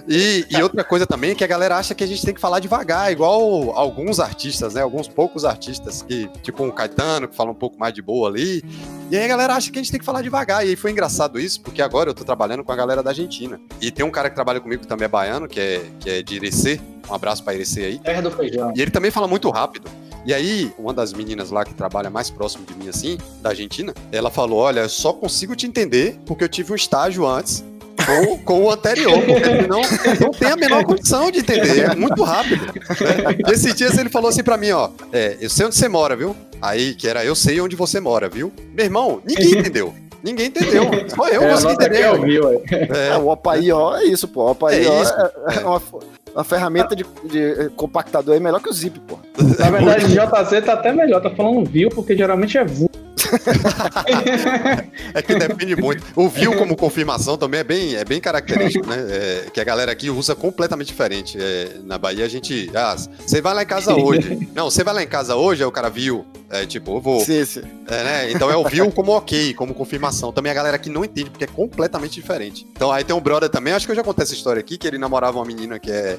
E, 0.08 0.46
e 0.50 0.62
outra 0.62 0.84
coisa 0.84 1.06
também 1.06 1.32
é 1.32 1.36
que 1.36 1.44
a 1.44 1.48
galera 1.48 1.78
acha 1.78 1.94
que 1.96 2.04
a 2.04 2.08
gente 2.08 2.26
tem 2.26 2.34
que 2.34 2.42
falar 2.42 2.60
devagar, 2.60 3.12
igual 3.12 3.72
alguns 3.78 4.20
artistas, 4.20 4.74
né? 4.74 4.82
Alguns 4.82 5.08
poucos 5.08 5.46
artistas 5.46 6.02
que, 6.02 6.28
tipo 6.42 6.64
um 6.64 6.72
Caetano, 6.72 7.28
que 7.28 7.36
fala 7.36 7.52
um 7.52 7.56
pouco 7.56 7.80
mais 7.80 7.94
de 7.94 8.02
boa 8.02 8.28
ali. 8.30 8.64
E 9.12 9.16
aí 9.18 9.24
a 9.24 9.28
galera 9.28 9.54
acha 9.56 9.72
que 9.72 9.78
a 9.78 9.82
gente 9.82 9.92
tem 9.92 10.00
que 10.00 10.06
falar 10.06 10.22
devagar. 10.22 10.66
E 10.66 10.70
aí 10.70 10.76
foi 10.76 10.92
engraçado 10.92 11.40
isso, 11.40 11.62
porque 11.62 11.82
agora 11.82 12.10
eu 12.10 12.14
tô 12.14 12.24
trabalhando 12.24 12.64
com 12.64 12.72
a 12.72 12.76
galera 12.76 13.04
da 13.04 13.12
Argentina. 13.12 13.60
E 13.80 13.92
tem 13.92 14.06
um 14.06 14.10
cara 14.12 14.30
que 14.30 14.36
trabalha 14.36 14.60
comigo 14.60 14.82
que 14.82 14.88
também 14.88 15.06
é 15.06 15.10
baiano, 15.10 15.48
que 15.48 15.60
é, 15.60 15.82
que 16.00 16.10
é 16.10 16.22
de 16.24 16.36
Irecê. 16.36 16.80
Um 17.10 17.14
abraço 17.14 17.44
pra 17.44 17.54
Irecê 17.54 17.82
aí. 17.86 18.00
Terra 18.00 18.22
do 18.22 18.32
feijão. 18.32 18.74
E 18.76 18.82
ele 18.82 18.92
também 18.92 19.12
fala 19.12 19.28
muito 19.28 19.50
rápido. 19.50 19.90
E 20.26 20.34
aí, 20.34 20.72
uma 20.78 20.94
das 20.94 21.12
meninas 21.12 21.52
lá 21.52 21.66
que 21.66 21.74
trabalha 21.74 22.10
mais 22.10 22.30
próximo 22.30 22.66
de 22.66 22.74
mim, 22.76 22.88
assim, 22.88 23.18
da 23.42 23.50
Argentina, 23.50 23.94
ela 24.12 24.30
falou: 24.32 24.60
Olha, 24.60 24.80
eu 24.82 24.90
só 24.90 25.12
consigo 25.12 25.56
te 25.56 25.68
entender 25.68 26.18
porque 26.26 26.44
eu 26.44 26.50
tive 26.50 26.72
um 26.72 26.76
estágio 26.76 27.28
antes 27.28 27.62
com, 28.06 28.38
com 28.40 28.64
o 28.64 28.72
anterior, 28.72 29.18
porque 29.26 29.50
ele 29.50 29.68
não, 29.68 29.82
não 30.22 30.32
tem 30.32 30.50
a 30.50 30.56
menor 30.56 30.84
condição 30.86 31.30
de 31.30 31.40
entender, 31.40 31.92
é 31.92 31.96
muito 31.96 32.24
rápido. 32.24 32.66
né? 32.68 32.74
Esses 33.52 33.76
dias 33.76 33.98
ele 33.98 34.10
falou 34.10 34.30
assim 34.30 34.44
pra 34.44 34.56
mim: 34.56 34.72
Ó, 34.72 34.90
é, 35.12 35.36
eu 35.42 35.50
sei 35.50 35.66
onde 35.66 35.76
você 35.76 35.90
mora, 35.90 36.16
viu? 36.16 36.34
Aí, 36.62 36.94
que 36.96 37.06
era 37.08 37.26
eu 37.26 37.36
sei 37.36 37.60
onde 37.60 37.76
você 37.76 38.00
mora, 38.00 38.30
viu? 38.30 38.52
Meu 38.74 38.86
irmão, 38.86 39.22
ninguém 39.26 39.60
entendeu. 39.60 39.94
Ninguém 40.24 40.46
entendeu. 40.48 40.86
Só 41.14 41.28
eu 41.28 41.44
É, 41.44 41.50
consegui 41.52 41.74
entender. 41.74 42.08
ouviu, 42.08 42.50
é. 42.50 43.10
É, 43.10 43.18
o 43.18 43.28
OPAI-O 43.28 43.96
é 43.98 44.06
isso, 44.06 44.26
pô. 44.30 44.46
O 44.46 44.52
OPAI-O 44.52 44.74
É 44.74 44.86
é, 44.86 45.02
isso. 45.02 45.14
é 45.60 45.66
uma, 45.66 45.82
uma 46.34 46.44
ferramenta 46.44 46.96
de, 46.96 47.06
de 47.26 47.70
compactador 47.76 48.36
é 48.36 48.40
melhor 48.40 48.62
que 48.62 48.70
o 48.70 48.74
Zip, 48.74 49.00
pô. 49.02 49.20
Na 49.60 49.70
verdade, 49.70 50.08
JZ 50.08 50.66
tá 50.66 50.74
até 50.74 50.92
melhor, 50.92 51.22
tá 51.22 51.30
falando 51.30 51.66
viu, 51.66 51.90
porque 51.90 52.16
geralmente 52.16 52.58
é 52.58 52.64
vu. 52.64 52.90
É 55.14 55.22
que 55.22 55.36
depende 55.36 55.76
muito. 55.76 56.04
O 56.16 56.28
viu 56.28 56.56
como 56.58 56.76
confirmação 56.76 57.38
também 57.38 57.60
é 57.60 57.64
bem, 57.64 57.96
é 57.96 58.04
bem 58.04 58.20
característico, 58.20 58.88
né? 58.88 58.96
É, 59.10 59.50
que 59.52 59.62
a 59.62 59.64
galera 59.64 59.92
aqui 59.92 60.10
usa 60.10 60.36
completamente 60.36 60.88
diferente. 60.88 61.38
É, 61.40 61.78
na 61.84 61.98
Bahia 61.98 62.26
a 62.26 62.28
gente. 62.28 62.70
Ah, 62.74 62.96
você 62.96 63.42
vai 63.42 63.54
lá 63.54 63.64
em 63.64 63.66
casa 63.66 63.94
hoje. 63.94 64.48
Não, 64.54 64.66
você 64.66 64.84
vai 64.84 64.94
lá 64.94 65.04
em 65.04 65.08
casa 65.08 65.36
hoje, 65.36 65.62
aí 65.64 65.68
o 65.68 65.72
cara 65.72 65.90
viu. 65.90 66.26
É 66.50 66.66
tipo, 66.66 66.98
eu 66.98 67.02
vou. 67.02 67.20
Sim, 67.20 67.46
sim. 67.46 67.62
É, 67.88 68.04
né? 68.04 68.32
Então 68.32 68.50
é 68.50 68.56
o 68.56 68.64
viu 68.64 68.92
como 68.92 69.12
ok, 69.12 69.54
como 69.54 69.74
confirmação. 69.74 70.32
Também 70.32 70.52
a 70.52 70.56
galera 70.56 70.76
aqui 70.76 70.90
não 70.90 71.04
entende, 71.04 71.30
porque 71.30 71.46
é 71.46 71.48
completamente 71.48 72.14
diferente. 72.14 72.68
Então 72.72 72.92
aí 72.92 73.04
tem 73.04 73.16
um 73.16 73.22
brother 73.22 73.50
também, 73.50 73.74
acho 73.74 73.86
que 73.86 73.92
eu 73.92 73.96
já 73.96 74.04
contei 74.04 74.24
essa 74.24 74.34
história 74.34 74.60
aqui, 74.60 74.78
que 74.78 74.88
ele 74.88 74.98
namorava 74.98 75.38
uma 75.38 75.46
menina 75.46 75.80
que 75.80 75.92
é. 75.92 76.18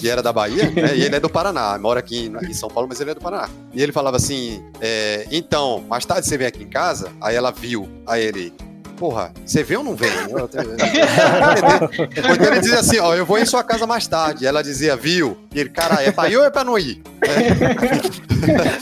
Que 0.00 0.08
era 0.08 0.22
da 0.22 0.32
Bahia, 0.32 0.70
né? 0.70 0.96
E 0.96 1.02
ele 1.02 1.16
é 1.16 1.20
do 1.20 1.28
Paraná, 1.28 1.78
mora 1.78 2.00
aqui 2.00 2.32
em, 2.42 2.54
São 2.54 2.68
Paulo, 2.70 2.88
mas 2.88 3.00
ele 3.00 3.10
é 3.10 3.14
do 3.14 3.20
Paraná. 3.20 3.48
E 3.74 3.82
ele 3.82 3.92
falava 3.92 4.16
assim: 4.16 4.62
é, 4.80 5.26
então, 5.30 5.84
mais 5.88 6.04
tarde 6.06 6.26
você 6.26 6.38
vem 6.38 6.46
aqui 6.46 6.62
em 6.62 6.68
casa, 6.68 7.10
aí 7.20 7.36
ela 7.36 7.50
viu, 7.50 7.86
aí 8.06 8.24
ele, 8.24 8.52
porra, 8.96 9.32
você 9.44 9.62
vem 9.62 9.76
ou 9.76 9.84
não 9.84 9.94
vem? 9.94 10.10
Eu- 10.30 10.48
ele 12.46 12.60
dizia 12.60 12.80
assim, 12.80 12.98
ó, 12.98 13.14
eu 13.14 13.26
vou 13.26 13.38
em 13.38 13.44
sua 13.44 13.62
casa 13.62 13.86
mais 13.86 14.06
tarde. 14.06 14.46
Ela 14.46 14.62
dizia, 14.62 14.96
viu? 14.96 15.36
E 15.52 15.60
ele, 15.60 15.68
cara, 15.70 16.02
é 16.02 16.12
pra 16.12 16.28
ir 16.28 16.36
ou 16.36 16.44
é 16.44 16.50
pra 16.50 16.62
não 16.64 16.78
ir? 16.78 17.02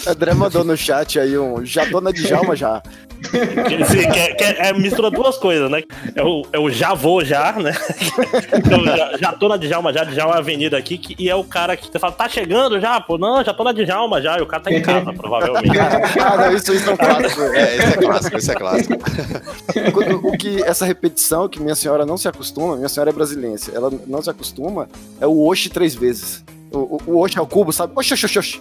André 0.07 0.35
mandou 0.35 0.64
no 0.64 0.76
chat 0.76 1.18
aí 1.18 1.37
um 1.38 1.64
já 1.64 1.85
dona 1.87 2.12
de 2.12 2.22
Djalma 2.22 2.54
já. 2.54 2.83
Sim, 3.20 4.11
que 4.12 4.18
é, 4.20 4.35
que 4.35 4.44
é- 4.44 4.68
é- 4.68 4.72
mistura 4.74 5.11
duas 5.11 5.37
coisas, 5.38 5.68
né? 5.70 5.83
É 6.14 6.22
o, 6.22 6.46
é 6.52 6.59
o 6.59 6.70
já 6.70 6.94
vou 6.94 7.24
já, 7.24 7.52
né? 7.54 7.72
Então, 8.54 8.85
já, 8.85 9.16
já 9.18 9.33
tô 9.33 9.48
na 9.48 9.57
Djalma 9.57 9.92
já, 9.92 10.04
Djalma 10.04 10.35
é 10.35 10.37
a 10.37 10.38
avenida 10.40 10.76
aqui, 10.78 10.98
que- 10.98 11.16
e 11.18 11.28
é 11.28 11.35
o 11.35 11.42
cara 11.42 11.76
que 11.76 11.90
você 11.90 11.98
fala, 11.98 12.12
tá 12.12 12.28
chegando 12.28 12.78
já? 12.81 13.00
Pô, 13.00 13.18
não, 13.18 13.42
já 13.42 13.52
tô 13.52 13.64
na 13.64 13.72
Djalma 13.72 14.20
já, 14.22 14.38
e 14.38 14.42
o 14.42 14.46
cara 14.46 14.62
tá 14.62 14.70
em 14.70 14.83
casa, 14.83 15.12
provavelmente. 15.12 15.68
Ah, 16.20 16.37
não, 16.37 16.52
isso, 16.54 16.72
isso 16.72 16.88
é 16.90 16.92
um 16.92 16.96
clássico. 16.96 17.42
É, 17.42 17.76
esse 17.76 17.87
é 17.87 17.96
clássico, 17.96 18.37
esse 18.37 18.50
é 18.50 18.54
clássico. 18.54 18.94
Quando- 19.92 20.26
o 20.28 20.37
que 20.37 20.62
essa 20.62 20.85
repetição 20.85 21.48
que 21.48 21.61
minha 21.61 21.74
senhora 21.74 22.04
não 22.07 22.16
se 22.16 22.28
acostuma, 22.28 22.76
minha 22.76 22.88
senhora 22.88 23.11
é 23.11 23.12
brasilense, 23.12 23.72
ela 23.74 23.90
não 24.07 24.22
se 24.22 24.31
acostuma, 24.31 24.88
é 25.20 25.26
o 25.26 25.44
oxe 25.46 25.68
três 25.70 25.94
vezes. 25.94 26.44
O, 26.72 27.00
o, 27.07 27.20
o 27.22 27.26
ao 27.37 27.46
cubo, 27.46 27.72
sabe? 27.72 27.92
Oxe, 27.96 28.14
oxe, 28.14 28.26
oxe, 28.26 28.38
oxe. 28.38 28.61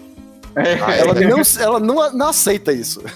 Ela, 0.56 1.14
não, 1.14 1.42
ela 1.60 1.80
não, 1.80 2.14
não 2.14 2.28
aceita 2.30 2.72
isso. 2.74 3.02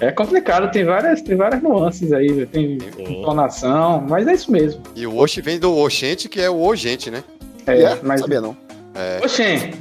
É 0.00 0.10
complicado, 0.10 0.70
tem 0.72 0.82
várias, 0.84 1.20
tem 1.20 1.36
várias 1.36 1.62
nuances 1.62 2.10
aí, 2.12 2.46
tem 2.46 2.78
entonação, 2.98 4.00
mas 4.08 4.26
é 4.26 4.32
isso 4.32 4.50
mesmo. 4.50 4.82
E 4.96 5.06
o 5.06 5.18
Oxi 5.18 5.42
vem 5.42 5.58
do 5.58 5.76
Oxente, 5.76 6.26
que 6.26 6.40
é 6.40 6.48
o 6.48 6.58
Ogente, 6.62 7.10
né? 7.10 7.22
É, 7.66 7.82
É, 7.82 7.98
mas. 8.02 8.20
sabia 8.22 8.40
não. 8.40 8.56
É. 8.94 9.20
Oxê, 9.22 9.72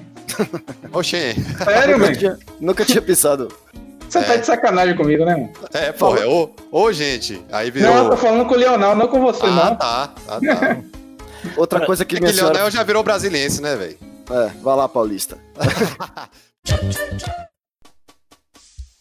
Oxê. 0.92 1.36
sério, 1.64 1.98
Nunca 1.98 2.06
velho? 2.08 2.18
tinha, 2.20 2.40
nunca 2.60 2.84
tinha 2.86 3.02
pensado. 3.02 3.48
Você 4.10 4.22
tá 4.22 4.36
de 4.36 4.46
sacanagem 4.46 4.96
comigo, 4.98 5.24
né, 5.24 5.36
mano? 5.38 5.52
É, 5.74 5.92
pô, 5.94 6.16
é 6.18 6.26
o, 6.26 6.50
ô, 6.72 6.92
gente. 6.92 7.42
Aí 7.52 7.72
virou. 7.72 7.94
Não, 7.94 8.04
eu 8.06 8.10
tô 8.10 8.18
falando 8.18 8.46
com 8.46 8.56
o 8.56 8.58
Leonel, 8.58 8.96
não 8.96 9.08
com 9.08 9.22
você, 9.22 9.46
Ah, 9.46 9.50
não. 9.52 9.76
tá. 9.78 10.14
Ah, 10.28 10.40
tá. 10.42 10.78
Outra 11.58 11.86
coisa 11.86 12.06
que 12.06 12.18
É 12.18 12.20
minha 12.20 12.32
que 12.32 12.38
Leonel 12.38 12.56
senhora. 12.56 12.72
já 12.72 12.84
virou 12.84 13.04
brasiliense, 13.04 13.62
né, 13.62 13.76
velho? 13.76 13.98
É, 14.30 14.48
vai 14.62 14.76
lá, 14.76 14.88
Paulista. 14.88 15.38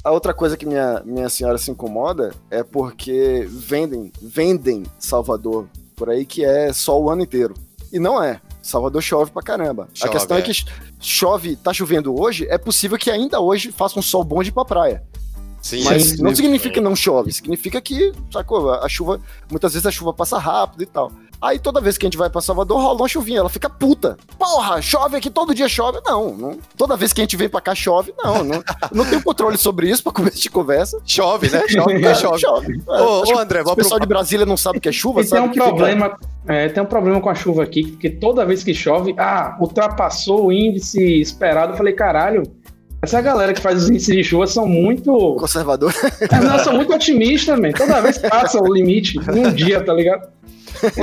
A 0.04 0.10
outra 0.10 0.32
coisa 0.32 0.56
que 0.56 0.64
minha, 0.64 1.02
minha 1.04 1.28
senhora 1.28 1.58
se 1.58 1.70
incomoda 1.70 2.32
é 2.50 2.62
porque 2.62 3.46
vendem, 3.50 4.12
vendem 4.22 4.84
Salvador 4.98 5.66
por 5.96 6.08
aí 6.08 6.24
que 6.24 6.44
é 6.44 6.72
sol 6.72 7.04
o 7.04 7.10
ano 7.10 7.22
inteiro. 7.22 7.52
E 7.92 7.98
não 7.98 8.22
é. 8.22 8.40
Salvador 8.62 9.02
chove 9.02 9.30
pra 9.30 9.42
caramba. 9.42 9.88
Chove, 9.92 10.08
a 10.08 10.12
questão 10.12 10.36
é. 10.36 10.40
é. 10.40 10.42
que 10.42 10.52
chove, 11.00 11.56
tá 11.56 11.72
chovendo 11.72 12.18
hoje, 12.18 12.46
é 12.48 12.56
possível 12.56 12.96
que 12.96 13.10
ainda 13.10 13.40
hoje 13.40 13.72
faça 13.72 13.98
um 13.98 14.02
sol 14.02 14.22
bom 14.22 14.42
de 14.42 14.50
ir 14.50 14.52
pra 14.52 14.64
praia. 14.64 15.02
Sim, 15.60 15.82
Mas 15.84 16.14
é. 16.18 16.22
não 16.22 16.34
significa 16.34 16.74
que 16.74 16.80
não 16.80 16.94
chove, 16.94 17.32
significa 17.32 17.80
que, 17.80 18.12
sacou? 18.32 18.72
A 18.72 18.88
chuva, 18.88 19.20
muitas 19.50 19.72
vezes 19.72 19.84
a 19.86 19.90
chuva 19.90 20.12
passa 20.14 20.38
rápido 20.38 20.82
e 20.82 20.86
tal. 20.86 21.10
Aí 21.40 21.58
toda 21.58 21.80
vez 21.80 21.96
que 21.96 22.04
a 22.04 22.08
gente 22.08 22.16
vai 22.18 22.28
pra 22.28 22.40
Salvador, 22.40 22.80
rola 22.80 23.00
uma 23.02 23.08
chuvinha, 23.08 23.38
ela 23.38 23.48
fica 23.48 23.70
puta. 23.70 24.16
Porra, 24.38 24.82
chove 24.82 25.16
aqui, 25.16 25.30
todo 25.30 25.54
dia 25.54 25.68
chove. 25.68 26.00
Não, 26.04 26.34
não. 26.34 26.58
toda 26.76 26.96
vez 26.96 27.12
que 27.12 27.20
a 27.20 27.24
gente 27.24 27.36
vem 27.36 27.48
pra 27.48 27.60
cá 27.60 27.74
chove, 27.76 28.12
não. 28.18 28.42
Não, 28.42 28.64
não 28.92 29.04
tenho 29.04 29.22
controle 29.22 29.56
sobre 29.56 29.88
isso 29.88 30.02
pra 30.02 30.10
começo 30.12 30.40
de 30.40 30.50
conversa. 30.50 31.00
Chove, 31.06 31.48
né? 31.50 31.62
Chove, 31.68 32.04
É, 32.04 32.14
chove. 32.14 32.40
chove. 32.40 32.82
É, 32.88 33.00
Ô, 33.02 33.20
ô, 33.20 33.22
que 33.22 33.32
André, 33.34 33.60
o 33.62 33.76
pessoal 33.76 33.98
pro- 33.98 34.06
de 34.06 34.08
Brasília 34.08 34.44
não 34.44 34.56
sabe 34.56 34.78
o 34.78 34.80
que 34.80 34.88
é 34.88 34.92
chuva, 34.92 35.20
E 35.20 35.22
tem 35.22 35.30
sabe? 35.30 35.42
um 35.42 35.48
que 35.48 35.54
fica- 35.54 35.66
problema, 35.66 36.16
é, 36.48 36.68
tem 36.68 36.82
um 36.82 36.86
problema 36.86 37.20
com 37.20 37.30
a 37.30 37.34
chuva 37.34 37.62
aqui, 37.62 37.86
porque 37.92 38.10
toda 38.10 38.44
vez 38.44 38.64
que 38.64 38.74
chove, 38.74 39.14
ah, 39.16 39.56
ultrapassou 39.60 40.46
o 40.46 40.52
índice 40.52 41.20
esperado. 41.20 41.72
Eu 41.72 41.76
falei, 41.76 41.92
caralho, 41.92 42.42
essa 43.00 43.20
galera 43.20 43.52
que 43.52 43.60
faz 43.60 43.84
os 43.84 43.88
índices 43.90 44.12
de 44.12 44.24
chuva 44.24 44.46
são 44.48 44.66
muito. 44.66 45.12
Conservador. 45.36 45.94
Não, 46.44 46.58
são 46.58 46.72
muito 46.74 46.92
otimistas, 46.92 47.56
man. 47.60 47.70
Toda 47.70 48.00
vez 48.00 48.18
passa 48.18 48.60
o 48.60 48.72
limite 48.74 49.18
um 49.30 49.52
dia, 49.52 49.80
tá 49.84 49.92
ligado? 49.92 50.26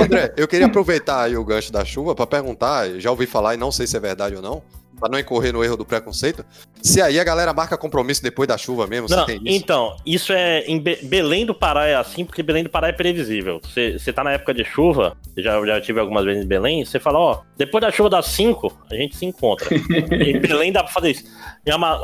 André, 0.00 0.32
eu 0.36 0.48
queria 0.48 0.66
aproveitar 0.66 1.22
aí 1.24 1.36
o 1.36 1.44
gancho 1.44 1.72
da 1.72 1.84
chuva 1.84 2.14
pra 2.14 2.26
perguntar, 2.26 2.88
já 2.98 3.10
ouvi 3.10 3.26
falar 3.26 3.54
e 3.54 3.56
não 3.58 3.70
sei 3.72 3.86
se 3.86 3.96
é 3.96 4.00
verdade 4.00 4.34
ou 4.36 4.42
não, 4.42 4.62
pra 4.98 5.08
não 5.10 5.18
incorrer 5.18 5.52
no 5.52 5.62
erro 5.62 5.76
do 5.76 5.84
preconceito, 5.84 6.44
se 6.82 7.02
aí 7.02 7.20
a 7.20 7.24
galera 7.24 7.52
marca 7.52 7.76
compromisso 7.76 8.22
depois 8.22 8.48
da 8.48 8.56
chuva 8.56 8.86
mesmo, 8.86 9.08
Não, 9.10 9.20
se 9.20 9.26
tem 9.26 9.36
isso. 9.36 9.56
então, 9.62 9.94
isso 10.06 10.32
é. 10.32 10.60
Em 10.60 10.80
Be- 10.80 11.00
Belém 11.02 11.44
do 11.44 11.54
Pará 11.54 11.86
é 11.86 11.94
assim, 11.94 12.24
porque 12.24 12.42
Belém 12.42 12.62
do 12.64 12.70
Pará 12.70 12.88
é 12.88 12.92
previsível. 12.92 13.60
Você 13.62 14.12
tá 14.12 14.24
na 14.24 14.32
época 14.32 14.54
de 14.54 14.64
chuva, 14.64 15.14
já, 15.36 15.62
já 15.66 15.80
tive 15.82 16.00
algumas 16.00 16.24
vezes 16.24 16.44
em 16.44 16.48
Belém, 16.48 16.82
você 16.84 16.98
fala, 16.98 17.18
ó, 17.18 17.40
depois 17.58 17.82
da 17.82 17.90
chuva 17.90 18.08
das 18.08 18.26
5, 18.26 18.72
a 18.90 18.94
gente 18.94 19.16
se 19.16 19.26
encontra. 19.26 19.68
em 19.74 20.38
Belém 20.40 20.72
dá 20.72 20.82
pra 20.82 20.92
fazer 20.92 21.10
isso. 21.10 21.24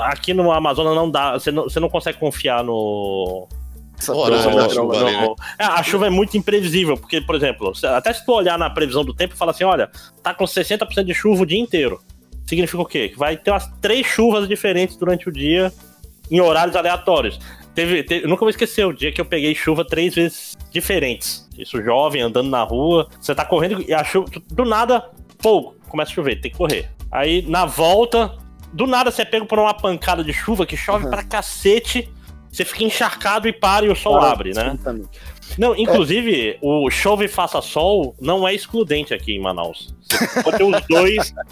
Aqui 0.01 0.35
no 0.35 0.51
Amazonas 0.53 0.95
não 0.95 1.11
dá, 1.11 1.33
você 1.35 1.51
não, 1.51 1.65
você 1.65 1.81
não 1.81 1.89
consegue 1.89 2.19
confiar 2.19 2.63
no. 2.63 3.49
Horário 4.11 4.55
da 4.57 4.69
chuva 4.69 4.95
ali, 4.97 5.05
né? 5.17 5.35
É, 5.59 5.65
a 5.65 5.83
chuva 5.83 6.07
é 6.07 6.11
muito 6.11 6.37
imprevisível, 6.37 6.97
porque, 6.97 7.21
por 7.21 7.35
exemplo, 7.35 7.73
até 7.85 8.13
se 8.13 8.25
tu 8.25 8.33
olhar 8.33 8.59
na 8.59 8.69
previsão 8.71 9.05
do 9.05 9.15
tempo 9.15 9.35
e 9.35 9.37
falar 9.39 9.53
assim, 9.53 9.65
olha, 9.65 9.91
tá 10.23 10.33
com 10.35 10.45
60% 10.45 11.05
de 11.05 11.15
chuva 11.15 11.43
o 11.43 11.47
dia 11.47 11.59
inteiro. 11.61 12.01
Significa 12.47 12.83
o 12.83 12.87
quê? 12.87 13.09
Que 13.11 13.19
vai 13.19 13.37
ter 13.37 13.51
umas 13.51 13.67
três 13.81 14.07
chuvas 14.07 14.49
diferentes 14.49 14.97
durante 14.97 15.29
o 15.29 15.33
dia 15.33 15.73
em 16.31 16.41
horários 16.41 16.75
aleatórios. 16.77 17.39
Teve, 17.75 18.03
teve- 18.03 18.27
nunca 18.27 18.41
vou 18.41 18.51
esquecer 18.51 18.85
o 18.87 18.93
dia 18.93 19.11
que 19.13 19.21
eu 19.21 19.25
peguei 19.25 19.55
chuva 19.55 19.85
três 19.85 20.15
vezes 20.15 20.57
diferentes. 20.71 21.49
Isso 21.57 21.81
jovem, 21.83 22.21
andando 22.21 22.51
na 22.51 22.63
rua, 22.63 23.09
você 23.21 23.35
tá 23.35 23.45
correndo 23.45 23.83
e 23.87 23.95
a 23.95 24.05
chuva, 24.05 24.27
do 24.51 24.65
nada, 24.65 25.09
fogo, 25.41 25.77
começa 25.89 26.11
a 26.11 26.15
chover, 26.15 26.41
tem 26.41 26.51
que 26.51 26.57
correr. 26.59 26.91
Aí, 27.11 27.43
na 27.49 27.65
volta, 27.65 28.37
do 28.73 28.87
nada 28.87 29.11
você 29.11 29.23
é 29.23 29.25
pego 29.25 29.47
por 29.47 29.59
uma 29.59 29.73
pancada 29.73 30.23
de 30.25 30.33
chuva 30.33 30.67
que 30.67 30.77
chove 30.77 31.09
pra 31.09 31.23
cacete, 31.23 32.11
você 32.53 32.65
fica 32.65 32.85
encharcado 32.85 33.49
e 33.49 33.53
para 33.53 33.87
e 33.87 33.89
o 33.89 33.97
sol 33.97 34.21
abre, 34.21 34.53
né? 34.53 34.69
exatamente. 34.75 35.09
Não, 35.59 35.75
inclusive, 35.77 36.59
o 36.63 36.89
chove 36.91 37.25
e 37.25 37.29
faça 37.29 37.61
sol 37.61 38.15
não 38.21 38.47
é 38.47 38.55
excludente 38.55 39.13
aqui 39.13 39.33
em 39.33 39.41
Manaus. 39.41 39.95
Você 40.03 40.43
pode 40.43 40.59
ter 40.59 40.65
os 40.65 40.81
dois. 40.89 41.35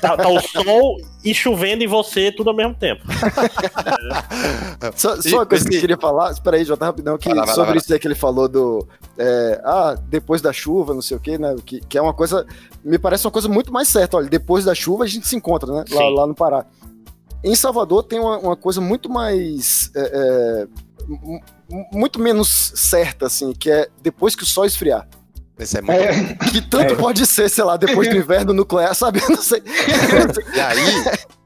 Tá, 0.00 0.16
tá 0.16 0.28
o 0.28 0.40
sol 0.40 0.96
e 1.22 1.34
chovendo 1.34 1.84
em 1.84 1.86
você 1.86 2.32
tudo 2.32 2.48
ao 2.48 2.56
mesmo 2.56 2.74
tempo. 2.74 3.02
Só, 4.96 5.14
E 5.16 5.28
só 5.30 5.36
uma 5.36 5.46
coisa 5.46 5.68
que 5.68 5.76
eu 5.76 5.80
queria 5.80 5.96
falar, 5.98 6.32
espera 6.32 6.56
aí, 6.56 6.64
Jota, 6.64 6.86
rapidão, 6.86 7.18
que 7.18 7.28
Vai 7.28 7.36
lá, 7.36 7.42
vai 7.42 7.48
lá, 7.48 7.54
sobre 7.54 7.66
vai 7.66 7.76
lá. 7.76 7.80
isso 7.82 7.92
aí 7.92 7.98
que 7.98 8.08
ele 8.08 8.14
falou 8.14 8.48
do. 8.48 8.88
é, 9.18 9.60
ah, 9.64 9.96
depois 10.08 10.40
da 10.40 10.52
chuva, 10.52 10.94
não 10.94 11.02
sei 11.02 11.16
o 11.16 11.20
quê, 11.20 11.36
né? 11.38 11.54
Que, 11.64 11.80
que 11.80 11.98
é 11.98 12.02
uma 12.02 12.14
coisa. 12.14 12.46
Me 12.82 12.98
parece 12.98 13.26
uma 13.26 13.30
coisa 13.30 13.48
muito 13.48 13.72
mais 13.72 13.88
certa. 13.88 14.16
Olha, 14.16 14.28
depois 14.28 14.64
da 14.64 14.74
chuva 14.74 15.04
a 15.04 15.06
gente 15.06 15.28
se 15.28 15.36
encontra, 15.36 15.70
né? 15.70 15.84
Lá, 15.90 16.08
lá 16.08 16.26
no 16.26 16.34
Pará. 16.34 16.64
Em 17.44 17.54
Salvador 17.54 18.02
tem 18.02 18.18
uma, 18.18 18.38
uma 18.38 18.56
coisa 18.56 18.80
muito 18.80 19.08
mais. 19.08 19.90
é, 19.94 20.00
é, 20.00 20.66
mu- 21.08 21.40
muito 21.92 22.20
menos 22.20 22.72
certa, 22.74 23.26
assim, 23.26 23.52
que 23.52 23.70
é 23.70 23.88
depois 24.02 24.34
que 24.34 24.42
o 24.42 24.46
sol 24.46 24.64
esfriar. 24.64 25.06
Esse 25.58 25.78
é 25.78 25.82
muito... 25.82 26.00
É, 26.00 26.34
Que 26.50 26.60
tanto 26.60 26.92
É. 26.94 26.96
pode 26.96 27.26
ser, 27.26 27.48
sei 27.48 27.64
lá, 27.64 27.76
depois 27.76 28.08
do 28.08 28.16
inverno 28.16 28.52
nuclear, 28.52 28.94
sabe? 28.94 29.20
Não 29.28 29.42
sei. 29.42 29.62
E 30.54 30.60
aí, 30.60 31.04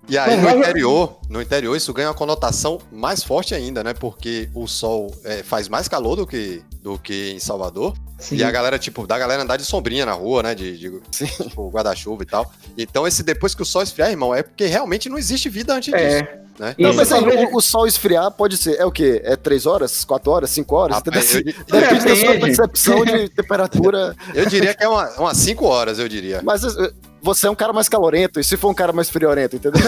e 0.08 0.18
aí 0.18 0.36
no 0.36 0.50
interior, 0.50 1.18
no 1.28 1.40
interior 1.40 1.76
isso 1.76 1.92
ganha 1.92 2.08
uma 2.08 2.14
conotação 2.14 2.78
mais 2.90 3.22
forte 3.22 3.54
ainda, 3.54 3.82
né? 3.84 3.94
Porque 3.94 4.48
o 4.54 4.66
sol 4.66 5.14
é, 5.24 5.42
faz 5.42 5.68
mais 5.68 5.88
calor 5.88 6.16
do 6.16 6.26
que, 6.26 6.62
do 6.82 6.98
que 6.98 7.30
em 7.32 7.38
Salvador. 7.38 7.94
sim. 8.18 8.36
E 8.36 8.44
a 8.44 8.50
galera, 8.50 8.78
tipo, 8.78 9.06
da 9.06 9.18
galera 9.18 9.42
andar 9.42 9.56
de 9.56 9.64
sombrinha 9.64 10.04
na 10.04 10.12
rua, 10.12 10.42
né? 10.42 10.54
De, 10.54 10.76
de 10.76 11.00
tipo, 11.10 11.70
guarda-chuva 11.70 12.22
e 12.22 12.26
tal. 12.26 12.52
Então, 12.76 13.06
esse 13.06 13.22
depois 13.22 13.54
que 13.54 13.62
o 13.62 13.64
sol 13.64 13.82
esfriar, 13.82 14.10
irmão, 14.10 14.34
é 14.34 14.42
porque 14.42 14.66
realmente 14.66 15.08
não 15.08 15.16
existe 15.18 15.48
vida 15.48 15.74
antes 15.74 15.92
disso. 15.92 16.04
É, 16.04 16.38
Né? 16.58 16.74
E 16.76 16.82
Não, 16.82 16.90
Isso, 16.90 16.98
mas 16.98 17.12
aí, 17.12 17.20
talvez- 17.20 17.50
o, 17.52 17.56
o 17.56 17.60
sol 17.62 17.86
esfriar 17.86 18.30
pode 18.32 18.56
ser. 18.58 18.78
É 18.78 18.84
o 18.84 18.92
quê? 18.92 19.22
É 19.24 19.36
três 19.36 19.64
horas? 19.66 20.04
Quatro 20.04 20.30
horas? 20.32 20.50
Cinco 20.50 20.74
horas? 20.76 20.96
Rapaz, 20.96 21.34
Entendeu? 21.34 21.54
eu, 21.68 21.80
Depende 21.80 22.04
da 22.04 22.16
sua 22.16 22.40
percepção 22.40 23.04
de 23.04 23.28
temperatura. 23.30 24.14
eu 24.34 24.46
diria 24.46 24.74
que 24.74 24.84
é 24.84 24.88
uma- 24.88 25.08
umas 25.18 25.36
5 25.38 25.64
horas, 25.64 25.98
eu 25.98 26.08
diria. 26.08 26.42
Mas 26.44 26.62
eh, 26.64 26.92
você 27.22 27.46
é 27.46 27.50
um 27.50 27.54
cara 27.54 27.72
mais 27.72 27.88
calorento, 27.88 28.40
e 28.40 28.44
se 28.44 28.56
for 28.56 28.70
um 28.70 28.74
cara 28.74 28.92
mais 28.92 29.08
friorento, 29.08 29.56
entendeu? 29.56 29.80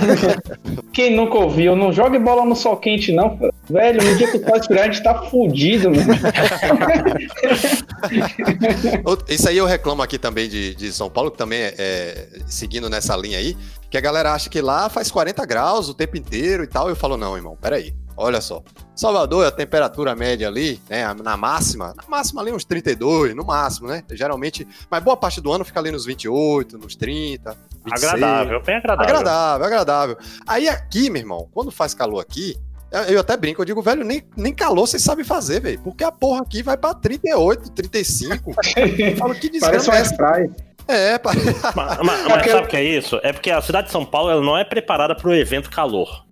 Quem 0.92 1.16
nunca 1.16 1.38
ouviu, 1.38 1.74
não 1.74 1.92
jogue 1.92 2.18
bola 2.18 2.44
no 2.44 2.54
sol 2.54 2.76
quente, 2.76 3.10
não. 3.10 3.38
Velho, 3.68 4.04
no 4.04 4.14
dia 4.16 4.30
que 4.30 4.36
o 4.36 4.44
sol 4.44 4.56
esfriar, 4.56 4.84
a 4.84 4.92
gente 4.92 5.02
tá 5.02 5.22
fudido, 5.22 5.90
mano. 5.90 6.12
Isso 9.28 9.48
aí 9.48 9.56
eu 9.56 9.64
reclamo 9.64 10.02
aqui 10.02 10.18
também 10.18 10.48
de, 10.48 10.74
de 10.74 10.92
São 10.92 11.08
Paulo, 11.08 11.30
que 11.30 11.38
também 11.38 11.60
é, 11.60 11.74
é, 11.78 12.28
seguindo 12.46 12.90
nessa 12.90 13.16
linha 13.16 13.38
aí, 13.38 13.56
Que 13.90 13.96
a 13.96 14.00
galera 14.00 14.32
acha 14.32 14.50
que 14.50 14.60
lá 14.60 14.90
faz 14.90 15.10
40 15.10 15.46
graus 15.46 15.88
o 15.88 15.94
tempo 15.94 16.16
inteiro 16.16 16.64
e 16.64 16.66
tal. 16.66 16.88
Eu 16.88 16.96
falo, 16.96 17.16
não, 17.16 17.36
irmão, 17.36 17.56
peraí. 17.60 17.94
Olha 18.16 18.40
só. 18.40 18.62
Salvador, 18.94 19.46
a 19.46 19.50
temperatura 19.50 20.14
média 20.14 20.46
ali, 20.48 20.80
né, 20.88 21.12
na 21.14 21.36
máxima, 21.36 21.94
na 21.96 22.04
máxima 22.06 22.42
ali 22.42 22.52
uns 22.52 22.64
32, 22.64 23.34
no 23.34 23.44
máximo, 23.44 23.88
né? 23.88 24.02
Geralmente, 24.12 24.66
mas 24.90 25.02
boa 25.02 25.16
parte 25.16 25.40
do 25.40 25.50
ano 25.50 25.64
fica 25.64 25.80
ali 25.80 25.90
nos 25.90 26.04
28, 26.04 26.76
nos 26.78 26.94
30, 26.94 27.56
26. 27.84 28.04
Agradável, 28.14 28.62
bem 28.62 28.76
agradável. 28.76 29.04
Agradável, 29.16 29.66
agradável. 29.66 30.16
Aí 30.46 30.68
aqui, 30.68 31.08
meu 31.10 31.20
irmão, 31.22 31.48
quando 31.52 31.70
faz 31.70 31.94
calor 31.94 32.20
aqui, 32.20 32.54
eu- 32.92 33.14
eu 33.14 33.20
até 33.20 33.34
brinco, 33.36 33.62
eu 33.62 33.64
digo, 33.64 33.80
velho, 33.80 34.04
nem, 34.04 34.22
nem 34.36 34.52
calor 34.54 34.86
vocês 34.86 35.02
sabem 35.02 35.24
fazer, 35.24 35.60
velho. 35.60 35.80
Porque 35.80 36.04
a 36.04 36.12
porra 36.12 36.42
aqui 36.42 36.62
vai 36.62 36.76
pra 36.76 36.92
38, 36.92 37.70
35. 37.72 38.52
Eu 38.76 39.16
falo, 39.16 39.34
que 39.34 39.48
Parece 39.58 39.78
desgrama 39.78 39.84
uma 39.84 39.96
é 39.96 40.00
essa? 40.00 40.16
praia. 40.16 40.50
É, 40.88 41.18
Mas, 41.24 41.98
mas- 42.02 42.26
mas 42.28 42.50
sabe 42.50 42.66
o 42.66 42.68
que 42.68 42.76
é 42.76 42.84
isso? 42.84 43.18
É 43.22 43.32
porque 43.32 43.50
a 43.50 43.62
cidade 43.62 43.86
de 43.86 43.92
São 43.92 44.04
Paulo 44.04 44.30
ela 44.30 44.42
não 44.42 44.58
é 44.58 44.64
preparada 44.64 45.14
para 45.14 45.28
o 45.28 45.32
evento 45.34 45.70
calor. 45.70 46.26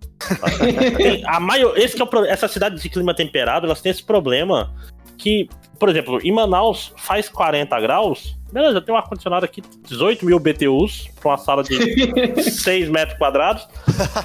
Tem- 0.97 1.23
a 1.27 1.41
maior, 1.41 1.77
esse 1.77 1.95
que 1.97 2.03
é 2.03 2.05
o 2.05 2.09
pro- 2.09 2.25
essa 2.25 2.47
cidade 2.49 2.81
de 2.81 2.89
clima 2.89 3.15
temperado, 3.15 3.67
elas 3.67 3.81
têm 3.81 3.91
esse 3.91 4.03
problema 4.03 4.73
que, 5.19 5.49
por 5.79 5.89
exemplo, 5.89 6.19
em 6.23 6.33
Manaus 6.33 6.93
faz 6.97 7.29
40 7.29 7.79
graus, 7.81 8.39
beleza, 8.53 8.81
tem 8.81 8.95
um 8.95 8.99
ar-condicionado 8.99 9.45
aqui, 9.45 9.63
18 9.87 10.25
mil 10.25 10.39
BTUs, 10.39 11.09
pra 11.21 11.31
uma 11.33 11.39
sala 11.39 11.63
de 11.63 11.77
6 12.43 12.89
metros 12.89 13.19
quadrados. 13.19 13.67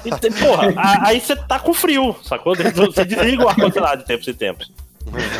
E, 0.04 0.10
porra, 0.40 0.72
a- 0.76 1.08
aí 1.08 1.20
você 1.20 1.36
tá 1.36 1.58
com 1.58 1.74
frio, 1.74 2.16
sacou? 2.22 2.54
Você 2.56 3.04
desliga 3.04 3.44
o 3.44 3.48
ar-condicionado 3.48 3.98
de 4.02 4.06
tempos 4.06 4.26
em 4.28 4.34
tempos. 4.34 4.72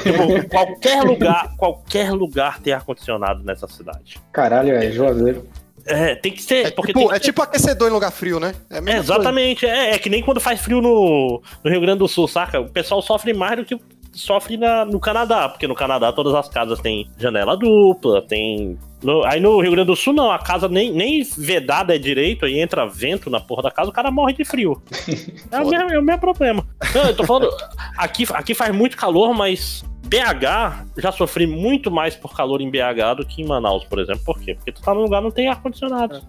Tipo, 0.05 0.49
qualquer 0.49 1.03
lugar, 1.03 1.57
qualquer 1.57 2.13
lugar 2.13 2.61
tem 2.61 2.73
ar-condicionado 2.73 3.43
nessa 3.43 3.67
cidade. 3.67 4.19
Caralho, 4.33 4.71
é 4.73 4.91
Juazeiro. 4.93 5.45
É, 5.87 6.15
tem 6.15 6.33
que 6.33 6.43
ser. 6.43 6.67
é, 6.67 6.71
porque 6.71 6.93
tipo, 6.93 7.13
é 7.13 7.19
tipo 7.19 7.43
aquecedor 7.43 7.89
em 7.89 7.93
lugar 7.93 8.11
frio, 8.11 8.41
né? 8.41 8.55
É 8.71 8.79
É, 8.79 8.97
exatamente, 8.99 9.65
é, 9.67 9.93
é 9.95 9.99
que 9.99 10.11
nem 10.11 10.23
quando 10.23 10.41
faz 10.41 10.61
frio 10.61 10.81
no, 10.81 11.41
no 11.63 11.71
Rio 11.71 11.81
Grande 11.81 11.99
do 12.01 12.09
Sul, 12.09 12.27
saca? 12.29 12.61
O 12.61 12.69
pessoal 12.69 13.01
sofre 13.03 13.33
mais 13.33 13.57
do 13.57 13.65
que 13.65 13.79
sofre 14.13 14.57
na- 14.57 14.85
no 14.87 14.99
Canadá, 14.99 15.47
porque 15.49 15.69
no 15.69 15.75
Canadá 15.75 16.11
todas 16.13 16.35
as 16.35 16.49
casas 16.49 16.81
têm 16.81 17.07
janela 17.19 17.55
dupla, 17.57 18.23
tem. 18.23 18.79
no- 19.03 19.23
aí 19.27 19.39
no 19.39 19.61
Rio 19.61 19.73
Grande 19.73 19.89
do 19.89 19.95
Sul 19.97 20.15
não, 20.15 20.31
a 20.31 20.39
casa 20.39 20.69
nem, 20.69 20.91
nem 20.91 21.23
vedada 21.37 21.95
é 21.95 21.99
direito, 21.99 22.47
aí 22.47 22.59
entra 22.59 22.87
vento 22.87 23.29
na 23.29 23.39
porra 23.41 23.65
da 23.65 23.71
casa, 23.71 23.91
o 23.91 23.93
cara 23.93 24.11
morre 24.11 24.33
de 24.33 24.45
frio. 24.45 24.81
É 25.53 25.61
o, 25.61 25.69
mesmo, 25.69 25.91
é 25.93 25.99
o 25.99 26.03
mesmo 26.03 26.21
problema. 26.21 26.67
Não, 26.95 27.03
eu 27.07 27.15
tô 27.15 27.25
falando, 27.25 27.49
aqui, 27.99 28.27
aqui 28.33 28.55
faz 28.55 28.75
muito 28.75 28.97
calor, 28.97 29.35
mas 29.35 29.85
BH 30.07 30.87
já 30.99 31.13
sofri 31.13 31.47
muito 31.47 31.91
mais 31.91 32.15
por 32.15 32.35
calor 32.37 32.61
em 32.61 32.71
BH 32.71 33.17
do 33.19 33.27
que 33.27 33.43
em 33.43 33.47
Manaus, 33.47 33.85
por 33.85 33.99
exemplo. 33.99 34.23
Por 34.25 34.39
quê? 34.39 34.55
Porque 34.55 34.73
tu 34.73 34.81
tá 34.83 34.95
num 34.95 35.03
lugar 35.03 35.19
que 35.19 35.25
não 35.25 35.31
tem 35.31 35.49
ar-condicionado. 35.49 36.23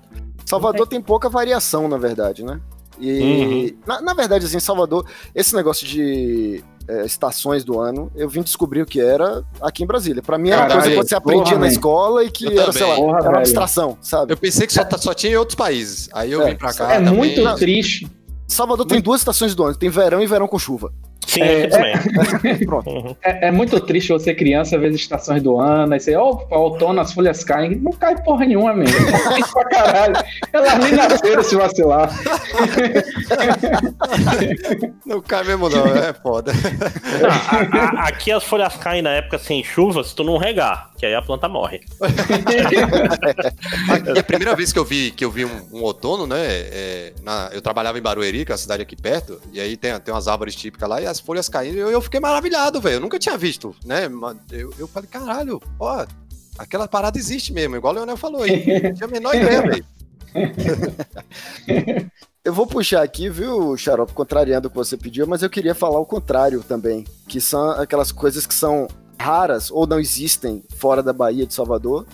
Salvador 0.45 0.87
tem 0.87 1.01
pouca 1.01 1.29
variação, 1.29 1.87
na 1.87 1.97
verdade, 1.97 2.43
né? 2.43 2.59
E, 2.99 3.75
na, 3.85 4.01
na 4.01 4.13
verdade, 4.13 4.45
assim, 4.45 4.59
Salvador, 4.59 5.05
esse 5.35 5.55
negócio 5.55 5.85
de 5.85 6.63
é, 6.87 7.05
estações 7.05 7.63
do 7.63 7.79
ano, 7.79 8.11
eu 8.15 8.27
vim 8.27 8.41
descobrir 8.41 8.81
o 8.81 8.85
que 8.85 8.99
era 8.99 9.43
aqui 9.61 9.83
em 9.83 9.85
Brasília. 9.85 10.23
Pra 10.23 10.37
mim 10.37 10.49
era 10.49 10.61
uma 10.61 10.67
Caralho, 10.67 10.81
coisa 10.83 11.03
que 11.03 11.09
você 11.09 11.21
porra, 11.21 11.35
aprendia 11.35 11.59
na 11.59 11.67
escola 11.67 12.23
e 12.23 12.31
que 12.31 12.45
Eu 12.45 12.59
era, 12.61 12.71
sei 12.71 12.85
lá. 12.87 12.95
Porra, 12.95 13.19
era 13.19 13.29
uma 13.29 13.37
abstração, 13.39 13.97
sabe? 14.01 14.33
Eu 14.33 14.37
pensei 14.37 14.65
que 14.65 14.73
só, 14.73 14.83
tá- 14.83 14.97
só 14.97 15.13
tinha 15.13 15.33
em 15.33 15.35
outros 15.35 15.55
países. 15.55 16.09
Aí 16.13 16.31
eu 16.31 16.41
É, 16.41 16.49
vim 16.51 16.55
pra 16.55 16.73
cá. 16.73 16.91
É 16.93 16.97
também. 16.97 17.13
muito 17.13 17.55
triste. 17.57 18.09
Salvador 18.47 18.85
tem 18.87 19.01
duas 19.01 19.21
estações 19.21 19.53
do 19.53 19.63
ano, 19.63 19.75
tem 19.75 19.89
verão 19.89 20.21
e 20.21 20.25
verão 20.25 20.47
com 20.47 20.57
chuva. 20.57 20.91
Sim, 21.27 21.41
É, 21.41 21.67
também. 21.67 21.93
Pronto. 22.65 22.89
Uhum. 22.89 23.15
É, 23.23 23.47
é 23.49 23.51
muito 23.51 23.79
triste 23.81 24.13
você 24.13 24.33
criança 24.33 24.77
ver 24.79 24.87
as 24.87 24.95
estações 24.95 25.43
do 25.43 25.59
ano, 25.59 25.93
aí 25.93 25.99
você, 25.99 26.15
ó, 26.15 26.39
outono, 26.49 27.01
as 27.01 27.11
folhas 27.13 27.43
caem. 27.43 27.75
Não 27.75 27.91
cai 27.91 28.15
porra 28.23 28.45
nenhuma, 28.45 28.73
mesmo. 28.73 28.95
Cai 29.27 29.41
pra 29.51 29.65
caralho. 29.65 30.15
Elas 30.53 30.77
nem 30.79 30.91
nasceram 30.93 31.43
se 31.43 31.55
vacilar. 31.55 32.09
Não 35.05 35.21
cai 35.21 35.43
mesmo, 35.43 35.69
não. 35.69 35.85
É 35.95 36.13
foda. 36.13 36.51
A- 37.23 38.03
a- 38.03 38.07
aqui 38.07 38.31
as 38.31 38.43
folhas 38.43 38.75
caem 38.77 39.01
na 39.01 39.11
época 39.11 39.37
sem 39.37 39.63
chuva 39.63 40.03
se 40.03 40.15
tu 40.15 40.23
não 40.23 40.37
regar, 40.37 40.91
que 40.97 41.05
aí 41.05 41.13
a 41.15 41.21
planta 41.21 41.47
morre. 41.47 41.81
Aqui, 43.89 44.19
a 44.19 44.23
primeira 44.23 44.55
vez 44.55 44.73
que 44.73 44.79
eu 44.79 44.85
vi, 44.85 45.11
que 45.11 45.23
eu 45.23 45.31
vi 45.31 45.45
um, 45.45 45.67
um 45.71 45.81
outono, 45.83 46.25
né? 46.25 46.37
é, 46.47 47.13
na- 47.21 47.49
eu 47.53 47.61
trabalhava 47.61 47.97
em 47.97 48.01
Barueri, 48.01 48.43
que 48.45 48.51
é 48.51 48.55
a 48.55 48.57
cidade 48.57 48.81
aqui 48.81 48.95
perto, 48.95 49.39
e 49.53 49.59
aí 49.59 49.77
tem, 49.77 49.97
tem 49.99 50.13
umas 50.13 50.27
árvores 50.27 50.55
típicas 50.55 50.89
lá, 50.89 51.01
e 51.01 51.05
as 51.05 51.19
folhas 51.19 51.47
caindo, 51.47 51.75
e 51.77 51.79
eu, 51.79 51.89
eu 51.91 52.01
fiquei 52.01 52.19
maravilhado, 52.19 52.81
velho. 52.81 52.95
Eu 52.95 53.01
nunca 53.01 53.19
tinha 53.19 53.37
visto, 53.37 53.75
né? 53.85 54.07
mas 54.07 54.37
Eu, 54.51 54.73
eu 54.79 54.87
falei, 54.87 55.07
caralho, 55.09 55.61
ó, 55.79 56.05
aquela 56.57 56.87
parada 56.87 57.17
existe 57.17 57.53
mesmo, 57.53 57.75
igual 57.75 57.93
o 57.93 57.97
Leonel 57.97 58.17
falou 58.17 58.41
aí. 58.43 58.81
Não 58.83 58.93
tinha 58.93 59.07
a 59.07 59.11
menor 59.11 59.35
ideia, 59.35 59.61
velho. 59.61 59.85
Eu 62.43 62.53
vou 62.53 62.65
puxar 62.65 63.01
aqui, 63.03 63.29
viu, 63.29 63.75
Xarope, 63.75 64.13
contrariando 64.13 64.67
o 64.67 64.71
que 64.71 64.77
você 64.77 64.95
pediu, 64.95 65.27
mas 65.27 65.43
eu 65.43 65.49
queria 65.49 65.75
falar 65.75 65.99
o 65.99 66.05
contrário 66.05 66.63
também, 66.63 67.03
que 67.27 67.41
são 67.41 67.71
aquelas 67.71 68.09
coisas 68.09 68.47
que 68.47 68.53
são 68.53 68.87
raras 69.19 69.71
ou 69.71 69.85
não 69.87 69.99
existem 69.99 70.63
fora 70.77 71.01
da 71.03 71.13
Bahia 71.13 71.45
de 71.45 71.53
Salvador, 71.53 72.05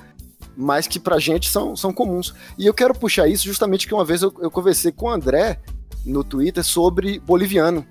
mas 0.55 0.87
que 0.87 0.99
pra 0.99 1.19
gente 1.19 1.49
são, 1.49 1.75
são 1.75 1.91
comuns. 1.93 2.33
E 2.57 2.65
eu 2.65 2.73
quero 2.73 2.93
puxar 2.93 3.27
isso 3.27 3.45
justamente 3.45 3.87
que 3.87 3.93
uma 3.93 4.05
vez 4.05 4.21
eu, 4.21 4.33
eu 4.39 4.51
conversei 4.51 4.91
com 4.91 5.07
o 5.07 5.09
André 5.09 5.59
no 6.05 6.23
Twitter 6.23 6.63
sobre 6.63 7.19
boliviano, 7.19 7.85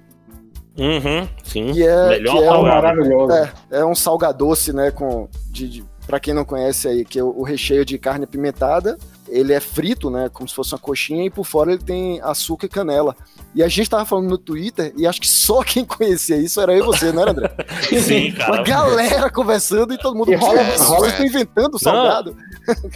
Uhum, 0.79 1.29
sim. 1.45 1.73
que 1.73 1.83
é, 1.87 2.09
Melhor 2.09 2.33
que 2.39 2.45
é, 2.45 2.51
um, 2.51 2.53
salgado. 2.55 2.83
Maravilhoso. 2.83 3.33
é, 3.33 3.53
é 3.71 3.85
um 3.85 3.95
salgadoce, 3.95 4.73
né, 4.73 4.91
com, 4.91 5.29
de, 5.51 5.69
de, 5.69 5.85
pra 6.07 6.19
quem 6.19 6.33
não 6.33 6.45
conhece 6.47 6.89
aí, 6.89 7.05
que 7.05 7.19
é 7.19 7.23
o, 7.23 7.29
o 7.29 7.43
recheio 7.43 7.85
de 7.85 7.99
carne 7.99 8.25
apimentada, 8.25 8.97
ele 9.33 9.53
é 9.53 9.61
frito, 9.61 10.11
né, 10.11 10.29
como 10.33 10.49
se 10.49 10.55
fosse 10.55 10.73
uma 10.75 10.79
coxinha, 10.79 11.25
e 11.25 11.31
por 11.31 11.45
fora 11.45 11.73
ele 11.73 11.83
tem 11.83 12.21
açúcar 12.21 12.67
e 12.67 12.69
canela. 12.69 13.17
E 13.55 13.63
a 13.63 13.69
gente 13.69 13.89
tava 13.91 14.05
falando 14.05 14.29
no 14.29 14.39
Twitter, 14.39 14.93
e 14.97 15.07
acho 15.07 15.21
que 15.21 15.29
só 15.29 15.63
quem 15.63 15.85
conhecia 15.85 16.37
isso 16.37 16.61
era 16.61 16.73
eu 16.73 16.83
e 16.85 16.87
você, 16.87 17.11
não 17.13 17.23
era, 17.23 17.31
André? 17.33 17.51
Sim, 18.01 18.31
Uma 18.33 18.37
cara. 18.39 18.63
galera 18.63 19.31
conversando 19.31 19.93
e 19.95 19.99
todo 19.99 20.17
mundo. 20.17 20.31
E 20.33 20.35
rola- 20.37 20.61
"É, 20.61 20.77
rola- 20.77 21.09
estão 21.09 21.27
inventando 21.27 21.79
salgado. 21.79 22.37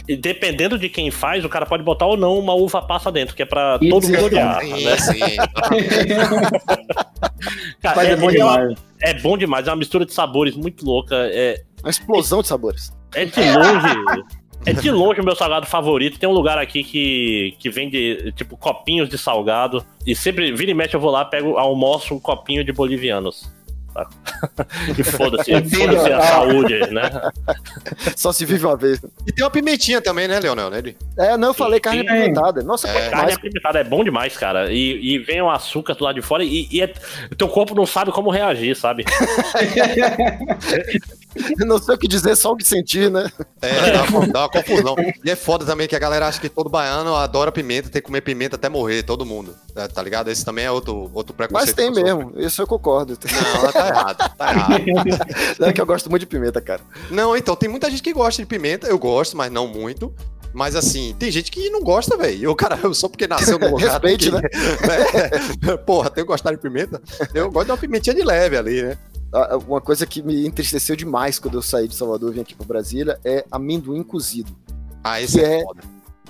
E 0.07 0.15
dependendo 0.15 0.77
de 0.77 0.89
quem 0.89 1.11
faz, 1.11 1.43
o 1.43 1.49
cara 1.49 1.65
pode 1.65 1.83
botar 1.83 2.05
ou 2.05 2.15
não 2.17 2.37
uma 2.39 2.53
uva 2.53 2.81
passa 2.81 3.11
dentro, 3.11 3.35
que 3.35 3.41
é 3.43 3.45
pra 3.45 3.77
Isso, 3.81 3.89
todo 3.91 4.03
mundo 4.07 4.29
cara. 4.31 4.59
olhar. 4.59 4.61
Sim, 4.61 4.83
né? 4.85 4.97
sim. 4.97 5.35
Cara, 7.81 7.95
Mas 7.95 8.09
é, 8.09 8.15
bom 8.15 8.29
é, 8.31 8.43
uma- 8.43 8.57
demais. 8.57 8.79
é 9.01 9.13
bom 9.15 9.37
demais, 9.37 9.67
é 9.67 9.71
uma 9.71 9.77
mistura 9.77 10.05
de 10.05 10.13
sabores 10.13 10.55
muito 10.55 10.85
louca. 10.85 11.15
É, 11.15 11.61
Uma 11.83 11.89
explosão 11.89 12.41
de 12.41 12.47
sabores. 12.47 12.91
é 13.15 13.25
de 13.25 13.39
longe. 13.39 14.23
É 14.65 14.73
de 14.73 14.91
longe 14.91 15.21
o 15.21 15.23
meu 15.23 15.35
salgado 15.35 15.65
favorito. 15.65 16.19
Tem 16.19 16.27
um 16.27 16.33
lugar 16.33 16.57
aqui 16.57 16.83
que, 16.83 17.55
que 17.59 17.69
vende, 17.69 18.33
tipo, 18.35 18.57
copinhos 18.57 19.07
de 19.07 19.17
salgado. 19.17 19.83
E 20.05 20.15
sempre, 20.15 20.51
vira 20.53 20.71
e 20.71 20.73
mexe, 20.73 20.95
eu 20.95 20.99
vou 20.99 21.11
lá, 21.11 21.23
pego, 21.23 21.57
almoço 21.57 22.13
um 22.13 22.19
copinho 22.19 22.63
de 22.63 22.73
bolivianos. 22.73 23.49
E 24.97 25.03
foda-se, 25.03 25.51
foda-se 25.75 26.11
a 26.13 26.17
Ah. 26.17 26.21
saúde, 26.21 26.79
né? 26.91 27.09
Só 28.15 28.31
se 28.31 28.45
vive 28.45 28.65
uma 28.65 28.75
vez. 28.77 28.99
E 29.25 29.31
tem 29.31 29.43
uma 29.43 29.49
pimentinha 29.51 30.01
também, 30.01 30.27
né, 30.27 30.39
Leonel? 30.39 30.69
Né? 30.69 30.95
É, 31.17 31.37
não, 31.37 31.49
eu 31.49 31.53
falei 31.53 31.79
carne 31.79 32.01
apimentada. 32.01 32.61
Nossa, 32.63 32.87
É. 32.87 32.93
quanto 32.93 33.11
Carne 33.11 33.33
apimentada 33.33 33.79
é 33.79 33.83
bom 33.83 34.03
demais, 34.03 34.35
cara. 34.37 34.71
E, 34.71 35.15
e 35.15 35.19
vem 35.19 35.41
o 35.41 35.49
açúcar 35.49 35.93
do 35.95 36.03
lado 36.03 36.15
de 36.15 36.21
fora 36.21 36.43
e, 36.43 36.67
e 36.71 36.81
é- 36.81 36.93
o 37.31 37.35
teu 37.35 37.47
corpo 37.47 37.73
não 37.75 37.85
sabe 37.85 38.11
como 38.11 38.29
reagir, 38.29 38.75
sabe? 38.75 39.03
Não 41.59 41.77
sei 41.77 41.93
o 41.93 41.97
que 41.97 42.07
dizer, 42.07 42.35
só 42.35 42.51
o 42.51 42.57
que 42.57 42.63
sentir, 42.65 43.11
né? 43.11 43.29
É, 43.61 43.91
dá 43.91 44.03
uma, 44.05 44.27
dá 44.27 44.39
uma 44.41 44.49
confusão. 44.49 44.95
E 45.23 45.29
é 45.29 45.35
foda 45.35 45.65
também 45.65 45.87
que 45.87 45.95
a 45.95 45.99
galera 45.99 46.27
acha 46.27 46.39
que 46.41 46.49
todo 46.49 46.67
baiano 46.69 47.13
adora 47.15 47.51
pimenta, 47.51 47.89
tem 47.89 48.01
que 48.01 48.07
comer 48.07 48.21
pimenta 48.21 48.55
até 48.55 48.67
morrer, 48.69 49.03
todo 49.03 49.23
mundo. 49.25 49.53
Tá, 49.73 49.87
tá 49.87 50.01
ligado? 50.01 50.29
Esse 50.31 50.43
também 50.43 50.65
é 50.65 50.71
outro, 50.71 51.11
outro 51.13 51.35
preconceito. 51.35 51.67
Mas 51.67 51.75
tem 51.75 51.91
mesmo, 51.91 52.33
isso 52.37 52.61
eu 52.61 52.65
concordo. 52.67 53.17
Não, 53.63 53.71
tá 53.71 53.86
errado, 53.87 54.35
tá 54.37 54.51
errado. 54.53 54.83
Não 55.59 55.67
é 55.67 55.73
que 55.73 55.81
eu 55.81 55.85
gosto 55.85 56.09
muito 56.09 56.21
de 56.21 56.27
pimenta, 56.27 56.59
cara. 56.61 56.81
Não, 57.11 57.35
então, 57.35 57.55
tem 57.55 57.69
muita 57.69 57.89
gente 57.89 58.01
que 58.03 58.13
gosta 58.13 58.41
de 58.41 58.45
pimenta, 58.47 58.87
eu 58.87 58.97
gosto, 58.99 59.35
mas 59.37 59.51
não 59.51 59.67
muito. 59.67 60.13
Mas 60.53 60.75
assim, 60.75 61.15
tem 61.19 61.29
gente 61.29 61.51
que 61.51 61.69
não 61.69 61.81
gosta, 61.83 62.17
velho. 62.17 62.45
Eu, 62.45 62.55
cara, 62.55 62.79
eu 62.81 62.93
só 62.93 63.07
porque 63.07 63.27
nasceu 63.27 63.59
no 63.59 63.69
lugar. 63.71 63.91
Respeite, 63.91 64.31
que- 64.31 64.37
É, 65.71 65.77
Porra, 65.77 66.09
tem 66.09 66.23
que 66.23 66.27
gostar 66.27 66.51
de 66.51 66.57
pimenta. 66.57 67.01
Eu 67.33 67.51
gosto 67.51 67.65
de 67.67 67.71
uma 67.73 67.77
pimentinha 67.77 68.15
de 68.15 68.23
leve 68.23 68.57
ali, 68.57 68.81
né? 68.81 68.97
Ah, 69.31 69.57
Uma 69.57 69.81
coisa 69.81 70.05
que 70.07 70.23
me 70.23 70.47
entristeceu 70.47 70.95
demais 70.95 71.37
quando 71.37 71.55
eu 71.55 71.61
saí 71.61 71.87
de 71.87 71.95
Salvador 71.95 72.31
e 72.31 72.35
vim 72.35 72.41
aqui 72.41 72.55
pro 72.55 72.65
Brasília 72.65 73.19
é 73.23 73.45
amendoim 73.51 74.01
cozido. 74.01 74.51
Ah, 75.03 75.21
esse 75.21 75.39
é, 75.39 75.59
é- 75.59 75.63
foda. 75.63 75.81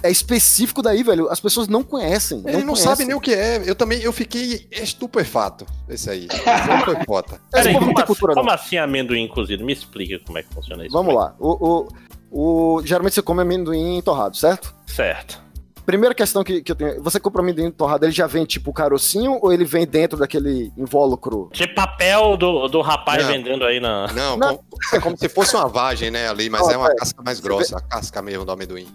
É 0.04 0.12
específico 0.12 0.82
daí, 0.82 1.02
velho. 1.04 1.30
As 1.30 1.40
pessoas 1.40 1.68
não 1.68 1.84
conhecem. 1.84 2.40
Ele 2.46 2.58
não 2.58 2.74
conhecem. 2.74 2.84
sabe 2.86 3.06
nem 3.06 3.16
o 3.16 3.20
que 3.22 3.34
é. 3.34 3.64
Eu 3.66 3.76
também, 3.76 4.00
eu 4.02 4.14
fiquei 4.14 4.68
estupefato. 4.72 5.66
Esse 5.90 6.10
aí. 6.10 6.28
Não 6.68 6.82
foi 6.86 6.96
foda. 7.06 7.34
Esse 7.34 7.64
Peraí, 7.64 7.74
não 7.74 7.80
como, 7.80 7.98
assim, 7.98 8.06
cultura, 8.08 8.36
não. 8.36 8.42
como 8.44 8.54
assim 8.54 8.78
amendoim 8.78 9.28
cozido? 9.28 9.64
Me 9.66 9.74
explica 9.74 10.20
como 10.26 10.38
é 10.38 10.44
que 10.44 10.54
funciona 10.54 10.86
isso. 10.86 10.94
Vamos 10.94 11.14
lá. 11.16 11.34
O, 11.40 11.88
o, 12.32 12.76
o- 12.78 12.82
geralmente 12.86 13.14
você 13.14 13.22
come 13.22 13.42
amendoim 13.42 14.02
torrado, 14.02 14.36
certo? 14.38 14.74
Certo. 14.86 15.42
Primeira 15.86 16.14
questão 16.14 16.44
que, 16.44 16.62
que 16.62 16.72
eu 16.72 16.76
tenho. 16.76 17.02
Você 17.02 17.18
compra 17.20 17.42
amendoim 17.42 17.72
torrado, 17.72 18.06
ele 18.06 18.12
já 18.12 18.28
vem 18.28 18.44
tipo 18.46 18.74
carocinho 18.74 19.40
ou 19.42 19.54
ele 19.54 19.64
vem 19.64 19.88
dentro 19.88 20.18
daquele 20.20 20.72
invólucro? 20.78 21.50
De 21.54 21.66
papel 21.68 22.36
do, 22.36 22.68
do 22.68 22.82
rapaz 22.82 23.24
Não. 23.24 23.32
vendendo 23.32 23.64
aí 23.64 23.80
na. 23.80 24.08
Não, 24.12 24.36
Não. 24.38 24.58
como- 24.58 24.64
é 24.94 25.00
como 25.00 25.18
se 25.18 25.30
fosse 25.30 25.56
uma 25.56 25.68
vagem, 25.70 26.12
né, 26.12 26.28
ali, 26.30 26.50
mas 26.50 26.62
Ó, 26.64 26.72
é 26.72 26.78
uma 26.78 26.92
é. 26.92 26.96
casca 26.96 27.24
mais 27.24 27.40
grossa, 27.40 27.78
a 27.78 27.82
casca 27.82 28.22
mesmo 28.22 28.44
do 28.44 28.52
amendoim. 28.52 28.86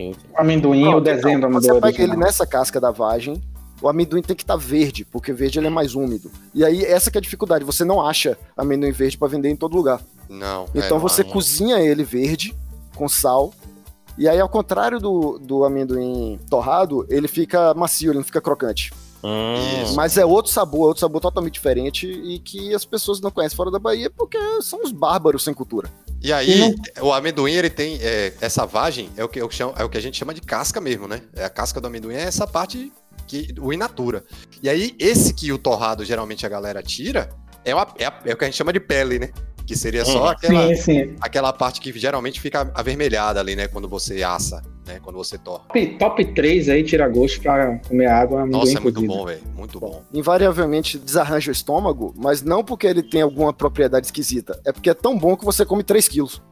Sim. 0.00 0.14
Amendoim, 0.36 0.84
Não, 0.84 0.96
o 0.96 1.00
desenho 1.00 1.40
do 1.40 1.46
amendoim. 1.46 1.62
Você 1.62 1.74
pega 1.74 1.86
original. 1.86 2.08
ele 2.08 2.16
nessa 2.16 2.46
casca 2.46 2.80
da 2.80 2.90
vagem, 2.90 3.42
o 3.82 3.88
amendoim 3.88 4.22
tem 4.22 4.36
que 4.36 4.42
estar 4.42 4.56
verde, 4.56 5.04
porque 5.04 5.32
verde 5.32 5.58
ele 5.58 5.66
é 5.66 5.70
mais 5.70 5.94
úmido. 5.94 6.30
E 6.54 6.64
aí, 6.64 6.84
essa 6.84 7.10
que 7.10 7.18
é 7.18 7.20
a 7.20 7.22
dificuldade, 7.22 7.64
você 7.64 7.84
não 7.84 8.04
acha 8.04 8.36
amendoim 8.56 8.92
verde 8.92 9.16
pra 9.16 9.28
vender 9.28 9.48
em 9.48 9.56
todo 9.56 9.76
lugar. 9.76 10.00
Não. 10.28 10.64
é, 10.74 10.78
Então 10.78 10.98
não, 10.98 11.00
você 11.00 11.22
não. 11.22 11.30
cozinha 11.30 11.78
ele 11.80 12.04
verde, 12.04 12.54
com 12.94 13.08
sal, 13.08 13.52
e 14.18 14.28
aí 14.28 14.38
ao 14.38 14.48
contrário 14.48 14.98
do, 14.98 15.38
do 15.38 15.64
amendoim 15.64 16.38
torrado, 16.48 17.06
ele 17.08 17.26
fica 17.26 17.72
macio, 17.74 18.10
ele 18.10 18.18
não 18.18 18.24
fica 18.24 18.40
crocante. 18.40 18.92
Hum. 19.22 19.94
Mas 19.94 20.16
é 20.16 20.24
outro 20.24 20.50
sabor, 20.50 20.84
é 20.84 20.88
outro 20.88 21.00
sabor 21.00 21.20
totalmente 21.20 21.54
diferente 21.54 22.06
e 22.06 22.38
que 22.38 22.74
as 22.74 22.84
pessoas 22.84 23.20
não 23.20 23.30
conhecem 23.30 23.56
fora 23.56 23.70
da 23.70 23.78
Bahia 23.78 24.10
porque 24.10 24.38
são 24.62 24.82
os 24.82 24.92
bárbaros 24.92 25.44
sem 25.44 25.52
cultura. 25.52 25.90
E 26.22 26.32
aí, 26.32 26.74
o 27.00 27.12
amendoim, 27.12 27.52
ele 27.52 27.70
tem 27.70 27.98
é, 28.02 28.32
essa 28.40 28.66
vagem, 28.66 29.08
é 29.16 29.24
o, 29.24 29.28
que 29.28 29.40
eu 29.40 29.50
chamo, 29.50 29.72
é 29.76 29.84
o 29.84 29.88
que 29.88 29.96
a 29.96 30.02
gente 30.02 30.18
chama 30.18 30.34
de 30.34 30.40
casca 30.42 30.80
mesmo, 30.80 31.08
né? 31.08 31.22
É 31.34 31.44
a 31.44 31.50
casca 31.50 31.80
do 31.80 31.86
amendoim 31.86 32.14
é 32.14 32.20
essa 32.22 32.46
parte 32.46 32.92
que 33.26 33.54
o 33.58 33.72
in 33.72 33.76
natura. 33.78 34.22
E 34.62 34.68
aí, 34.68 34.94
esse 34.98 35.32
que 35.32 35.50
o 35.52 35.56
torrado 35.58 36.04
geralmente 36.04 36.44
a 36.44 36.48
galera 36.48 36.82
tira, 36.82 37.30
é, 37.64 37.74
uma- 37.74 37.86
é 37.98 38.04
a- 38.06 38.20
é 38.26 38.34
o 38.34 38.36
que 38.36 38.44
a 38.44 38.48
gente 38.48 38.56
chama 38.56 38.72
de 38.72 38.80
pele, 38.80 39.18
né? 39.18 39.30
Que 39.70 39.76
seria 39.78 40.04
só 40.04 40.22
Uhum. 40.22 40.26
aquela, 40.26 40.66
Sim, 40.66 40.74
sim. 40.74 41.16
aquela 41.20 41.52
parte 41.52 41.80
que 41.80 41.96
geralmente 41.96 42.40
fica 42.40 42.68
avermelhada 42.74 43.38
ali, 43.38 43.54
né? 43.54 43.68
Quando 43.68 43.88
você 43.88 44.20
assa, 44.20 44.60
né? 44.84 44.98
Quando 45.00 45.14
você 45.14 45.38
torra. 45.38 45.60
Top, 45.68 45.86
top 45.96 46.24
3 46.34 46.68
aí, 46.68 46.82
tira 46.82 47.08
gosto 47.08 47.40
pra 47.40 47.78
comer 47.86 48.06
água. 48.08 48.44
Nossa, 48.44 48.76
é 48.78 48.80
muito 48.80 49.00
bom, 49.00 49.24
velho. 49.26 49.40
Muito 49.54 49.78
bom. 49.78 50.02
Invariavelmente 50.12 50.98
desarranja 50.98 51.50
o 51.50 51.52
estômago, 51.52 52.12
mas 52.16 52.42
não 52.42 52.64
porque 52.64 52.84
ele 52.84 53.00
tem 53.00 53.22
alguma 53.22 53.52
propriedade 53.52 54.06
esquisita, 54.06 54.60
é 54.66 54.72
porque 54.72 54.90
é 54.90 54.94
tão 54.94 55.16
bom 55.16 55.36
que 55.36 55.44
você 55.44 55.64
come 55.64 55.84
3 55.84 56.08
quilos. 56.08 56.42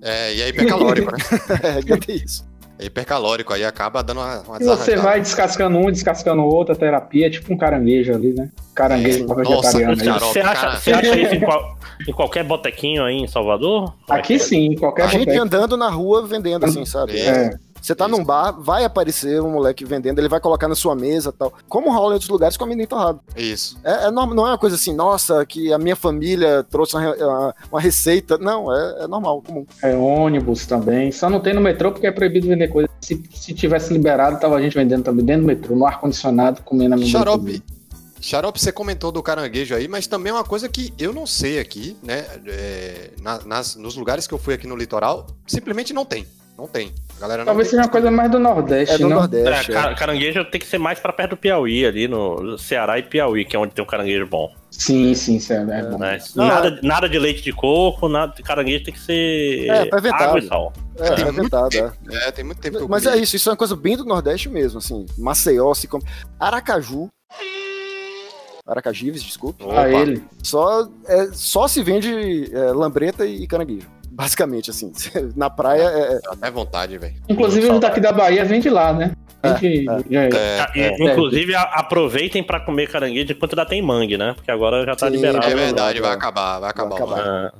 É, 0.00 0.32
e 0.36 0.42
é 0.42 0.48
hipercalórico, 0.50 1.10
né? 1.10 1.18
É, 1.64 1.78
aguenta 1.78 2.12
isso. 2.12 2.46
É 2.78 2.84
hipercalórico, 2.84 3.52
aí 3.52 3.64
acaba 3.64 4.04
dando 4.04 4.20
uma, 4.20 4.40
uma 4.42 4.58
E 4.62 4.64
você 4.64 4.94
vai 4.94 5.20
descascando 5.20 5.76
um, 5.78 5.90
descascando 5.90 6.42
o 6.42 6.44
outro, 6.46 6.74
a 6.74 6.76
terapia 6.78 7.26
é 7.26 7.30
tipo 7.30 7.52
um 7.52 7.56
caranguejo 7.56 8.14
ali, 8.14 8.32
né? 8.34 8.50
Caranguejo 8.72 9.24
É, 9.24 9.26
pra 9.26 9.42
nossa, 9.42 9.76
vegetariano. 9.78 10.00
aí. 10.00 10.04
Xarope, 10.20 10.32
Você 10.32 10.38
acha, 10.40 10.60
cara. 10.60 10.76
você 10.80 10.92
acha 10.92 11.18
isso 11.18 11.34
em, 11.34 11.40
qual- 11.40 11.77
em 12.06 12.12
qualquer 12.12 12.44
botequinho 12.44 13.04
aí 13.04 13.16
em 13.16 13.26
Salvador? 13.26 13.94
Aqui 14.08 14.38
sim, 14.38 14.74
qualquer 14.76 15.04
A 15.04 15.08
gente 15.08 15.30
andando 15.30 15.76
na 15.76 15.88
rua 15.88 16.26
vendendo 16.26 16.64
assim, 16.66 16.84
sabe? 16.84 17.18
É. 17.18 17.50
Você 17.80 17.94
tá 17.94 18.08
num 18.08 18.24
bar, 18.24 18.52
vai 18.60 18.84
aparecer 18.84 19.40
um 19.40 19.52
moleque 19.52 19.84
vendendo, 19.84 20.18
ele 20.18 20.28
vai 20.28 20.40
colocar 20.40 20.66
na 20.66 20.74
sua 20.74 20.96
mesa 20.96 21.30
e 21.30 21.32
tal. 21.32 21.52
Como 21.68 21.90
rola 21.92 22.10
em 22.10 22.12
outros 22.14 22.28
lugares 22.28 22.56
com 22.56 22.64
amendoim 22.64 22.86
torrado. 22.86 23.20
Isso. 23.36 23.78
É, 23.84 24.06
é 24.06 24.10
não 24.10 24.24
é 24.24 24.50
uma 24.50 24.58
coisa 24.58 24.74
assim, 24.74 24.92
nossa, 24.92 25.46
que 25.46 25.72
a 25.72 25.78
minha 25.78 25.94
família 25.94 26.64
trouxe 26.64 26.96
uma, 26.96 27.14
uma- 27.14 27.54
uma 27.70 27.80
receita. 27.80 28.36
Não, 28.36 28.74
é, 28.74 29.04
é 29.04 29.06
normal, 29.06 29.42
comum. 29.42 29.64
É 29.82 29.94
ônibus 29.94 30.66
também. 30.66 31.12
Só 31.12 31.30
não 31.30 31.40
tem 31.40 31.54
no 31.54 31.60
metrô 31.60 31.92
porque 31.92 32.06
é 32.06 32.10
proibido 32.10 32.48
vender 32.48 32.68
coisa. 32.68 32.88
Se, 33.00 33.22
se 33.32 33.54
tivesse 33.54 33.92
liberado, 33.92 34.40
tava 34.40 34.56
a 34.56 34.60
gente 34.60 34.74
vendendo 34.76 35.04
também 35.04 35.24
dentro 35.24 35.42
do 35.42 35.46
metrô, 35.46 35.76
no 35.76 35.86
ar-condicionado, 35.86 36.62
comendo 36.62 36.94
amendoim. 36.94 37.12
Xarope, 37.12 37.44
cozido. 37.44 37.77
Xarope, 38.20 38.60
você 38.60 38.72
comentou 38.72 39.10
do 39.12 39.22
caranguejo 39.22 39.74
aí, 39.74 39.86
mas 39.88 40.06
também 40.06 40.30
é 40.30 40.34
uma 40.34 40.44
coisa 40.44 40.68
que 40.68 40.92
eu 40.98 41.12
não 41.12 41.26
sei 41.26 41.58
aqui, 41.58 41.96
né? 42.02 42.24
é, 42.46 43.10
na- 43.20 43.40
nas, 43.44 43.76
nos 43.76 43.96
lugares 43.96 44.26
que 44.26 44.34
eu 44.34 44.38
fui 44.38 44.54
aqui 44.54 44.66
no 44.66 44.76
litoral, 44.76 45.26
simplesmente 45.46 45.92
não 45.92 46.04
tem. 46.04 46.26
Não 46.56 46.66
tem. 46.66 46.92
A 47.16 47.20
galera 47.20 47.38
não 47.42 47.46
Talvez 47.46 47.68
tem 47.68 47.76
seja 47.76 47.86
uma 47.86 47.92
coisa 47.92 48.10
mais 48.10 48.28
do 48.32 48.38
Nordeste, 48.40 48.96
É 48.96 48.98
do 48.98 49.04
não? 49.04 49.10
É, 49.18 49.20
Nordeste. 49.20 49.70
é. 49.70 49.74
ca- 49.74 49.94
caranguejo 49.94 50.44
tem 50.46 50.60
que 50.60 50.66
ser 50.66 50.78
mais 50.78 50.98
pra 50.98 51.12
perto 51.12 51.30
do 51.30 51.36
Piauí, 51.36 51.86
ali 51.86 52.08
no 52.08 52.58
Ceará 52.58 52.98
e 52.98 53.02
Piauí, 53.04 53.44
que 53.44 53.54
é 53.54 53.58
onde 53.60 53.72
tem 53.72 53.84
um 53.84 53.86
caranguejo 53.86 54.26
bom. 54.26 54.52
Sim, 54.68 55.14
sim, 55.14 55.38
sim, 55.38 55.52
é 55.54 55.82
bom. 55.84 55.98
Né? 55.98 56.18
Não, 56.34 56.48
nada, 56.48 56.80
nada 56.82 57.08
de 57.08 57.16
leite 57.16 57.42
de 57.42 57.52
coco, 57.52 58.08
nada 58.08 58.34
de 58.34 58.42
caranguejo 58.42 58.82
tem 58.86 58.92
que 58.92 58.98
ser 59.00 59.68
É, 59.70 59.84
tá 59.84 59.98
inventado. 59.98 60.22
água 60.30 60.38
e 60.40 60.48
sal. 60.48 60.72
É, 60.98 61.14
Tem 61.14 61.24
é 61.28 61.30
muito 61.30 61.68
tempo. 61.68 61.94
é. 62.10 62.16
É, 62.26 62.32
tem 62.32 62.44
muito 62.44 62.60
tempo 62.60 62.76
que 62.78 62.82
eu 62.82 62.88
Mas 62.88 63.06
é 63.06 63.16
isso, 63.16 63.36
isso 63.36 63.48
é 63.48 63.52
uma 63.52 63.56
coisa 63.56 63.76
bem 63.76 63.96
do 63.96 64.04
Nordeste 64.04 64.48
mesmo, 64.48 64.78
assim. 64.78 65.06
Maceió 65.16 65.72
se 65.74 65.86
come. 65.86 66.02
Aracaju. 66.40 67.08
Aracajives, 68.68 69.22
desculpa. 69.22 69.64
Opa. 69.64 69.80
A 69.82 69.90
ele. 69.90 70.22
Só, 70.42 70.86
é, 71.06 71.28
só 71.32 71.66
se 71.66 71.82
vende 71.82 72.54
é, 72.54 72.58
lambreta 72.72 73.24
e 73.26 73.46
caranguejo. 73.46 73.86
Basicamente, 74.12 74.70
assim. 74.70 74.92
Na 75.34 75.48
praia 75.48 75.82
é. 75.84 76.20
Dá 76.20 76.32
até 76.32 76.50
vontade, 76.50 76.98
velho. 76.98 77.14
Inclusive, 77.28 77.70
os 77.70 77.80
daqui 77.80 78.00
da 78.00 78.12
Bahia 78.12 78.44
vende 78.44 78.68
lá, 78.68 78.92
né? 78.92 79.12
Vende, 79.42 79.84
já- 80.10 80.20
É, 80.20 80.60
Ah, 80.60 80.72
e, 80.74 81.04
Inclusive, 81.10 81.54
a- 81.54 81.62
aproveitem 81.62 82.42
pra 82.42 82.58
comer 82.60 82.90
caranguejo 82.90 83.32
enquanto 83.32 83.52
ainda 83.52 83.64
tem 83.64 83.80
mangue, 83.80 84.18
né? 84.18 84.34
Porque 84.34 84.50
agora 84.50 84.84
já 84.84 84.96
tá 84.96 85.06
Sim, 85.06 85.12
liberado. 85.16 85.46
é 85.46 85.54
verdade, 85.54 86.00
vai 86.00 86.12
acabar, 86.12 86.58
vai 86.58 86.70
acabar. 86.70 86.88
Vai 86.98 87.02
acabar. 87.02 87.24
Ah, 87.26 87.52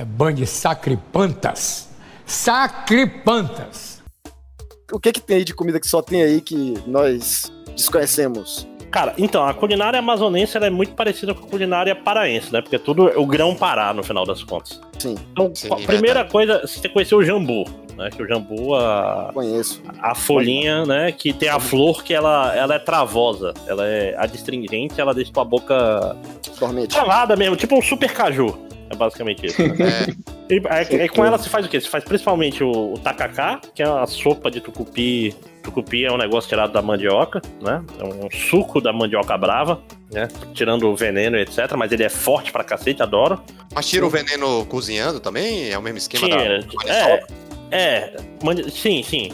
É 0.00 0.04
bando 0.04 0.36
de 0.36 0.46
sacripantas. 0.46 1.88
Sacripantas. 2.24 4.00
O 4.92 5.00
que 5.00 5.10
que 5.12 5.20
tem 5.20 5.38
aí 5.38 5.44
de 5.44 5.52
comida 5.54 5.80
que 5.80 5.88
só 5.88 6.00
tem 6.00 6.22
aí 6.22 6.40
que 6.40 6.74
nós 6.86 7.50
desconhecemos? 7.74 8.66
Cara, 8.94 9.12
então, 9.18 9.44
a 9.44 9.52
culinária 9.52 9.98
amazonense 9.98 10.56
ela 10.56 10.68
é 10.68 10.70
muito 10.70 10.92
parecida 10.92 11.34
com 11.34 11.44
a 11.44 11.48
culinária 11.48 11.96
paraense, 11.96 12.52
né? 12.52 12.62
Porque 12.62 12.76
é 12.76 12.78
tudo 12.78 13.10
o 13.20 13.26
grão 13.26 13.52
pará, 13.52 13.92
no 13.92 14.04
final 14.04 14.24
das 14.24 14.44
contas. 14.44 14.80
Sim, 15.00 15.16
Então, 15.32 15.50
Sim, 15.52 15.66
a 15.66 15.74
primeira 15.74 16.22
verdade. 16.22 16.30
coisa, 16.30 16.60
você 16.60 16.88
conheceu 16.88 17.18
o 17.18 17.24
jambu, 17.24 17.64
né? 17.96 18.08
Que 18.10 18.22
o 18.22 18.28
jambu, 18.28 18.72
a, 18.76 19.32
conheço. 19.34 19.82
a 20.00 20.14
folhinha, 20.14 20.86
né? 20.86 21.10
Que 21.10 21.32
tem 21.32 21.48
a 21.48 21.58
flor 21.58 22.04
que 22.04 22.14
ela, 22.14 22.54
ela 22.54 22.76
é 22.76 22.78
travosa, 22.78 23.52
ela 23.66 23.84
é 23.84 24.14
adstringente, 24.16 25.00
ela 25.00 25.12
deixa 25.12 25.32
tua 25.32 25.44
boca 25.44 26.16
Dormente. 26.60 26.94
travada 26.94 27.34
mesmo, 27.34 27.56
tipo 27.56 27.76
um 27.76 27.82
super 27.82 28.12
caju. 28.12 28.56
É 28.88 28.94
basicamente 28.94 29.46
isso. 29.46 29.60
Né? 29.60 29.74
É, 30.48 30.54
E 30.56 30.62
aí, 30.68 31.00
aí 31.02 31.08
com 31.08 31.24
ela 31.24 31.38
se 31.38 31.48
faz 31.48 31.64
o 31.64 31.68
quê? 31.68 31.80
Se 31.80 31.88
faz 31.88 32.04
principalmente 32.04 32.62
o, 32.62 32.94
o 32.94 32.98
tacacá, 32.98 33.60
que 33.74 33.82
é 33.82 33.88
uma 33.88 34.06
sopa 34.06 34.50
de 34.50 34.60
tucupi. 34.60 35.34
Tucupi 35.62 36.04
é 36.04 36.12
um 36.12 36.18
negócio 36.18 36.48
tirado 36.48 36.72
da 36.72 36.82
mandioca, 36.82 37.40
né? 37.62 37.82
É 37.98 38.04
um 38.04 38.28
suco 38.30 38.80
da 38.80 38.92
mandioca 38.92 39.36
brava, 39.38 39.80
né? 40.12 40.28
Tirando 40.52 40.86
o 40.90 40.94
veneno 40.94 41.36
e 41.38 41.40
etc. 41.40 41.72
Mas 41.76 41.90
ele 41.92 42.02
é 42.04 42.10
forte 42.10 42.52
pra 42.52 42.62
cacete, 42.62 43.02
adoro. 43.02 43.42
mas 43.74 43.88
tira 43.88 44.04
o 44.04 44.10
veneno 44.10 44.66
cozinhando 44.66 45.18
também? 45.20 45.70
É 45.70 45.78
o 45.78 45.82
mesmo 45.82 45.96
esquema 45.98 46.26
Tira. 46.28 46.60
da? 46.62 46.92
É, 46.92 47.24
é. 47.70 48.16
mani- 48.42 48.70
sim, 48.70 49.02
sim. 49.02 49.30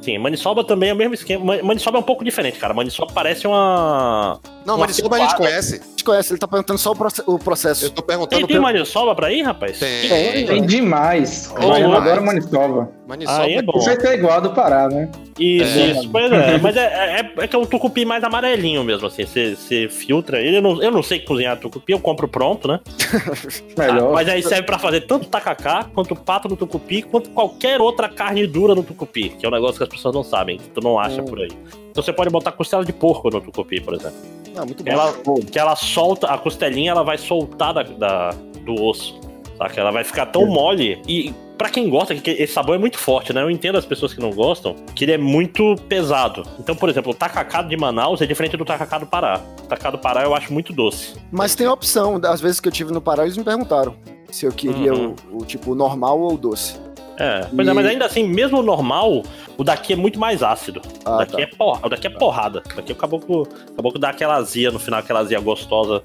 Sim, 0.00 0.18
maniçoba 0.18 0.62
também 0.64 0.90
é 0.90 0.92
o 0.92 0.96
mesmo 0.96 1.14
esquema. 1.14 1.42
Man- 1.44 1.62
Maniçoba 1.62 1.96
é 1.96 2.00
um 2.00 2.04
pouco 2.04 2.22
diferente, 2.24 2.58
cara. 2.58 2.74
Maniçoba 2.74 3.10
parece 3.14 3.46
uma. 3.46 4.38
Não, 4.66 4.74
uma 4.74 4.80
maniçoba 4.80 5.16
a 5.16 5.18
gente 5.20 5.34
conhece. 5.36 5.80
Gente 6.04 6.12
conhece, 6.12 6.32
ele 6.34 6.38
tá 6.38 6.46
perguntando 6.46 6.78
só 6.78 6.92
o, 6.92 6.96
proce- 6.96 7.22
o 7.26 7.32
Eu 7.32 7.38
processo. 7.38 7.88
tô 7.90 8.02
Tem, 8.02 8.06
perguntando 8.06 8.46
tem 8.46 8.46
pelo- 8.46 8.62
maniçoba 8.62 9.14
pra 9.14 9.32
ir, 9.32 9.40
rapaz? 9.42 9.78
Tem. 9.78 10.44
Tem 10.46 10.66
demais. 10.66 11.50
Oh, 11.58 11.68
Mas 11.68 11.80
eu 11.82 11.92
adoro 11.94 12.22
Maniçoba. 12.24 12.90
Maniçoba. 13.08 13.42
Aí 13.42 13.54
é 13.54 13.62
bom. 13.62 13.78
Isso 13.78 13.86
vai 13.86 14.00
ser 14.00 14.14
igual 14.18 14.34
a 14.36 14.40
do 14.40 14.50
Pará, 14.50 14.88
né? 14.88 15.08
Isso, 15.38 15.78
É. 15.78 15.86
isso. 15.92 16.10
Pois 16.10 16.30
é, 16.30 16.58
mas 16.58 16.76
é, 16.76 17.20
é, 17.20 17.32
é 17.44 17.48
que 17.48 17.56
é 17.56 17.58
um 17.58 17.64
tucupi 17.64 18.04
mais 18.04 18.22
amarelinho 18.22 18.84
mesmo, 18.84 19.06
assim. 19.06 19.24
Você 19.24 19.56
você 19.56 19.88
filtra 19.88 20.40
ele. 20.40 20.58
Eu 20.58 20.62
não, 20.62 20.82
eu 20.82 20.90
não 20.90 21.02
sei 21.02 21.20
cozinhar 21.20 21.58
tucupi, 21.58 21.92
eu 21.92 21.98
compro 22.00 22.28
pronto, 22.28 22.68
né? 22.68 22.80
Melhor. 23.78 24.10
Ah, 24.10 24.12
mas 24.12 24.28
aí 24.28 24.42
serve 24.42 24.62
pra 24.64 24.78
fazer 24.78 25.02
tanto 25.02 25.26
tacacá, 25.26 25.86
quanto 25.94 26.14
pato 26.14 26.48
no 26.48 26.56
tucupi, 26.56 27.00
quanto 27.02 27.30
qualquer 27.30 27.80
outra 27.80 28.08
carne 28.10 28.46
dura 28.46 28.74
no 28.74 28.82
tucupi, 28.82 29.30
que 29.30 29.44
é 29.46 29.48
um 29.48 29.52
negócio 29.52 29.76
que 29.78 29.82
as 29.84 29.88
pessoas 29.88 30.14
não 30.14 30.22
sabem, 30.22 30.58
que 30.58 30.68
tu 30.68 30.80
não 30.82 30.98
acha 30.98 31.22
Hum. 31.22 31.24
por 31.24 31.40
aí. 31.40 31.50
Então 31.94 32.02
você 32.02 32.12
pode 32.12 32.28
botar 32.28 32.50
costela 32.50 32.84
de 32.84 32.92
porco 32.92 33.30
no 33.30 33.40
tucupi, 33.40 33.80
por 33.80 33.94
exemplo. 33.94 34.16
Ah, 34.56 34.64
muito 34.64 34.82
bom. 34.82 34.90
Ela, 34.90 35.14
que 35.48 35.56
ela 35.56 35.76
solta, 35.76 36.26
a 36.26 36.36
costelinha 36.36 36.90
ela 36.90 37.04
vai 37.04 37.16
soltar 37.16 37.72
da, 37.72 37.84
da- 37.84 38.30
do 38.64 38.74
osso. 38.82 39.20
Saca? 39.56 39.80
Ela 39.80 39.92
vai 39.92 40.02
ficar 40.02 40.26
tão 40.26 40.44
mole. 40.44 41.00
E 41.06 41.32
pra 41.56 41.68
quem 41.70 41.88
gosta, 41.88 42.12
que 42.16 42.30
esse 42.32 42.52
sabor 42.52 42.74
é 42.74 42.78
muito 42.78 42.98
forte, 42.98 43.32
né? 43.32 43.42
Eu 43.42 43.48
entendo 43.48 43.78
as 43.78 43.84
pessoas 43.84 44.12
que 44.12 44.20
não 44.20 44.30
gostam, 44.32 44.74
que 44.96 45.04
ele 45.04 45.12
é 45.12 45.18
muito 45.18 45.76
pesado. 45.88 46.42
Então, 46.58 46.74
por 46.74 46.88
exemplo, 46.88 47.12
o 47.12 47.14
tacacá 47.14 47.62
de 47.62 47.76
Manaus 47.76 48.20
é 48.20 48.26
diferente 48.26 48.56
do 48.56 48.64
tacacá 48.64 48.98
do 48.98 49.06
Pará. 49.06 49.40
O 49.62 49.66
tacacá 49.68 49.92
do 49.92 49.98
Pará 49.98 50.24
eu 50.24 50.34
acho 50.34 50.52
muito 50.52 50.72
doce. 50.72 51.14
Mas 51.30 51.54
tem 51.54 51.68
opção. 51.68 52.20
Às 52.24 52.40
vezes 52.40 52.58
que 52.58 52.66
eu 52.66 52.72
tive 52.72 52.92
no 52.92 53.00
Pará, 53.00 53.22
eles 53.22 53.36
me 53.36 53.44
perguntaram 53.44 53.94
se 54.34 54.44
eu 54.46 54.52
queria 54.52 54.92
Uhum. 54.92 55.14
o, 55.32 55.38
o 55.42 55.44
tipo 55.44 55.74
normal 55.74 56.18
ou 56.20 56.34
o 56.34 56.36
doce. 56.36 56.76
É, 57.16 57.46
pois 57.54 57.68
é, 57.68 57.70
E- 57.70 57.74
mas 57.74 57.86
ainda 57.86 58.06
assim, 58.06 58.24
mesmo 58.26 58.58
o 58.58 58.62
normal, 58.62 59.22
o 59.56 59.62
daqui 59.62 59.92
é 59.92 59.96
muito 59.96 60.18
mais 60.18 60.42
ácido. 60.42 60.80
o, 60.80 61.08
Ah, 61.08 61.18
daqui 61.18 61.36
tá. 61.36 61.42
é 61.42 61.46
por, 61.46 61.78
o 61.84 61.88
daqui 61.88 62.06
é 62.08 62.10
porrada. 62.10 62.60
O 62.72 62.76
daqui 62.76 62.90
o 62.92 62.96
caboclo, 62.96 63.42
o 63.42 63.72
caboclo 63.76 64.00
dá 64.00 64.08
aquela 64.10 64.34
azia 64.34 64.72
no 64.72 64.80
final, 64.80 64.98
aquela 64.98 65.20
azia 65.20 65.38
gostosa. 65.38 66.02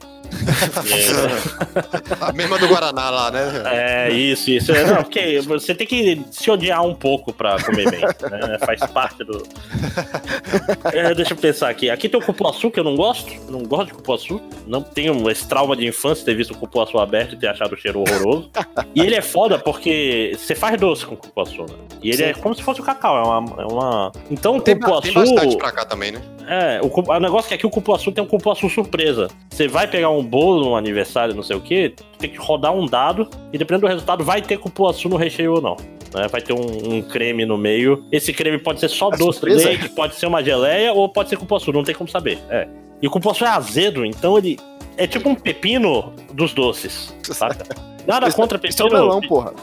A 2.21 2.31
mesma 2.33 2.57
do 2.57 2.67
Guaraná 2.67 3.09
lá, 3.09 3.31
né? 3.31 3.63
É, 3.65 4.09
isso, 4.11 4.49
isso. 4.51 4.71
É, 4.71 4.83
Não, 4.85 5.03
porque 5.03 5.39
você 5.41 5.73
tem 5.75 5.85
que 5.87 6.21
se 6.31 6.49
odiar 6.49 6.83
um 6.85 6.93
pouco 6.93 7.33
pra 7.33 7.61
comer 7.63 7.89
bem. 7.89 8.01
né? 8.01 8.57
Faz 8.65 8.79
parte 8.91 9.23
do. 9.23 9.43
É, 10.93 11.13
deixa 11.13 11.33
eu 11.33 11.37
pensar 11.37 11.69
aqui. 11.69 11.89
Aqui 11.89 12.07
tem 12.09 12.19
o 12.19 12.23
cupuaçu, 12.23 12.71
que 12.71 12.79
eu 12.79 12.83
não 12.83 12.95
gosto. 12.95 13.31
Eu 13.33 13.51
não 13.51 13.63
gosto 13.63 13.87
de 13.87 13.93
cupuaçu. 13.93 14.41
Não 14.67 14.81
tenho 14.81 15.29
esse 15.29 15.47
trauma 15.47 15.75
de 15.75 15.87
infância 15.87 16.19
de 16.19 16.25
ter 16.25 16.35
visto 16.35 16.51
o 16.51 16.57
cupuaçu 16.57 16.97
aberto 16.99 17.33
e 17.33 17.37
ter 17.37 17.47
achado 17.47 17.73
o 17.73 17.77
cheiro 17.77 17.99
horroroso. 18.01 18.49
E 18.95 19.01
ele 19.01 19.15
é 19.15 19.21
foda 19.21 19.57
porque 19.59 20.35
você 20.37 20.55
faz 20.55 20.79
doce 20.79 21.05
com 21.05 21.15
cupuaçu, 21.15 21.63
né? 21.63 21.75
E 22.01 22.09
ele 22.09 22.17
Sim. 22.17 22.23
é 22.23 22.33
como 22.33 22.55
se 22.55 22.63
fosse 22.63 22.81
o 22.81 22.83
cacau. 22.83 23.17
É 23.17 23.21
uma. 23.23 23.61
É 23.61 23.65
uma... 23.65 24.11
Então 24.29 24.57
o 24.57 24.61
Tem, 24.61 24.77
cupuaçu. 24.77 25.01
tem 25.01 25.13
bastante 25.13 25.57
pra 25.57 25.71
cá 25.71 25.85
também, 25.85 26.11
né? 26.11 26.21
É, 26.47 26.81
o, 26.81 26.87
o 26.87 27.19
negócio 27.19 27.47
é 27.47 27.49
que 27.49 27.53
aqui 27.55 27.65
o 27.67 27.69
cupuaçu 27.69 28.11
tem 28.11 28.23
um 28.23 28.27
cupuaçu 28.27 28.67
surpresa. 28.69 29.27
Você 29.51 29.67
vai 29.67 29.87
pegar 29.87 30.09
um 30.09 30.18
bolo, 30.23 30.69
um 30.71 30.75
aniversário, 30.75 31.33
não 31.35 31.43
sei 31.43 31.55
o 31.55 31.61
quê, 31.61 31.93
tem 32.17 32.29
que 32.29 32.37
rodar 32.37 32.73
um 32.73 32.85
dado 32.85 33.27
e 33.53 33.57
dependendo 33.57 33.87
do 33.87 33.89
resultado 33.89 34.23
vai 34.23 34.41
ter 34.41 34.57
cupuaçu 34.57 35.09
no 35.09 35.15
recheio 35.15 35.53
ou 35.55 35.61
não. 35.61 35.77
né? 36.13 36.27
Vai 36.27 36.41
ter 36.41 36.53
um, 36.53 36.95
um 36.95 37.01
creme 37.01 37.45
no 37.45 37.57
meio. 37.57 38.03
Esse 38.11 38.33
creme 38.33 38.57
pode 38.57 38.79
ser 38.79 38.89
só 38.89 39.09
É 39.13 39.17
doce 39.17 39.39
de 39.41 39.51
leite, 39.53 39.89
pode 39.89 40.15
ser 40.15 40.25
uma 40.27 40.43
geleia 40.43 40.93
ou 40.93 41.07
pode 41.09 41.29
ser 41.29 41.37
cupuaçu, 41.37 41.71
não 41.71 41.83
tem 41.83 41.95
como 41.95 42.09
saber. 42.09 42.39
É. 42.49 42.67
E 43.01 43.07
o 43.07 43.11
cupuaçu 43.11 43.45
é 43.45 43.49
azedo, 43.49 44.05
então 44.05 44.37
ele 44.37 44.59
é 44.97 45.07
tipo 45.07 45.29
um 45.29 45.35
pepino 45.35 46.13
dos 46.33 46.53
doces, 46.53 47.15
saca? 47.23 47.63
Nada 48.07 48.27
Isso- 48.27 48.35
contra 48.37 48.57
Isso 48.67 48.81
é 48.81 48.85
pepino. 48.85 49.01
melão, 49.05 49.21
porra. 49.21 49.53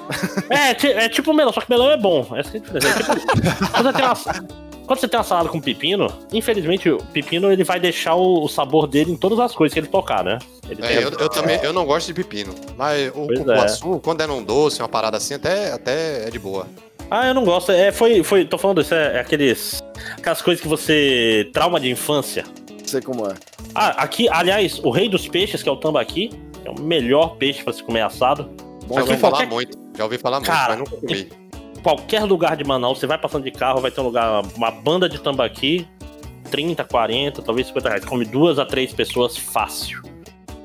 É, 0.48 1.04
é 1.04 1.09
tipo 1.09 1.32
melão, 1.34 1.52
só 1.52 1.61
que 1.61 1.68
melão 1.68 1.90
é 1.90 1.96
bom. 1.96 2.24
Essa 2.36 2.50
que 2.52 2.57
é 2.59 2.61
a 2.61 2.62
diferença. 2.62 3.12
É 3.12 3.14
tipo, 3.16 3.66
você 3.82 3.92
tem 3.92 4.04
uma, 4.04 4.65
quando 4.87 5.01
você 5.01 5.09
tem 5.09 5.18
uma 5.18 5.24
salada 5.24 5.49
com 5.49 5.61
pepino, 5.61 6.07
infelizmente 6.32 6.89
o 6.89 6.99
pepino 7.12 7.51
ele 7.53 7.64
vai 7.64 7.80
deixar 7.80 8.14
o, 8.14 8.45
o 8.45 8.49
sabor 8.49 8.87
dele 8.87 9.12
em 9.12 9.16
todas 9.16 9.39
as 9.41 9.55
coisas 9.55 9.72
que 9.74 9.80
ele 9.80 9.87
tocar, 9.89 10.22
né? 10.24 10.39
Ele 10.68 10.82
É, 10.84 10.87
tem- 10.89 10.97
eu, 11.03 11.11
eu 11.11 11.28
também 11.28 11.59
eu 11.62 11.72
não 11.72 11.84
gosto 11.84 12.07
de 12.07 12.14
pepino. 12.14 12.55
Mas 12.76 13.09
o 13.14 13.26
cupuaçu, 13.26 14.01
quando 14.03 14.20
é 14.22 14.26
num 14.26 14.43
doce, 14.43 14.80
uma 14.80 14.89
parada 14.89 15.16
assim, 15.16 15.34
até, 15.34 15.72
até 15.72 16.26
é 16.26 16.30
de 16.30 16.39
boa. 16.39 16.66
Ah, 17.11 17.28
eu 17.28 17.34
não 17.34 17.45
gosto. 17.45 17.70
É, 17.70 17.93
foi, 17.93 18.22
foi, 18.24 18.45
tô 18.45 18.59
falando 18.59 18.80
isso, 18.80 18.93
é, 18.95 19.18
é 19.18 19.20
aqueles. 19.20 19.80
Aquelas 20.18 20.43
coisas 20.43 20.61
que 20.61 20.66
você. 20.68 21.49
Trauma 21.53 21.78
de 21.78 21.89
infância. 21.89 22.45
Sei 22.84 23.01
como 23.01 23.26
é. 23.26 23.34
Ah, 23.74 23.91
aqui, 24.03 24.28
aliás, 24.28 24.80
o 24.80 24.91
rei 24.91 25.09
dos 25.09 25.28
peixes, 25.28 25.62
que 25.62 25.68
é 25.68 25.72
o 25.72 25.76
tambaqui, 25.76 26.30
é 26.64 26.70
o 26.70 26.80
melhor 26.80 27.37
peixe 27.37 27.62
pra 27.62 27.72
se 27.72 27.82
comer 27.82 28.01
assado. 28.01 28.51
Já 28.93 29.01
ouvi 29.03 29.16
falar 29.16 29.30
qualquer, 29.39 29.47
muito. 29.49 29.78
Já 29.97 30.05
ouvi 30.05 30.18
falar 30.18 30.41
Cara, 30.41 30.76
muito, 30.76 30.91
mas 30.91 31.01
nunca 31.03 31.07
comi. 31.07 31.45
Qualquer 31.87 32.24
lugar 32.24 32.57
de 32.57 32.64
Manaus, 32.64 32.99
você 32.99 33.07
vai 33.07 33.16
passando 33.16 33.45
de 33.45 33.53
carro, 33.53 33.80
vai 33.80 33.93
ter 33.93 34.01
um 34.01 34.05
lugar, 34.05 34.43
uma 34.57 34.72
banda 34.72 35.09
de 35.09 35.20
tambaqui, 35.20 35.87
30, 36.51 36.82
40, 36.82 37.43
talvez 37.43 37.68
50 37.68 37.89
reais. 37.89 38.05
Come 38.05 38.24
duas 38.24 38.59
a 38.59 38.66
três 38.66 38.93
pessoas 38.93 39.37
fácil. 39.37 40.03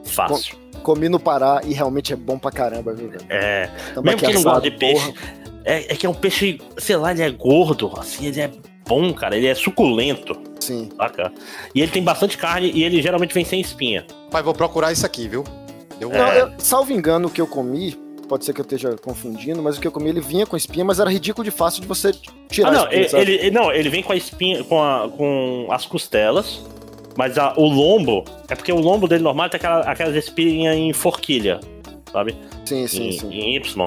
Fácil. 0.04 0.58
Comi 0.82 1.10
no 1.10 1.20
Pará 1.20 1.62
e 1.64 1.76
realmente 1.76 2.12
é 2.12 2.16
bom 2.16 2.40
pra 2.40 2.50
caramba, 2.50 2.92
viu, 2.96 3.08
velho? 3.08 3.24
É. 3.30 3.70
Tambaqui 3.94 4.16
Mesmo 4.16 4.20
quem 4.20 4.34
não 4.34 4.42
gosta 4.42 4.62
de 4.62 4.72
peixe, 4.72 5.14
é, 5.64 5.94
é 5.94 5.96
que 5.96 6.08
é 6.08 6.10
um 6.10 6.14
peixe, 6.16 6.60
sei 6.80 6.96
lá, 6.96 7.12
ele 7.12 7.22
é 7.22 7.30
gordo, 7.30 7.92
assim, 8.00 8.26
ele 8.26 8.42
é 8.42 8.50
bom, 8.88 9.14
cara, 9.14 9.38
ele 9.38 9.46
é 9.46 9.54
suculento. 9.54 10.36
Sim. 10.60 10.90
Saca? 10.98 11.32
E 11.76 11.82
ele 11.82 11.92
tem 11.92 12.02
bastante 12.02 12.36
carne 12.36 12.72
e 12.74 12.84
ele 12.84 13.00
geralmente 13.00 13.32
vem 13.32 13.46
sem 13.46 13.62
espinha. 13.62 14.08
Pai, 14.32 14.42
vou 14.42 14.56
procurar 14.56 14.92
isso 14.92 15.06
aqui, 15.06 15.28
viu? 15.28 15.44
Deu 16.00 16.10
um... 16.10 16.14
Não, 16.14 16.34
eu- 16.34 16.52
salvo 16.58 16.92
engano, 16.92 17.28
o 17.28 17.32
que 17.32 17.40
eu 17.40 17.46
comi, 17.46 17.96
pode 18.32 18.46
ser 18.46 18.54
que 18.54 18.62
eu 18.62 18.64
esteja 18.64 18.96
confundindo, 18.96 19.62
mas 19.62 19.78
o 19.78 19.82
que 19.82 19.86
eu 19.86 19.92
comi, 19.92 20.10
ele 20.10 20.22
vinha 20.22 20.46
com 20.46 20.56
espinha, 20.56 20.86
mas 20.86 21.02
era 21.02 21.10
ridículo 21.12 21.44
de 21.44 21.52
fácil 21.52 21.82
de 21.82 21.88
você 21.88 22.14
tirar 22.50 22.70
Ah, 22.70 22.72
a 22.72 22.74
não, 22.74 22.92
espinha, 22.94 23.22
ele, 23.22 23.34
ele- 23.34 23.52
não, 23.52 23.70
ele 23.74 23.90
vem 23.90 24.02
com 24.02 24.14
a 24.14 24.16
espinha, 24.16 24.64
com, 24.64 24.82
a- 24.82 25.10
com 25.10 25.68
as 25.70 25.86
costelas, 25.86 26.62
mas 27.18 27.38
a- 27.38 27.54
o 27.58 27.66
lombo, 27.68 28.24
é 28.48 28.56
porque 28.56 28.72
o 28.72 28.80
lombo 28.80 29.06
dele 29.06 29.22
normal 29.22 29.50
tem 29.50 29.58
aquela, 29.58 29.82
aquelas 29.82 30.16
espinhas 30.16 30.78
em 30.78 30.94
forquilha, 30.94 31.60
sabe? 32.10 32.34
Sim, 32.66 32.88
sim, 32.88 33.08
em, 33.10 33.12
sim. 33.20 33.28
em 33.34 33.56
Y. 33.58 33.86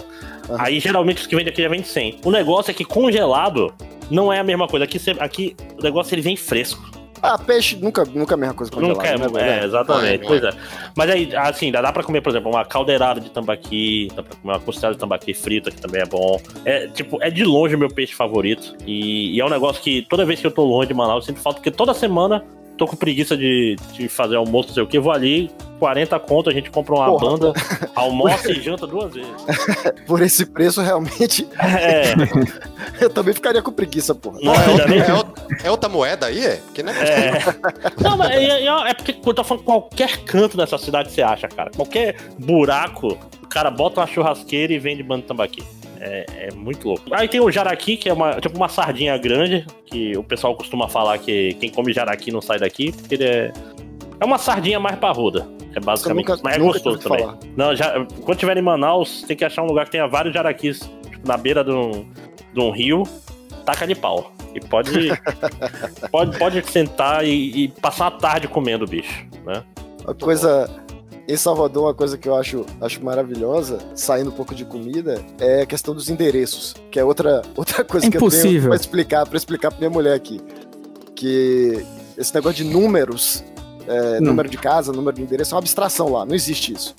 Aí 0.59 0.79
geralmente 0.79 1.23
os 1.23 1.27
que 1.27 1.35
vem 1.35 1.43
daqui 1.47 1.63
já 1.63 1.69
vem 1.71 1.81
de 1.81 1.89
100. 1.89 2.19
O 2.23 2.31
negócio 2.31 2.71
é 2.71 2.75
que 2.75 2.85
congelado 2.85 3.73
não 4.11 4.31
é 4.31 4.41
a 4.41 4.45
mesma 4.45 4.69
coisa. 4.69 4.85
Aqui, 4.85 5.01
aqui 5.19 5.57
o 5.79 5.83
negócio 5.83 6.15
ele 6.15 6.21
vem 6.21 6.37
fresco. 6.37 6.83
Ah, 7.23 7.39
peixe 7.39 7.77
nunca, 7.77 8.05
nunca 8.05 8.35
é 8.35 8.37
a 8.37 8.39
mesma 8.39 8.55
coisa 8.55 8.73
congelado, 8.73 8.97
Nunca 8.97 9.09
é, 9.09 9.19
né, 9.19 9.61
é, 9.61 9.65
exatamente. 9.65 10.25
É, 10.25 10.27
pois 10.27 10.43
não 10.43 10.49
é. 10.49 10.53
Mas 10.97 11.11
aí, 11.11 11.37
assim, 11.37 11.73
dá, 11.73 11.81
dá 11.81 11.93
pra 11.93 12.03
comer, 12.03 12.21
por 12.21 12.31
exemplo, 12.31 12.51
uma 12.51 12.65
caldeirada 12.65 13.21
de 13.21 13.31
tambaqui, 13.31 14.09
dá 14.15 14.23
pra 14.23 14.37
comer 14.37 14.55
uma 14.55 14.61
costela 14.61 14.93
de 14.93 14.99
tambaqui 14.99 15.33
frita, 15.33 15.71
que 15.71 15.81
também 15.81 16.03
é 16.03 16.07
bom. 16.07 16.41
É, 16.65 16.89
tipo, 16.89 17.23
é 17.23 17.31
de 17.31 17.45
longe 17.45 17.75
o 17.75 17.79
meu 17.79 17.89
peixe 17.89 18.15
favorito. 18.15 18.77
E, 18.87 19.35
e 19.35 19.41
é 19.41 19.45
um 19.45 19.51
negócio 19.51 19.83
que 19.83 20.03
toda 20.03 20.25
vez 20.25 20.41
que 20.41 20.47
eu 20.47 20.51
tô 20.51 20.65
longe 20.65 20.89
de 20.89 20.95
Manaus, 20.95 21.25
eu 21.25 21.35
sinto 21.35 21.43
falta, 21.43 21.61
porque 21.61 21.71
toda 21.71 21.95
semana 21.95 22.45
tô 22.77 22.87
com 22.87 22.97
preguiça 22.97 23.37
de, 23.37 23.77
de 23.93 24.09
fazer 24.09 24.37
almoço, 24.37 24.69
não 24.69 24.75
sei 24.75 24.83
o 24.83 24.87
que, 24.87 24.99
vou 24.99 25.13
ali, 25.13 25.51
40 25.79 26.19
conto, 26.21 26.51
a 26.51 26.53
gente 26.53 26.71
compra 26.71 26.95
uma 26.95 27.07
Porra. 27.07 27.31
banda, 27.39 27.53
almoça 27.95 28.51
e 28.51 28.61
janta 28.61 28.87
duas 28.87 29.13
vezes. 29.15 29.31
Por 30.07 30.23
esse 30.23 30.45
preço, 30.47 30.81
realmente, 30.81 31.47
É, 31.59 32.15
eu 33.05 33.11
também 33.11 33.35
ficaria 33.35 33.63
com 33.63 33.71
preguiça, 33.73 34.15
porra. 34.15 34.39
não, 34.43 34.55
é, 34.55 34.69
outra, 34.69 34.95
é 34.95 35.13
outra- 35.15 35.45
é 35.65 35.71
outra 35.71 35.89
moeda 35.89 36.27
aí, 36.27 36.45
é? 36.45 36.57
Porque 36.57 36.83
não 36.83 36.93
é 36.93 37.05
É. 37.05 37.33
Não, 38.03 38.17
mas 38.17 38.31
é, 38.31 38.63
é- 38.65 38.91
é 38.91 38.95
porque 38.95 39.13
quando 39.13 39.29
eu 39.29 39.35
tô 39.35 39.45
falando 39.45 39.65
qualquer 39.65 40.19
canto 40.25 40.57
dessa 40.57 40.77
cidade 40.79 41.11
você 41.13 41.23
acha, 41.23 41.49
cara. 41.49 41.71
Qualquer 41.75 42.17
buraco, 42.39 43.19
o 43.43 43.47
cara 43.49 43.71
bota 43.71 44.01
uma 44.01 44.07
churrasqueira 44.07 44.73
e 44.73 44.79
vende 44.79 45.03
bando 45.03 45.23
de 45.23 45.29
tambaqui. 45.29 45.63
É, 46.01 46.49
é 46.49 46.55
muito 46.55 46.89
louco. 46.89 47.03
Aí 47.13 47.29
tem 47.29 47.41
o 47.41 47.51
jaraqui, 47.51 47.97
que 47.97 48.09
é 48.09 48.13
uma, 48.13 48.41
tipo 48.41 48.57
uma 48.57 48.69
sardinha 48.69 49.17
grande, 49.17 49.67
que 49.87 50.17
o 50.17 50.23
pessoal 50.23 50.57
costuma 50.57 50.89
falar 50.89 51.19
que 51.19 51.55
quem 51.55 51.71
come 51.71 51.93
jaraqui 51.93 52.31
não 52.31 52.41
sai 52.41 52.59
daqui, 52.59 52.93
porque 52.93 53.15
ele 53.15 53.25
é. 53.25 53.53
É 54.21 54.25
uma 54.25 54.39
sardinha 54.39 54.79
mais 54.79 54.97
parruda. 54.97 55.47
É 55.75 55.81
basicamente 55.81 56.29
nunca-. 56.29 56.43
Mas 56.43 56.57
é 56.57 56.59
gostoso 56.59 56.99
também. 56.99 57.21
falar. 57.21 57.39
Não, 57.57 57.75
já, 57.75 58.07
quando 58.25 58.39
tiver 58.39 58.57
em 58.57 58.63
Manaus, 58.63 59.23
tem 59.23 59.37
que 59.37 59.45
achar 59.45 59.63
um 59.63 59.67
lugar 59.67 59.87
que 59.87 59.93
tenha 59.93 60.07
vários 60.07 60.33
jaraquis 60.33 60.89
tipo, 61.11 61.27
na 61.27 61.37
beira 61.37 61.65
de 61.65 61.73
um, 61.73 62.07
de 62.53 62.61
um 62.61 62.71
rio, 62.71 63.03
taca 63.65 63.87
de 63.87 63.95
pau. 63.95 64.33
E 64.55 64.61
pode, 64.61 65.11
pode, 66.13 66.39
pode 66.39 66.71
sentar 66.71 67.25
e, 67.25 67.65
e 67.65 67.69
passar 67.69 68.07
a 68.07 68.11
tarde 68.13 68.47
comendo 68.47 68.85
o 68.85 68.89
bicho, 68.89 69.27
né? 69.45 69.65
Uma 70.05 70.15
coisa. 70.15 70.71
Em 71.27 71.37
Salvador, 71.37 71.85
uma 71.85 71.95
coisa 71.95 72.19
que 72.19 72.29
eu 72.29 72.35
acho, 72.37 72.67
acho 72.81 73.03
maravilhosa, 73.03 73.79
saindo 73.95 74.29
um 74.29 74.33
pouco 74.33 74.55
de 74.55 74.65
comida, 74.65 75.25
é 75.39 75.63
a 75.63 75.67
questão 75.67 75.95
dos 75.95 76.11
endereços. 76.11 76.75
Que 76.91 76.99
é 77.01 77.05
outra, 77.05 77.41
outra 77.57 77.83
coisa 77.83 78.11
que 78.11 78.17
eu 78.17 78.21
tenho 78.21 78.31
Impossível. 78.31 78.69
pra 78.71 78.77
explicar, 78.77 79.27
pra 79.27 79.37
explicar 79.39 79.71
pra 79.71 79.79
minha 79.79 79.91
mulher 79.91 80.15
aqui. 80.15 80.41
Que 81.15 81.85
esse 82.19 82.35
negócio 82.35 82.63
de 82.63 82.71
números, 82.71 83.43
é, 83.87 84.21
Não. 84.21 84.29
número 84.29 84.49
de 84.49 84.59
casa, 84.59 84.93
número 84.93 85.17
de 85.17 85.23
endereço, 85.23 85.53
é 85.53 85.57
uma 85.57 85.61
abstração 85.61 86.11
lá, 86.13 86.27
não 86.27 86.35
existe 86.35 86.73
isso. 86.75 86.95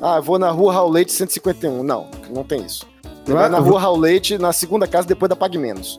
Ah, 0.00 0.16
eu 0.18 0.22
vou 0.22 0.38
na 0.38 0.50
rua 0.50 0.72
Raul 0.72 0.90
Leite 0.90 1.10
151. 1.12 1.82
Não, 1.82 2.06
não 2.32 2.44
tem 2.44 2.64
isso. 2.64 2.86
Você 3.24 3.32
vai 3.32 3.48
na 3.48 3.58
rua 3.58 3.80
Raul 3.80 3.98
Leite, 3.98 4.38
na 4.38 4.52
segunda 4.52 4.86
casa, 4.86 5.08
depois 5.08 5.28
da 5.28 5.34
Pague 5.34 5.58
Menos. 5.58 5.98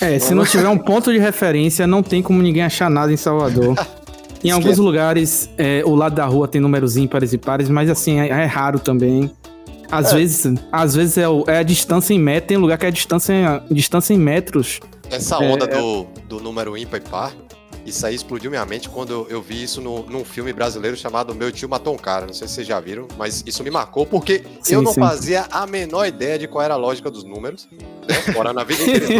É, 0.00 0.18
se 0.18 0.34
não 0.34 0.44
tiver 0.44 0.66
um 0.68 0.76
ponto 0.76 1.12
de 1.12 1.18
referência, 1.18 1.86
não 1.86 2.02
tem 2.02 2.22
como 2.22 2.42
ninguém 2.42 2.62
achar 2.62 2.90
nada 2.90 3.10
em 3.12 3.16
Salvador. 3.16 3.74
Em 4.42 4.50
alguns 4.50 4.78
lugares, 4.78 5.50
é, 5.58 5.82
o 5.84 5.94
lado 5.94 6.14
da 6.14 6.24
rua 6.24 6.48
tem 6.48 6.60
números 6.60 6.96
ímpares 6.96 7.32
e 7.32 7.38
pares, 7.38 7.68
mas 7.68 7.90
assim, 7.90 8.18
é, 8.20 8.28
é 8.28 8.44
raro 8.46 8.78
também. 8.78 9.30
Às 9.90 10.12
É. 10.12 10.16
vezes, 10.16 10.54
às 10.70 10.94
vezes 10.94 11.18
é, 11.18 11.28
o- 11.28 11.44
é 11.48 11.58
a 11.58 11.62
distância 11.62 12.14
em 12.14 12.18
metros, 12.18 12.48
tem 12.48 12.56
lugar 12.56 12.78
que 12.78 12.86
é 12.86 12.88
a 12.88 12.92
distância, 12.92 13.62
distância 13.70 14.14
em 14.14 14.18
metros. 14.18 14.80
Essa 15.10 15.36
É, 15.44 15.52
onda 15.52 15.64
é. 15.64 15.76
do, 15.78 16.06
do 16.28 16.40
número 16.40 16.76
ímpar 16.76 16.98
e 17.04 17.08
par, 17.10 17.32
isso 17.90 18.06
aí 18.06 18.14
explodiu 18.14 18.50
minha 18.50 18.64
mente 18.64 18.88
quando 18.88 19.26
eu, 19.28 19.42
vi 19.42 19.62
isso 19.62 19.80
no, 19.80 20.02
num 20.06 20.24
filme 20.24 20.52
brasileiro 20.52 20.96
chamado 20.96 21.34
Meu 21.34 21.52
Tio 21.52 21.68
Matou 21.68 21.94
um 21.94 21.98
Cara. 21.98 22.26
Não 22.26 22.32
sei 22.32 22.48
se 22.48 22.54
vocês 22.54 22.66
já 22.66 22.80
viram, 22.80 23.06
mas 23.18 23.42
isso 23.46 23.62
me 23.62 23.70
marcou 23.70 24.06
porque 24.06 24.42
Sim, 24.62 24.74
eu 24.74 24.82
não 24.82 24.92
sim. 24.92 25.00
fazia 25.00 25.46
a 25.50 25.66
menor 25.66 26.06
ideia 26.06 26.38
de 26.38 26.48
qual 26.48 26.64
era 26.64 26.74
a 26.74 26.76
lógica 26.76 27.10
dos 27.10 27.24
números, 27.24 27.68
né? 28.08 28.32
Morando 28.34 28.60
a 28.60 28.64
vida 28.64 28.82
inteira. 28.82 29.10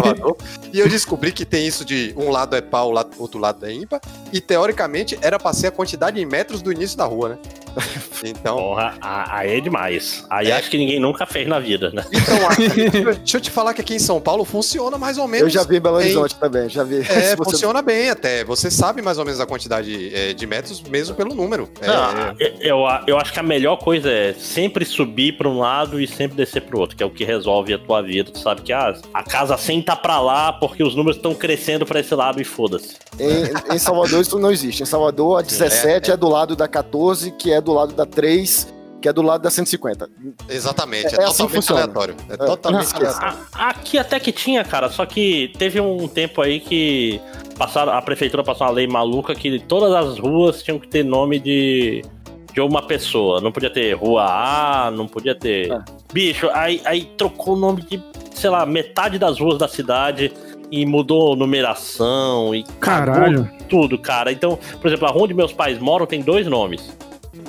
E 0.72 0.78
eu 0.78 0.88
descobri 0.88 1.32
que 1.32 1.44
tem 1.44 1.66
isso 1.66 1.84
de 1.84 2.14
um 2.16 2.30
lado 2.30 2.56
é 2.56 2.60
par, 2.60 2.84
o 2.86 2.94
outro 3.18 3.38
lado 3.38 3.64
é 3.66 3.72
ímpar. 3.72 4.00
E 4.32 4.40
teoricamente 4.40 5.18
era 5.20 5.38
pra 5.38 5.52
ser 5.52 5.68
a 5.68 5.70
quantidade 5.70 6.20
em 6.20 6.24
metros 6.24 6.62
do 6.62 6.72
início 6.72 6.96
da 6.96 7.04
rua, 7.04 7.30
né? 7.30 7.38
Então, 8.22 8.56
Porra, 8.56 8.98
aí 9.00 9.56
é 9.56 9.60
demais. 9.60 10.24
Aí 10.28 10.50
É. 10.50 10.52
acho 10.52 10.70
que 10.70 10.76
ninguém 10.76 11.00
nunca 11.00 11.24
fez 11.24 11.48
na 11.48 11.58
vida, 11.58 11.90
né? 11.90 12.04
então 12.12 12.48
aqui, 12.48 12.90
deixa 13.16 13.36
eu 13.38 13.40
te 13.40 13.50
falar 13.50 13.72
que 13.72 13.80
aqui 13.80 13.94
em 13.94 13.98
São 13.98 14.20
Paulo 14.20 14.44
funciona 14.44 14.98
mais 14.98 15.16
ou 15.16 15.26
menos. 15.26 15.46
Eu 15.46 15.50
já 15.50 15.62
vi 15.62 15.76
em 15.76 15.80
Belo 15.80 15.96
bem. 15.96 16.06
Horizonte 16.06 16.34
também, 16.38 16.68
já 16.68 16.84
vi. 16.84 17.00
É, 17.00 17.34
funciona 17.42 17.80
bem 17.80 18.10
até. 18.10 18.44
Você 18.44 18.59
sabe 18.68 19.00
mais 19.00 19.16
ou 19.16 19.24
menos 19.24 19.38
a 19.38 19.46
quantidade 19.46 20.12
é, 20.12 20.32
de 20.32 20.44
metros, 20.44 20.82
mesmo 20.82 21.14
pelo 21.14 21.34
número. 21.34 21.68
É, 21.80 21.86
Não, 21.86 22.34
eu, 22.60 22.78
eu 23.06 23.16
acho 23.16 23.32
que 23.32 23.38
a 23.38 23.42
melhor 23.42 23.76
coisa 23.76 24.10
é 24.10 24.32
sempre 24.32 24.84
subir 24.84 25.36
pra 25.36 25.48
um 25.48 25.60
lado 25.60 26.00
e 26.00 26.06
sempre 26.08 26.36
descer 26.36 26.62
pro 26.62 26.80
outro, 26.80 26.96
que 26.96 27.02
é 27.02 27.06
o 27.06 27.10
que 27.10 27.24
resolve 27.24 27.72
a 27.72 27.78
tua 27.78 28.02
vida. 28.02 28.32
Tu 28.32 28.38
sabe 28.38 28.62
que 28.62 28.72
ah, 28.72 28.92
a 29.14 29.22
casa 29.22 29.56
100 29.56 29.82
tá 29.82 29.94
pra 29.94 30.20
lá 30.20 30.52
porque 30.52 30.82
os 30.82 30.96
números 30.96 31.16
estão 31.16 31.32
crescendo 31.32 31.86
pra 31.86 32.00
esse 32.00 32.14
lado 32.14 32.40
e 32.40 32.44
foda-se. 32.44 32.96
Em, 33.18 33.74
em 33.74 33.78
Salvador 33.78 34.20
isso 34.20 34.38
não 34.38 34.50
existe. 34.50 34.82
Em 34.82 34.86
Salvador, 34.86 35.38
a 35.38 35.42
17 35.42 36.10
é, 36.10 36.16
do 36.16 36.28
lado 36.28 36.56
da 36.56 36.66
14, 36.66 37.30
que 37.32 37.52
é 37.52 37.60
do 37.60 37.72
lado 37.72 37.94
da 37.94 38.04
3, 38.04 38.79
que 39.00 39.08
é 39.08 39.12
do 39.12 39.22
lado 39.22 39.42
da 39.42 39.50
150. 39.50 40.08
Exatamente, 40.48 41.06
é, 41.06 41.22
É 41.22 41.24
assim 41.24 41.46
que 41.46 41.52
totalmente 41.52 41.54
funciona. 41.54 41.82
aleatório. 41.82 42.14
É, 42.28 42.34
É, 42.34 42.36
totalmente 42.36 42.84
esquece. 42.84 43.16
aleatório. 43.18 43.38
A- 43.54 43.68
aqui 43.70 43.98
até 43.98 44.20
que 44.20 44.30
tinha, 44.32 44.62
cara, 44.64 44.88
só 44.90 45.06
que 45.06 45.52
teve 45.58 45.80
um 45.80 46.06
tempo 46.08 46.42
aí 46.42 46.60
que 46.60 47.20
passaram, 47.58 47.92
a 47.92 48.02
prefeitura 48.02 48.42
passou 48.44 48.66
uma 48.66 48.72
lei 48.72 48.86
maluca 48.86 49.34
que 49.34 49.58
todas 49.60 49.92
as 49.92 50.18
ruas 50.18 50.62
tinham 50.62 50.78
que 50.78 50.88
ter 50.88 51.04
nome 51.04 51.38
de, 51.38 52.04
de 52.52 52.60
uma 52.60 52.82
pessoa. 52.82 53.40
Não 53.40 53.50
podia 53.52 53.70
ter 53.70 53.92
rua 53.94 54.24
A, 54.26 54.90
não 54.90 55.06
podia 55.06 55.34
ter. 55.34 55.72
É. 55.72 55.78
Bicho, 56.12 56.48
aí, 56.52 56.80
aí 56.84 57.04
trocou 57.16 57.54
o 57.54 57.58
nome 57.58 57.82
de, 57.82 58.02
sei 58.34 58.50
lá, 58.50 58.64
metade 58.66 59.18
das 59.18 59.38
ruas 59.38 59.58
da 59.58 59.68
cidade 59.68 60.32
e 60.72 60.86
mudou 60.86 61.34
numeração 61.36 62.54
e 62.54 62.62
Caralho. 62.78 63.50
tudo, 63.68 63.98
cara. 63.98 64.30
Então, 64.32 64.58
por 64.80 64.86
exemplo, 64.88 65.06
a 65.08 65.10
rua 65.10 65.24
onde 65.24 65.34
meus 65.34 65.52
pais 65.52 65.78
moram 65.78 66.06
tem 66.06 66.20
dois 66.22 66.46
nomes. 66.46 66.96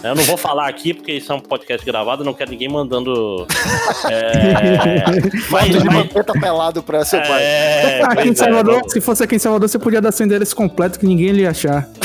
Eu 0.03 0.15
não 0.15 0.23
vou 0.23 0.35
falar 0.37 0.67
aqui 0.67 0.93
porque 0.93 1.13
isso 1.13 1.31
é 1.31 1.35
um 1.35 1.39
podcast 1.39 1.85
gravado, 1.85 2.23
não 2.23 2.33
quero 2.33 2.49
ninguém 2.51 2.67
mandando. 2.67 3.45
É, 4.09 5.03
mas, 5.51 5.67
Foto 5.67 5.79
de 5.79 5.85
mas- 5.85 5.93
manteta 5.95 6.33
pelado 6.33 6.81
pra 6.81 7.05
seu 7.05 7.19
pai. 7.21 7.41
é, 7.43 8.01
aqui 8.03 8.27
em 8.29 8.31
é, 8.31 8.35
Salvador, 8.35 8.75
vamos- 8.75 8.91
se 8.93 8.99
fosse 9.01 9.23
aqui 9.23 9.35
em 9.35 9.39
Salvador, 9.39 9.69
você 9.69 9.77
podia 9.79 10.01
dar 10.01 10.11
seu 10.11 10.25
endereço 10.25 10.55
completo 10.55 10.99
que 10.99 11.05
ninguém 11.05 11.31
ia 11.35 11.51
achar. 11.51 11.87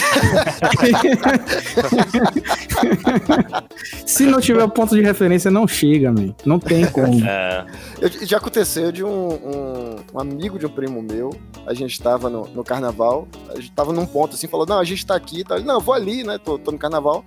Se 4.07 4.25
não 4.25 4.41
tiver 4.41 4.67
ponto 4.69 4.95
de 4.95 5.03
referência, 5.03 5.51
não 5.51 5.67
chega, 5.67 6.13
man. 6.13 6.35
Não 6.45 6.59
tem 6.59 6.87
como. 6.87 7.25
É, 7.25 7.65
Eu- 8.01 8.27
já 8.27 8.37
aconteceu 8.39 8.91
de 8.93 9.05
um, 9.05 9.09
um- 9.29 9.97
um 10.15 10.21
amigo 10.21 10.59
de 10.59 10.67
um 10.67 10.69
primo 10.71 11.03
meu, 11.03 11.31
a 11.67 11.75
gente 11.75 12.01
tava 12.01 12.29
no, 12.31 12.47
no 12.49 12.63
carnaval, 12.65 13.27
a 13.51 13.57
gente 13.57 13.73
tava 13.73 13.93
num 13.93 14.07
ponto 14.07 14.35
assim, 14.35 14.47
falou, 14.49 14.67
não, 14.67 14.79
a 14.79 14.85
gente 14.85 15.05
tá 15.05 15.15
aqui, 15.17 15.45
tá? 15.45 15.59
Não, 15.59 15.75
eu 15.75 15.81
vou 15.81 15.95
ali, 15.95 16.23
né, 16.25 16.39
tô, 16.43 16.59
tô 16.59 16.71
no 16.73 16.79
carnaval, 16.79 17.25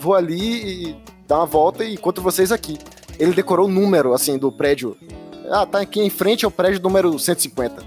vou 0.00 0.14
ali 0.14 0.90
e 0.90 0.96
dar 1.28 1.38
uma 1.38 1.46
volta 1.46 1.84
e 1.84 1.94
encontro 1.94 2.22
vocês 2.22 2.50
aqui. 2.50 2.78
Ele 3.18 3.32
decorou 3.32 3.66
o 3.66 3.70
número, 3.70 4.12
assim, 4.14 4.38
do 4.38 4.50
prédio. 4.50 4.96
Ah, 5.50 5.66
tá 5.66 5.80
aqui 5.80 6.00
em 6.00 6.10
frente 6.10 6.44
ao 6.44 6.50
prédio 6.50 6.80
número 6.82 7.18
150. 7.18 7.82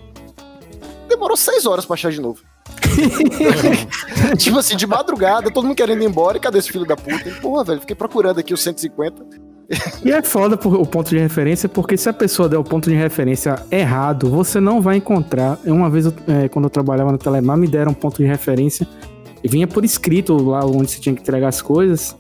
Demorou 1.10 1.36
seis 1.36 1.66
horas 1.66 1.86
pra 1.86 1.96
achar 1.96 2.12
de 2.12 2.22
novo. 2.22 2.40
tipo 4.38 4.58
assim, 4.60 4.76
de 4.76 4.86
madrugada, 4.86 5.50
todo 5.52 5.66
mundo 5.66 5.76
querendo 5.76 6.04
ir 6.04 6.08
embora, 6.08 6.38
e 6.38 6.40
cadê 6.40 6.60
esse 6.60 6.72
filho 6.72 6.86
da 6.86 6.96
puta? 6.96 7.28
Ele, 7.28 7.40
Porra, 7.40 7.64
velho, 7.64 7.80
fiquei 7.82 7.96
procurando 7.96 8.40
aqui 8.40 8.54
o 8.54 8.58
150. 8.58 9.44
E 10.04 10.12
é 10.12 10.22
foda 10.22 10.58
por- 10.58 10.76
o 10.76 10.86
ponto 10.86 11.10
de 11.10 11.18
referência, 11.18 11.68
porque 11.70 11.98
se 11.98 12.08
a 12.10 12.14
pessoa 12.14 12.48
der 12.50 12.58
o 12.58 12.64
ponto 12.64 12.90
de 12.90 12.96
referência 12.96 13.56
errado, 13.72 14.30
você 14.30 14.60
não 14.60 14.82
vai 14.82 14.98
encontrar. 14.98 15.58
Uma 15.66 15.90
vez, 15.90 16.06
eu, 16.06 16.14
é, 16.28 16.48
quando 16.50 16.66
eu 16.66 16.70
trabalhava 16.70 17.12
no 17.12 17.18
Telemar, 17.18 17.58
me 17.58 17.68
deram 17.68 17.92
um 17.92 17.96
ponto 17.96 18.18
de 18.18 18.26
referência 18.26 18.86
e 18.86 19.13
vinha 19.48 19.68
por 19.68 19.84
escrito 19.84 20.36
lá 20.42 20.66
onde 20.66 20.92
você 20.92 21.00
tinha 21.00 21.16
que 21.16 21.22
entregar 21.22 21.48
as 21.48 21.62
coisas. 21.62 22.16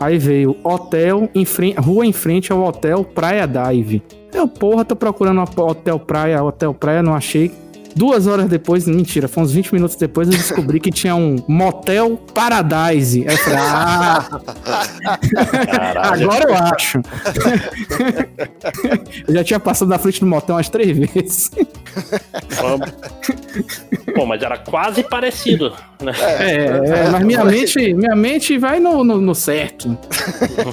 Aí 0.00 0.16
veio 0.16 0.56
hotel, 0.62 1.28
em 1.34 1.44
frente, 1.44 1.78
rua 1.80 2.06
em 2.06 2.12
frente 2.12 2.52
ao 2.52 2.62
hotel 2.64 3.04
Praia 3.04 3.46
Dive. 3.46 4.02
Eu, 4.32 4.46
porra, 4.46 4.84
tô 4.84 4.94
procurando 4.94 5.40
hotel 5.40 5.98
praia, 5.98 6.42
hotel 6.42 6.72
praia, 6.72 7.02
não 7.02 7.14
achei. 7.14 7.50
Duas 7.94 8.26
horas 8.26 8.48
depois, 8.48 8.86
mentira, 8.86 9.26
foi 9.28 9.42
uns 9.42 9.52
20 9.52 9.74
minutos 9.74 9.96
depois, 9.96 10.28
eu 10.28 10.36
descobri 10.36 10.78
que 10.78 10.90
tinha 10.90 11.14
um 11.14 11.36
motel 11.48 12.16
Paradise. 12.34 13.26
Aí 13.26 13.34
eu 13.34 13.38
falei, 13.38 13.58
ah, 13.58 14.40
caralho. 15.66 16.30
agora 16.30 16.44
eu 16.48 16.54
acho. 16.54 17.00
eu 19.26 19.34
já 19.34 19.44
tinha 19.44 19.60
passado 19.60 19.88
na 19.88 19.98
frente 19.98 20.20
do 20.20 20.26
motel 20.26 20.56
umas 20.56 20.68
três 20.68 20.96
vezes. 20.96 21.50
Vamos. 22.60 22.88
Pô, 24.14 24.26
mas 24.26 24.42
era 24.42 24.58
quase 24.58 25.02
parecido, 25.02 25.72
né? 26.02 26.12
É, 26.40 26.64
é, 26.64 27.10
mas 27.10 27.24
minha 27.24 27.44
mente, 27.44 27.94
minha 27.94 28.16
mente 28.16 28.58
vai 28.58 28.78
no, 28.80 29.02
no, 29.04 29.20
no 29.20 29.34
certo. 29.34 29.96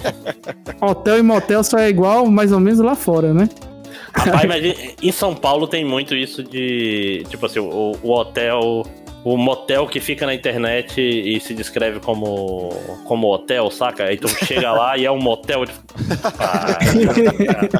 Hotel 0.82 1.20
e 1.20 1.22
motel 1.22 1.63
só 1.63 1.78
é 1.78 1.89
igual 1.89 2.28
mais 2.28 2.51
ou 2.51 2.59
menos 2.59 2.80
lá 2.80 2.95
fora, 2.95 3.34
né? 3.34 3.49
Rapaz, 4.14 4.46
mas 4.46 4.64
em- 5.02 5.12
São 5.12 5.34
Paulo 5.36 5.68
tem 5.68 5.84
muito 5.86 6.16
isso 6.16 6.43
de. 6.43 7.24
Tipo 7.30 7.46
assim, 7.46 7.60
o, 7.60 7.98
o 8.02 8.12
hotel. 8.12 8.84
O 9.24 9.38
motel 9.38 9.88
que 9.88 10.00
fica 10.00 10.24
na 10.28 10.36
internet 10.36 11.02
e 11.02 11.39
se 11.39 11.56
descreve 11.56 12.00
como, 12.00 12.70
como 13.06 13.26
hotel, 13.34 13.72
saca? 13.72 14.04
Aí 14.04 14.18
tu 14.18 14.28
chega 14.46 14.72
lá 14.72 14.96
e 15.00 15.04
é 15.06 15.10
um 15.12 15.20
motel. 15.20 15.66
Tipo, 15.66 15.80
ah, 16.38 16.78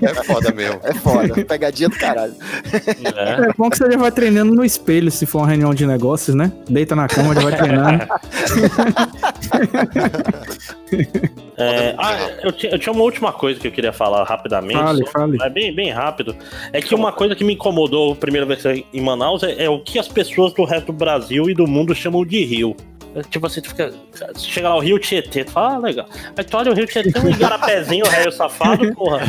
É 0.02 0.24
foda 0.24 0.52
mesmo. 0.52 0.80
É 0.84 0.92
foda, 0.96 1.46
pegadinha 1.46 1.88
do 1.88 1.96
caralho. 1.98 2.34
né? 2.34 3.48
É 3.48 3.54
bom 3.56 3.70
que 3.70 3.78
você 3.78 3.92
já 3.92 3.96
vai 3.96 4.12
treinando 4.12 4.56
no 4.56 4.66
espelho 4.66 5.12
se 5.12 5.28
for 5.28 5.38
uma 5.42 5.48
reunião 5.50 5.72
de 5.76 5.86
negócios, 5.86 6.36
né? 6.36 6.52
Deita 6.68 6.96
na 6.96 7.08
cama, 7.08 7.36
já 7.36 7.42
vai 7.42 7.56
treinando. 7.56 8.08
É, 11.58 11.96
ah, 11.98 12.18
eu, 12.44 12.52
ti- 12.52 12.68
eu 12.70 12.78
tinha 12.78 12.92
uma 12.92 13.02
última 13.04 13.32
coisa 13.32 13.58
que 13.60 13.68
eu 13.68 13.72
queria 13.72 13.94
falar 13.94 14.24
rapidamente. 14.26 14.74
Fale, 14.78 15.06
só- 15.06 15.12
fale. 15.12 15.38
É 15.42 15.50
bem, 15.50 15.74
bem 15.74 15.90
rápido. 15.90 16.36
É 16.74 16.82
que 16.82 16.94
uma 16.94 17.14
coisa 17.14 17.34
que 17.34 17.46
me 17.46 17.54
incomodou 17.54 18.12
a 18.12 18.16
primeira 18.16 18.46
vez 18.46 18.64
em 18.94 19.02
Manaus 19.02 19.42
é, 19.42 19.64
é 19.64 19.70
o 19.70 19.80
que 19.80 19.98
as 19.98 20.08
pessoas 20.08 20.54
do 20.54 20.66
resto 20.66 20.88
do 20.88 20.94
Brasil 20.94 21.50
e 21.50 21.54
do 21.54 21.66
mundo 21.66 21.96
chamam 21.96 22.26
de 22.26 22.44
rio. 22.44 22.76
É, 23.16 23.22
Tipo 23.24 23.48
assim, 23.48 23.62
tu 23.62 23.70
fica. 23.70 23.94
Chega 24.38 24.68
lá, 24.68 24.76
o 24.76 24.80
Rio 24.82 25.00
Tietê, 25.00 25.46
tu 25.46 25.52
fala, 25.52 25.76
ah, 25.76 25.78
legal. 25.78 26.06
Aí 26.36 26.44
tu 26.44 26.58
olha 26.58 26.72
o 26.72 26.76
Rio 26.76 26.86
Tietê, 26.88 27.18
um 27.20 27.30
igarapézinho, 27.30 28.04
velho 28.12 28.32
safado, 28.34 28.94
porra. 28.94 29.20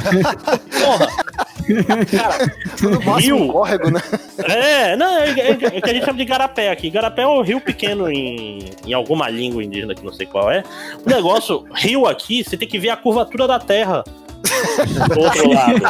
Porra. 0.84 1.45
Cara, 2.16 2.54
No 2.82 3.00
máximo 3.02 3.36
um 3.36 3.42
Rio. 3.42 3.52
córrego, 3.52 3.90
né? 3.90 4.00
É, 4.38 4.96
não, 4.96 5.06
é, 5.18 5.30
é- 5.30 5.50
é 5.50 5.52
o 5.52 5.56
que 5.82 5.90
a 5.90 5.94
gente 5.94 6.04
chama 6.04 6.16
de 6.16 6.22
Igarapé 6.22 6.70
aqui. 6.70 6.86
Igarapé 6.88 7.22
é 7.22 7.26
um 7.26 7.42
rio 7.42 7.60
pequeno 7.60 8.10
em, 8.10 8.70
em 8.86 8.92
alguma 8.92 9.28
língua 9.28 9.62
indígena 9.62 9.94
que 9.94 10.04
não 10.04 10.12
sei 10.12 10.26
qual 10.26 10.50
é. 10.50 10.62
O 11.04 11.08
negócio, 11.08 11.64
rio 11.74 12.06
aqui, 12.06 12.44
você 12.44 12.56
tem 12.56 12.68
que 12.68 12.78
ver 12.78 12.90
a 12.90 12.96
curvatura 12.96 13.46
da 13.46 13.58
terra. 13.58 14.04
Do 15.14 15.20
outro 15.20 15.48
lado. 15.52 15.80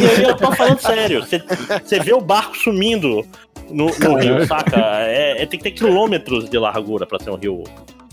E 0.00 0.06
aí 0.06 0.22
eu 0.22 0.36
tô 0.36 0.50
falando 0.52 0.78
sério. 0.80 1.20
Você, 1.20 1.42
você 1.84 2.00
vê 2.00 2.12
o 2.14 2.20
barco 2.20 2.56
sumindo 2.56 3.24
no, 3.70 3.86
no 3.86 4.16
rio, 4.16 4.46
saca? 4.46 4.76
É, 5.02 5.42
é- 5.42 5.46
tem 5.46 5.58
que 5.58 5.64
ter 5.64 5.72
quilômetros 5.72 6.48
de 6.48 6.58
largura 6.58 7.06
pra 7.06 7.18
ser 7.18 7.30
um 7.30 7.36
rio 7.36 7.64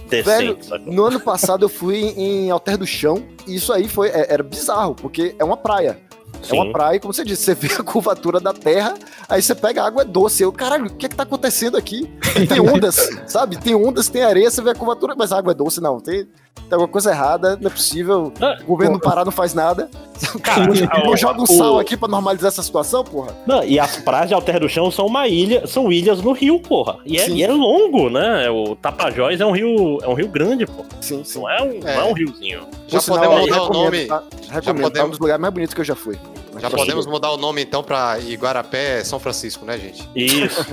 Velho, 0.10 0.56
decente, 0.56 0.66
sacou? 0.66 0.94
no 0.94 1.04
ano 1.06 1.20
passado 1.20 1.66
eu 1.66 1.70
fui 1.70 1.98
em 2.18 2.50
Alter 2.50 2.78
do 2.78 2.88
Chão 2.88 3.24
e 3.46 3.56
isso 3.56 3.72
aí 3.74 3.88
foi, 3.90 4.08
é- 4.10 4.34
era 4.34 4.42
bizarro, 4.44 4.96
porque 4.96 5.36
é 5.38 5.44
uma 5.44 5.58
praia. 5.58 6.00
É 6.42 6.46
Sim. 6.46 6.56
uma 6.56 6.72
praia, 6.72 7.00
como 7.00 7.14
você 7.14 7.24
disse, 7.24 7.44
você 7.44 7.56
vê 7.56 7.74
a 7.74 7.84
curvatura 7.84 8.40
da 8.40 8.54
terra, 8.54 8.96
aí 9.28 9.42
você 9.42 9.56
pega 9.56 9.84
a 9.84 9.88
água 9.88 10.04
é 10.04 10.06
doce. 10.06 10.44
Eu, 10.44 10.52
caralho, 10.52 10.86
o 10.86 10.90
que 10.90 11.06
é 11.06 11.10
que 11.10 11.16
tá 11.16 11.24
acontecendo 11.24 11.78
aqui? 11.78 12.10
Tem 12.48 12.60
ondas, 12.60 13.10
sabe? 13.28 13.58
Tem 13.58 13.76
ondas, 13.76 14.08
tem 14.10 14.24
areia, 14.24 14.50
você 14.50 14.62
vê 14.62 14.72
a 14.72 14.76
curvatura, 14.76 15.16
mas 15.16 15.32
a 15.32 15.38
água 15.38 15.52
é 15.52 15.56
doce, 15.56 15.82
não. 15.82 16.00
Tem, 16.00 16.28
tem 16.62 16.74
alguma 16.74 16.88
coisa 16.88 17.12
errada, 17.12 17.58
não 17.60 17.68
é 17.68 17.74
possível. 17.74 18.32
Ah, 18.42 18.58
O 18.62 18.66
governo 18.66 18.98
do 18.98 19.02
Pará 19.02 19.24
não 19.24 19.32
faz 19.32 19.54
nada. 19.54 19.90
Cara, 20.42 20.72
o- 21.10 21.16
joga 21.16 21.40
um 21.40 21.44
o- 21.44 21.48
sal 21.48 21.80
aqui 21.80 21.96
pra 21.96 22.08
normalizar 22.08 22.48
essa 22.48 22.64
situação, 22.64 23.04
porra. 23.04 23.36
Não, 23.46 23.64
e 23.64 23.80
as 23.80 23.98
praias 23.98 24.28
de 24.30 24.34
Alter 24.34 24.60
do 24.60 24.68
Chão 24.68 24.90
são 24.90 25.06
uma 25.06 25.28
ilha, 25.28 25.68
são 25.68 25.92
ilhas 25.92 26.22
no 26.22 26.32
rio, 26.32 26.60
porra. 26.60 26.98
E 27.06 27.18
é, 27.20 27.30
e 27.30 27.44
é 27.44 27.52
longo, 27.52 28.10
né? 28.10 28.50
O 28.50 28.76
Tapajós 28.76 29.40
é 29.40 29.46
um 29.46 29.52
rio, 29.52 30.00
é 30.02 30.08
um 30.08 30.14
rio 30.14 30.28
grande, 30.28 30.66
pô. 30.66 30.84
Sim, 31.00 31.24
sim. 31.24 31.40
Não 31.40 31.50
é 31.50 31.62
um, 31.62 31.80
não 31.80 31.90
é 31.90 32.04
um 32.04 32.14
riozinho. 32.14 32.62
Já 32.88 33.00
sinal, 33.00 33.20
podemos 33.20 33.42
mudar 33.50 33.62
o 33.64 33.70
nome. 33.74 34.06
tá? 34.06 34.24
Recomendo, 34.50 34.64
tá 34.64 34.72
um 34.72 34.82
podemos- 34.82 35.10
dos 35.12 35.20
lugares 35.20 35.42
mais 35.42 35.54
bonitos 35.54 35.74
que 35.76 35.82
eu 35.82 35.86
já 35.86 35.96
fui. 35.96 36.18
Já 36.60 36.72
podemos 36.72 37.06
mudar 37.06 37.32
o 37.34 37.38
nome 37.38 37.62
então 37.62 37.84
pra 37.84 38.18
Iguarapé 38.18 39.04
São 39.04 39.20
Francisco, 39.20 39.64
né, 39.64 39.78
gente? 39.78 40.10
Isso. 40.16 40.66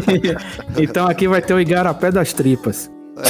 então 0.80 1.06
aqui 1.06 1.28
vai 1.28 1.42
ter 1.42 1.52
o 1.52 1.60
Igarapé 1.60 2.10
das 2.10 2.32
tripas. 2.32 2.90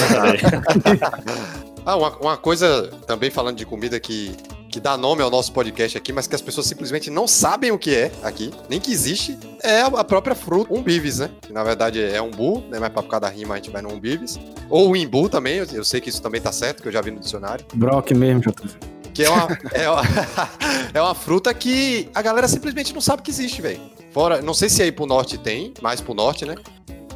Ah, 1.89 1.97
uma, 1.97 2.11
uma 2.19 2.37
coisa 2.37 2.91
também 3.07 3.31
falando 3.31 3.57
de 3.57 3.65
comida 3.65 3.99
que, 3.99 4.37
que 4.69 4.79
dá 4.79 4.95
nome 4.95 5.23
ao 5.23 5.31
nosso 5.31 5.51
podcast 5.55 5.97
aqui, 5.97 6.13
mas 6.13 6.27
que 6.27 6.35
as 6.35 6.43
pessoas 6.43 6.67
simplesmente 6.67 7.09
não 7.09 7.27
sabem 7.27 7.73
o 7.73 7.79
que 7.79 7.95
é 7.95 8.13
aqui, 8.23 8.51
nem 8.69 8.79
que 8.79 8.93
existe, 8.93 9.39
é 9.63 9.81
a, 9.81 10.05
própria 10.05 10.37
fruta, 10.37 10.71
umbives, 10.71 11.21
né? 11.21 11.31
Que 11.41 11.51
na 11.51 11.65
verdade 11.65 11.99
é 12.05 12.21
umbu, 12.21 12.63
né? 12.69 12.79
Mas 12.79 12.91
pra 12.91 13.01
ficar 13.01 13.19
da 13.21 13.31
rima 13.31 13.55
a 13.55 13.57
gente 13.57 13.71
vai 13.71 13.81
no 13.81 13.91
umbives. 13.91 14.39
Ou 14.69 14.91
o 14.91 14.97
imbu 14.97 15.31
também, 15.31 15.55
eu, 15.55 15.67
eu 15.73 15.83
sei 15.83 15.99
que 15.99 16.11
isso 16.11 16.21
também 16.21 16.43
tá 16.43 16.53
certo, 16.53 16.83
que 16.83 16.89
eu 16.89 16.93
já 16.93 17.01
vi 17.01 17.11
no 17.11 17.21
dicionário. 17.21 17.65
Brock 17.73 18.11
mesmo, 18.11 18.43
JP. 18.43 18.69
Que 19.15 19.25
é 19.25 19.31
uma, 19.31 19.49
é 19.73 19.89
uma, 19.89 20.03
é 20.93 21.01
uma 21.01 21.15
fruta 21.15 21.55
que 21.55 22.11
a 22.15 22.21
galera 22.21 22.47
simplesmente 22.49 22.93
não 22.93 23.01
sabe 23.01 23.23
que 23.23 23.31
existe, 23.31 23.63
velho. 23.63 23.81
Fora, 24.13 24.43
não 24.43 24.53
sei 24.53 24.69
se 24.69 24.83
aí 24.83 24.93
pro 24.93 25.07
norte 25.07 25.39
tem, 25.39 25.73
mais 25.81 26.03
pro 26.03 26.13
norte, 26.13 26.45
né? 26.45 26.55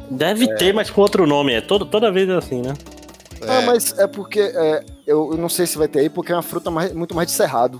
Deve 0.09 0.47
ter, 0.55 0.73
mas 0.73 0.89
com 0.89 0.99
outro 0.99 1.27
nome. 1.27 1.53
É 1.53 1.61
todo, 1.61 1.85
toda 1.85 2.11
vez 2.11 2.27
é 2.27 2.33
assim, 2.33 2.63
né? 2.63 2.73
Ah, 3.47 3.61
É, 3.61 3.65
mas 3.65 3.97
é 3.97 4.07
porque 4.07 4.39
é, 4.39 4.83
eu, 5.07 5.35
não 5.37 5.49
sei 5.49 5.65
se 5.65 5.77
vai 5.77 5.87
ter 5.87 5.99
aí, 5.99 6.09
porque 6.09 6.31
é 6.31 6.35
uma 6.35 6.41
fruta 6.41 6.69
mais- 6.71 6.93
muito 6.93 7.13
mais 7.15 7.27
de 7.27 7.33
cerrado. 7.33 7.77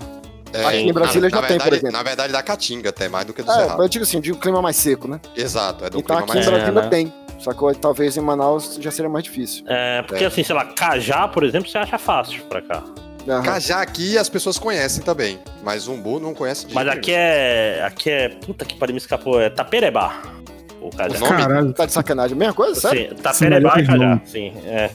é, 0.52 0.64
aqui 0.64 0.76
em 0.78 0.92
Brasília 0.92 1.28
na, 1.28 1.36
já 1.36 1.42
na 1.42 1.48
tem, 1.48 1.58
por 1.58 1.72
exemplo. 1.72 1.92
Na 1.92 2.02
verdade, 2.02 2.32
da 2.32 2.42
caatinga 2.42 2.90
até, 2.90 3.08
mais 3.08 3.24
do 3.26 3.32
que 3.32 3.42
do 3.42 3.50
É, 3.50 3.54
cerrado. 3.54 3.82
eu 3.82 3.88
digo 3.88 4.04
assim, 4.04 4.20
de 4.20 4.32
um 4.32 4.36
clima 4.36 4.62
mais 4.62 4.76
seco, 4.76 5.08
né? 5.08 5.20
Exato, 5.36 5.84
é 5.84 5.90
do 5.90 5.98
então 5.98 6.16
clima 6.16 6.20
aqui 6.22 6.34
mais 6.34 6.46
em 6.46 6.50
Brasília 6.50 6.82
né? 6.82 6.88
tem. 6.88 7.12
Só 7.40 7.52
que 7.52 7.78
talvez 7.78 8.16
em 8.16 8.20
Manaus 8.20 8.76
já 8.80 8.90
seria 8.90 9.08
mais 9.10 9.24
difícil. 9.24 9.64
É, 9.68 10.00
porque 10.02 10.22
É. 10.24 10.26
assim, 10.28 10.42
sei 10.44 10.54
lá, 10.54 10.64
cajá, 10.66 11.26
por 11.28 11.42
exemplo, 11.44 11.68
você 11.68 11.76
acha 11.76 11.98
fácil 11.98 12.42
pra 12.44 12.62
cá. 12.62 12.82
Aham. 13.28 13.42
Cajá 13.42 13.80
aqui 13.80 14.16
as 14.18 14.28
pessoas 14.28 14.58
conhecem 14.58 15.02
também, 15.02 15.38
mas 15.62 15.88
umbu 15.88 16.20
não 16.20 16.32
conhece 16.34 16.66
de 16.66 16.74
Mas 16.74 16.86
aqui 16.86 17.10
é. 17.12 17.82
Aqui 17.84 18.10
é. 18.10 18.28
Puta 18.28 18.64
que 18.64 18.76
pariu, 18.76 18.94
me 18.94 19.00
escapou. 19.00 19.40
É 19.40 19.48
taperebá. 19.50 20.20
O 20.80 20.90
cajá. 20.90 21.16
O 21.16 21.20
nome? 21.20 21.42
Caralho. 21.42 21.72
Tá 21.72 21.86
de 21.86 21.92
sacanagem. 21.92 22.36
Mesma 22.36 22.52
coisa, 22.54 22.78
sério? 22.80 23.08
Sim, 23.16 23.22
taperebá 23.22 23.80
e 23.80 23.86
cajá. 23.86 24.20
Sim, 24.26 24.52
é. 24.66 24.90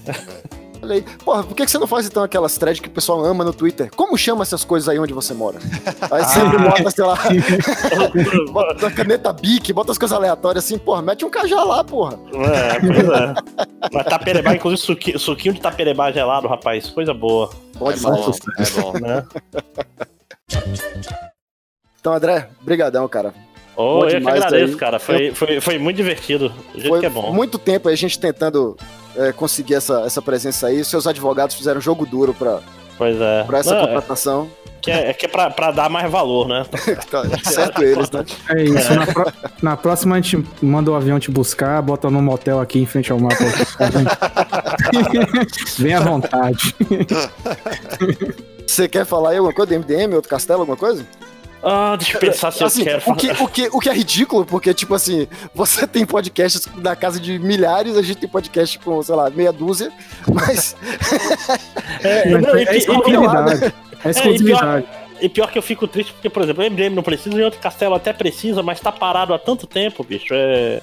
Olha 0.81 0.95
aí. 0.95 1.01
Porra, 1.23 1.43
por 1.43 1.55
que 1.55 1.67
você 1.67 1.77
não 1.77 1.87
faz 1.87 2.05
então 2.07 2.23
aquelas 2.23 2.57
threads 2.57 2.79
que 2.79 2.87
o 2.87 2.91
pessoal 2.91 3.23
ama 3.25 3.43
no 3.43 3.53
Twitter? 3.53 3.89
Como 3.95 4.17
chama 4.17 4.43
essas 4.43 4.63
coisas 4.63 4.87
aí 4.89 4.97
onde 4.99 5.13
você 5.13 5.33
mora? 5.33 5.59
Aí 6.11 6.23
você 6.23 6.39
Ah. 6.39 6.57
bota, 6.57 6.91
sei 6.91 7.03
lá, 7.05 7.17
bota 8.51 8.87
a 8.87 8.91
caneta 8.91 9.33
bic, 9.33 9.71
bota 9.73 9.91
as 9.91 9.97
coisas 9.97 10.15
aleatórias 10.17 10.63
assim, 10.63 10.77
porra, 10.77 11.01
mete 11.01 11.25
um 11.25 11.29
cajá 11.29 11.63
lá, 11.63 11.83
porra. 11.83 12.17
É, 12.33 12.79
pois 12.79 13.09
é. 13.09 13.33
Mas 13.93 14.05
taperebá, 14.05 14.55
inclusive 14.55 14.81
suqui- 14.81 15.19
suquinho 15.19 15.53
de 15.53 15.61
taperebá 15.61 16.11
gelado, 16.11 16.47
rapaz, 16.47 16.89
coisa 16.89 17.13
boa. 17.13 17.49
Bom 17.77 17.91
É 17.91 17.93
demais. 17.95 18.19
bom, 18.25 18.31
é 18.57 18.81
bom. 18.81 18.93
Né? 18.99 19.25
Então, 21.99 22.13
André, 22.13 22.49
brigadão, 22.61 23.07
cara. 23.07 23.33
Oh, 23.81 23.99
Bom 24.01 24.09
eu 24.09 24.19
que 24.21 24.27
agradeço, 24.29 24.73
aí. 24.73 24.75
cara. 24.75 24.99
Foi, 24.99 25.31
foi, 25.33 25.61
foi 25.61 25.79
muito 25.79 25.95
divertido. 25.95 26.51
Jeito 26.75 26.89
Foi 26.89 26.99
que 26.99 27.05
é 27.05 27.09
bom. 27.09 27.31
muito 27.31 27.57
tempo 27.57 27.87
aí 27.87 27.93
a 27.93 27.97
gente 27.97 28.19
tentando 28.19 28.75
é, 29.15 29.31
conseguir 29.31 29.75
essa, 29.75 30.01
essa 30.05 30.21
presença 30.21 30.67
aí. 30.67 30.83
Seus 30.83 31.07
advogados 31.07 31.55
fizeram 31.55 31.79
jogo 31.79 32.05
duro 32.05 32.33
pra, 32.33 32.59
Pois 32.97 33.15
é. 33.21 33.43
Pra 33.45 33.59
essa 33.59 33.73
Não, 33.73 33.79
é- 33.83 33.87
contratação. 33.87 34.49
que 34.81 34.91
é, 34.91 35.11
é 35.11 35.13
que 35.13 35.25
é 35.25 35.29
pra, 35.29 35.49
pra 35.49 35.71
dar 35.71 35.89
mais 35.89 36.11
valor, 36.11 36.45
né? 36.49 36.65
Tá 37.09 37.23
certo 37.49 37.81
eles, 37.81 38.11
né? 38.11 38.25
É 38.49 38.63
isso. 38.63 38.93
Na, 38.93 39.07
pró- 39.07 39.31
na 39.61 39.77
próxima 39.77 40.17
a 40.17 40.21
gente 40.21 40.45
manda 40.61 40.91
o 40.91 40.95
avião 40.95 41.17
te 41.17 41.31
buscar, 41.31 41.81
bota 41.81 42.09
num 42.09 42.21
motel 42.21 42.59
aqui 42.59 42.79
em 42.79 42.85
frente 42.85 43.13
ao 43.13 43.17
mar. 43.19 43.31
Vem 45.79 45.93
à 45.93 45.99
vontade. 46.01 46.75
Você 48.67 48.87
quer 48.87 49.05
falar 49.05 49.31
aí 49.31 49.37
alguma 49.37 49.53
coisa 49.53 49.71
do 49.73 49.79
MDM, 49.79 50.13
outro 50.15 50.29
castelo, 50.29 50.61
alguma 50.61 50.77
coisa? 50.77 51.05
Ah, 51.61 51.95
deixa 51.97 52.15
eu 52.15 52.21
pensar 52.21 52.51
se 52.51 52.63
Assim, 52.63 52.81
eu 52.81 52.85
quero 52.85 53.11
o, 53.11 53.15
que, 53.15 53.31
o, 53.31 53.47
que, 53.47 53.69
o 53.73 53.79
que 53.79 53.89
é 53.89 53.93
ridículo, 53.93 54.45
porque, 54.45 54.73
tipo 54.73 54.93
assim, 54.93 55.27
você 55.53 55.85
tem 55.85 56.05
podcasts 56.05 56.65
da 56.77 56.95
casa 56.95 57.19
de 57.19 57.37
milhares, 57.39 57.97
a 57.97 58.01
gente 58.01 58.19
tem 58.19 58.29
podcast 58.29 58.79
com, 58.79 59.01
sei 59.03 59.15
lá, 59.15 59.29
meia 59.29 59.51
dúzia, 59.51 59.91
mas. 60.33 60.75
É, 62.03 62.29
não, 62.39 62.55
é 62.55 62.65
pi- 62.65 62.73
e 62.73 62.77
exclusividade. 62.77 63.73
É 64.05 64.09
É, 64.09 64.98
e 65.21 65.29
pior 65.29 65.51
que 65.51 65.57
eu 65.57 65.61
fico 65.61 65.87
triste 65.87 66.13
porque, 66.13 66.29
por 66.29 66.43
exemplo, 66.43 66.63
o 66.63 66.69
MDM 66.69 66.95
não 66.95 67.03
precisa 67.03 67.39
e 67.39 67.43
outro 67.43 67.59
castelo 67.59 67.95
até 67.95 68.13
precisa, 68.13 68.63
mas 68.63 68.79
tá 68.79 68.91
parado 68.91 69.33
há 69.33 69.39
tanto 69.39 69.67
tempo, 69.67 70.03
bicho. 70.03 70.33
É, 70.33 70.81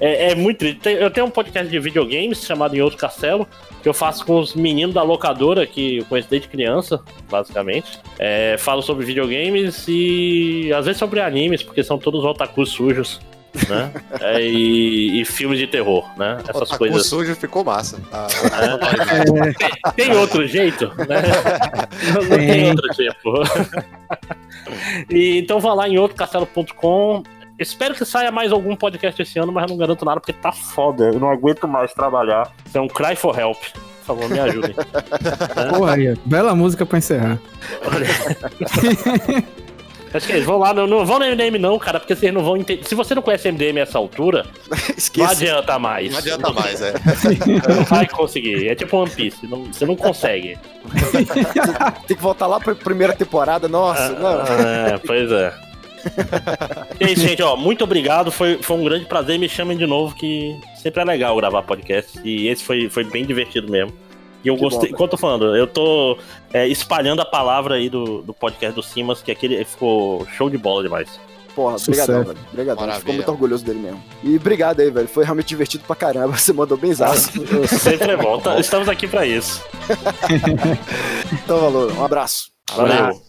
é, 0.00 0.30
é 0.30 0.34
muito 0.34 0.58
triste. 0.58 0.88
Eu 0.88 1.10
tenho 1.10 1.26
um 1.26 1.30
podcast 1.30 1.70
de 1.70 1.78
videogames 1.78 2.44
chamado 2.44 2.76
Em 2.76 2.80
Outro 2.80 2.98
Castelo, 2.98 3.46
que 3.82 3.88
eu 3.88 3.94
faço 3.94 4.24
com 4.24 4.38
os 4.38 4.54
meninos 4.54 4.94
da 4.94 5.02
locadora, 5.02 5.66
que 5.66 5.98
eu 5.98 6.04
conheço 6.06 6.28
desde 6.28 6.48
criança, 6.48 7.02
basicamente. 7.30 7.98
É, 8.18 8.56
falo 8.58 8.82
sobre 8.82 9.04
videogames 9.04 9.84
e 9.88 10.72
às 10.72 10.86
vezes 10.86 10.98
sobre 10.98 11.20
animes, 11.20 11.62
porque 11.62 11.82
são 11.82 11.98
todos 11.98 12.24
otakus 12.24 12.70
sujos. 12.70 13.20
Né? 13.68 13.92
É, 14.20 14.40
e, 14.40 15.20
e 15.20 15.24
filmes 15.24 15.58
de 15.58 15.66
terror, 15.66 16.08
né? 16.16 16.38
Essas 16.42 16.62
Otaku 16.62 16.78
coisas. 16.78 17.06
sujo 17.06 17.34
ficou 17.34 17.64
massa. 17.64 17.98
Ah, 18.12 18.26
Tem 19.96 20.14
outro 20.16 20.46
jeito, 20.46 20.86
né? 21.08 21.22
Não, 22.14 22.22
não 22.22 22.28
tem 22.38 22.46
Tem. 22.46 22.68
outro 22.70 22.88
tipo. 22.90 23.32
E, 25.10 25.38
então 25.38 25.58
vá 25.60 25.74
lá 25.74 25.88
em 25.88 25.98
outrocastelo.com. 25.98 27.22
Espero 27.58 27.94
que 27.94 28.04
saia 28.04 28.30
mais 28.30 28.52
algum 28.52 28.74
podcast 28.76 29.20
esse 29.20 29.38
ano, 29.38 29.52
mas 29.52 29.64
eu 29.64 29.68
não 29.70 29.76
garanto 29.76 30.04
nada 30.04 30.20
porque 30.20 30.32
tá 30.32 30.52
foda. 30.52 31.04
Eu 31.04 31.18
não 31.20 31.30
aguento 31.30 31.66
mais 31.68 31.92
trabalhar. 31.92 32.50
É 32.72 32.80
um 32.80 32.88
cry 32.88 33.14
for 33.16 33.38
help. 33.38 33.58
Por 33.58 34.04
favor, 34.16 34.28
me 34.28 34.38
ajudem. 34.40 34.74
Porra 35.76 35.94
aí, 35.94 36.16
bela 36.24 36.54
música 36.54 36.84
pra 36.86 36.98
encerrar. 36.98 37.38
Acho 40.14 40.26
que 40.26 40.32
eles 40.32 40.44
vão 40.44 40.58
lá, 40.58 40.74
não, 40.74 40.86
não 40.86 41.06
vão 41.06 41.18
no 41.18 41.24
MDM 41.24 41.58
não, 41.58 41.78
cara, 41.78 41.98
porque 41.98 42.14
vocês 42.14 42.32
não 42.32 42.42
vão 42.42 42.56
entender. 42.56 42.84
Se 42.86 42.94
você 42.94 43.14
não 43.14 43.22
conhece 43.22 43.50
MDM 43.50 43.78
a 43.78 43.82
essa 43.82 43.98
altura, 43.98 44.44
não 45.16 45.26
adianta 45.26 45.78
mais. 45.78 46.10
não 46.10 46.18
adianta 46.18 46.52
mais, 46.52 46.82
é. 46.82 46.92
Não 47.74 47.84
vai 47.84 48.06
conseguir. 48.06 48.68
É 48.68 48.74
tipo 48.74 48.96
One 48.96 49.10
Piece. 49.10 49.46
não- 49.46 49.64
você 49.64 49.86
não 49.86 49.96
consegue. 49.96 50.58
Tem 52.06 52.16
que 52.16 52.22
voltar 52.22 52.46
lá 52.46 52.60
pra 52.60 52.74
primeira 52.74 53.12
temporada, 53.14 53.68
nossa. 53.68 54.10
não. 54.10 54.40
É, 54.42 54.98
pois 54.98 55.30
é. 55.32 55.52
E 57.00 57.04
é 57.04 57.12
isso, 57.12 57.22
gente, 57.26 57.42
ó, 57.42 57.56
muito 57.56 57.84
obrigado. 57.84 58.30
Foi, 58.32 58.58
foi 58.60 58.76
um 58.76 58.84
grande 58.84 59.04
prazer. 59.06 59.38
Me 59.38 59.48
chamem 59.48 59.76
de 59.76 59.86
novo, 59.86 60.14
que 60.14 60.58
sempre 60.76 61.00
é 61.00 61.04
legal 61.04 61.36
gravar 61.36 61.62
podcast. 61.62 62.20
E 62.24 62.48
esse 62.48 62.62
foi, 62.64 62.88
foi 62.88 63.04
bem 63.04 63.24
divertido 63.24 63.70
mesmo. 63.70 63.92
E 64.44 64.48
eu 64.48 64.54
Que 64.56 64.60
gostei, 64.62 64.88
bom, 64.88 64.94
enquanto 64.94 65.12
eu 65.12 65.16
tô 65.16 65.16
falando, 65.16 65.56
eu 65.56 65.66
tô 65.66 66.18
é, 66.52 66.66
espalhando 66.66 67.22
a 67.22 67.24
palavra 67.24 67.76
aí 67.76 67.88
do, 67.88 68.22
do 68.22 68.32
podcast 68.34 68.74
do 68.74 68.82
Simas, 68.82 69.22
que 69.22 69.30
aquele 69.30 69.64
ficou 69.64 70.26
show 70.36 70.50
de 70.50 70.58
bola 70.58 70.82
demais. 70.82 71.08
Porra, 71.54 71.76
Sucesso. 71.78 72.10
obrigadão, 72.10 72.24
velho. 72.34 72.38
Obrigadão. 72.50 72.92
Ficou 72.98 73.14
muito 73.14 73.30
orgulhoso 73.30 73.62
dele 73.64 73.78
mesmo. 73.80 74.02
E 74.24 74.36
obrigado 74.36 74.80
aí, 74.80 74.90
velho. 74.90 75.06
Foi 75.06 75.22
realmente 75.22 75.48
divertido 75.48 75.84
pra 75.86 75.94
caramba. 75.94 76.32
Você 76.38 76.50
mandou 76.52 76.78
bem 76.78 76.94
zaço. 76.94 77.30
Sempre 77.78 78.12
é 78.12 78.16
bom. 78.16 78.38
Tá- 78.40 78.58
Estamos 78.58 78.88
aqui 78.88 79.06
pra 79.06 79.26
isso. 79.26 79.62
Então, 81.44 81.58
valor. 81.60 81.92
Um 81.92 82.04
abraço. 82.04 82.46
Valeu. 82.74 83.20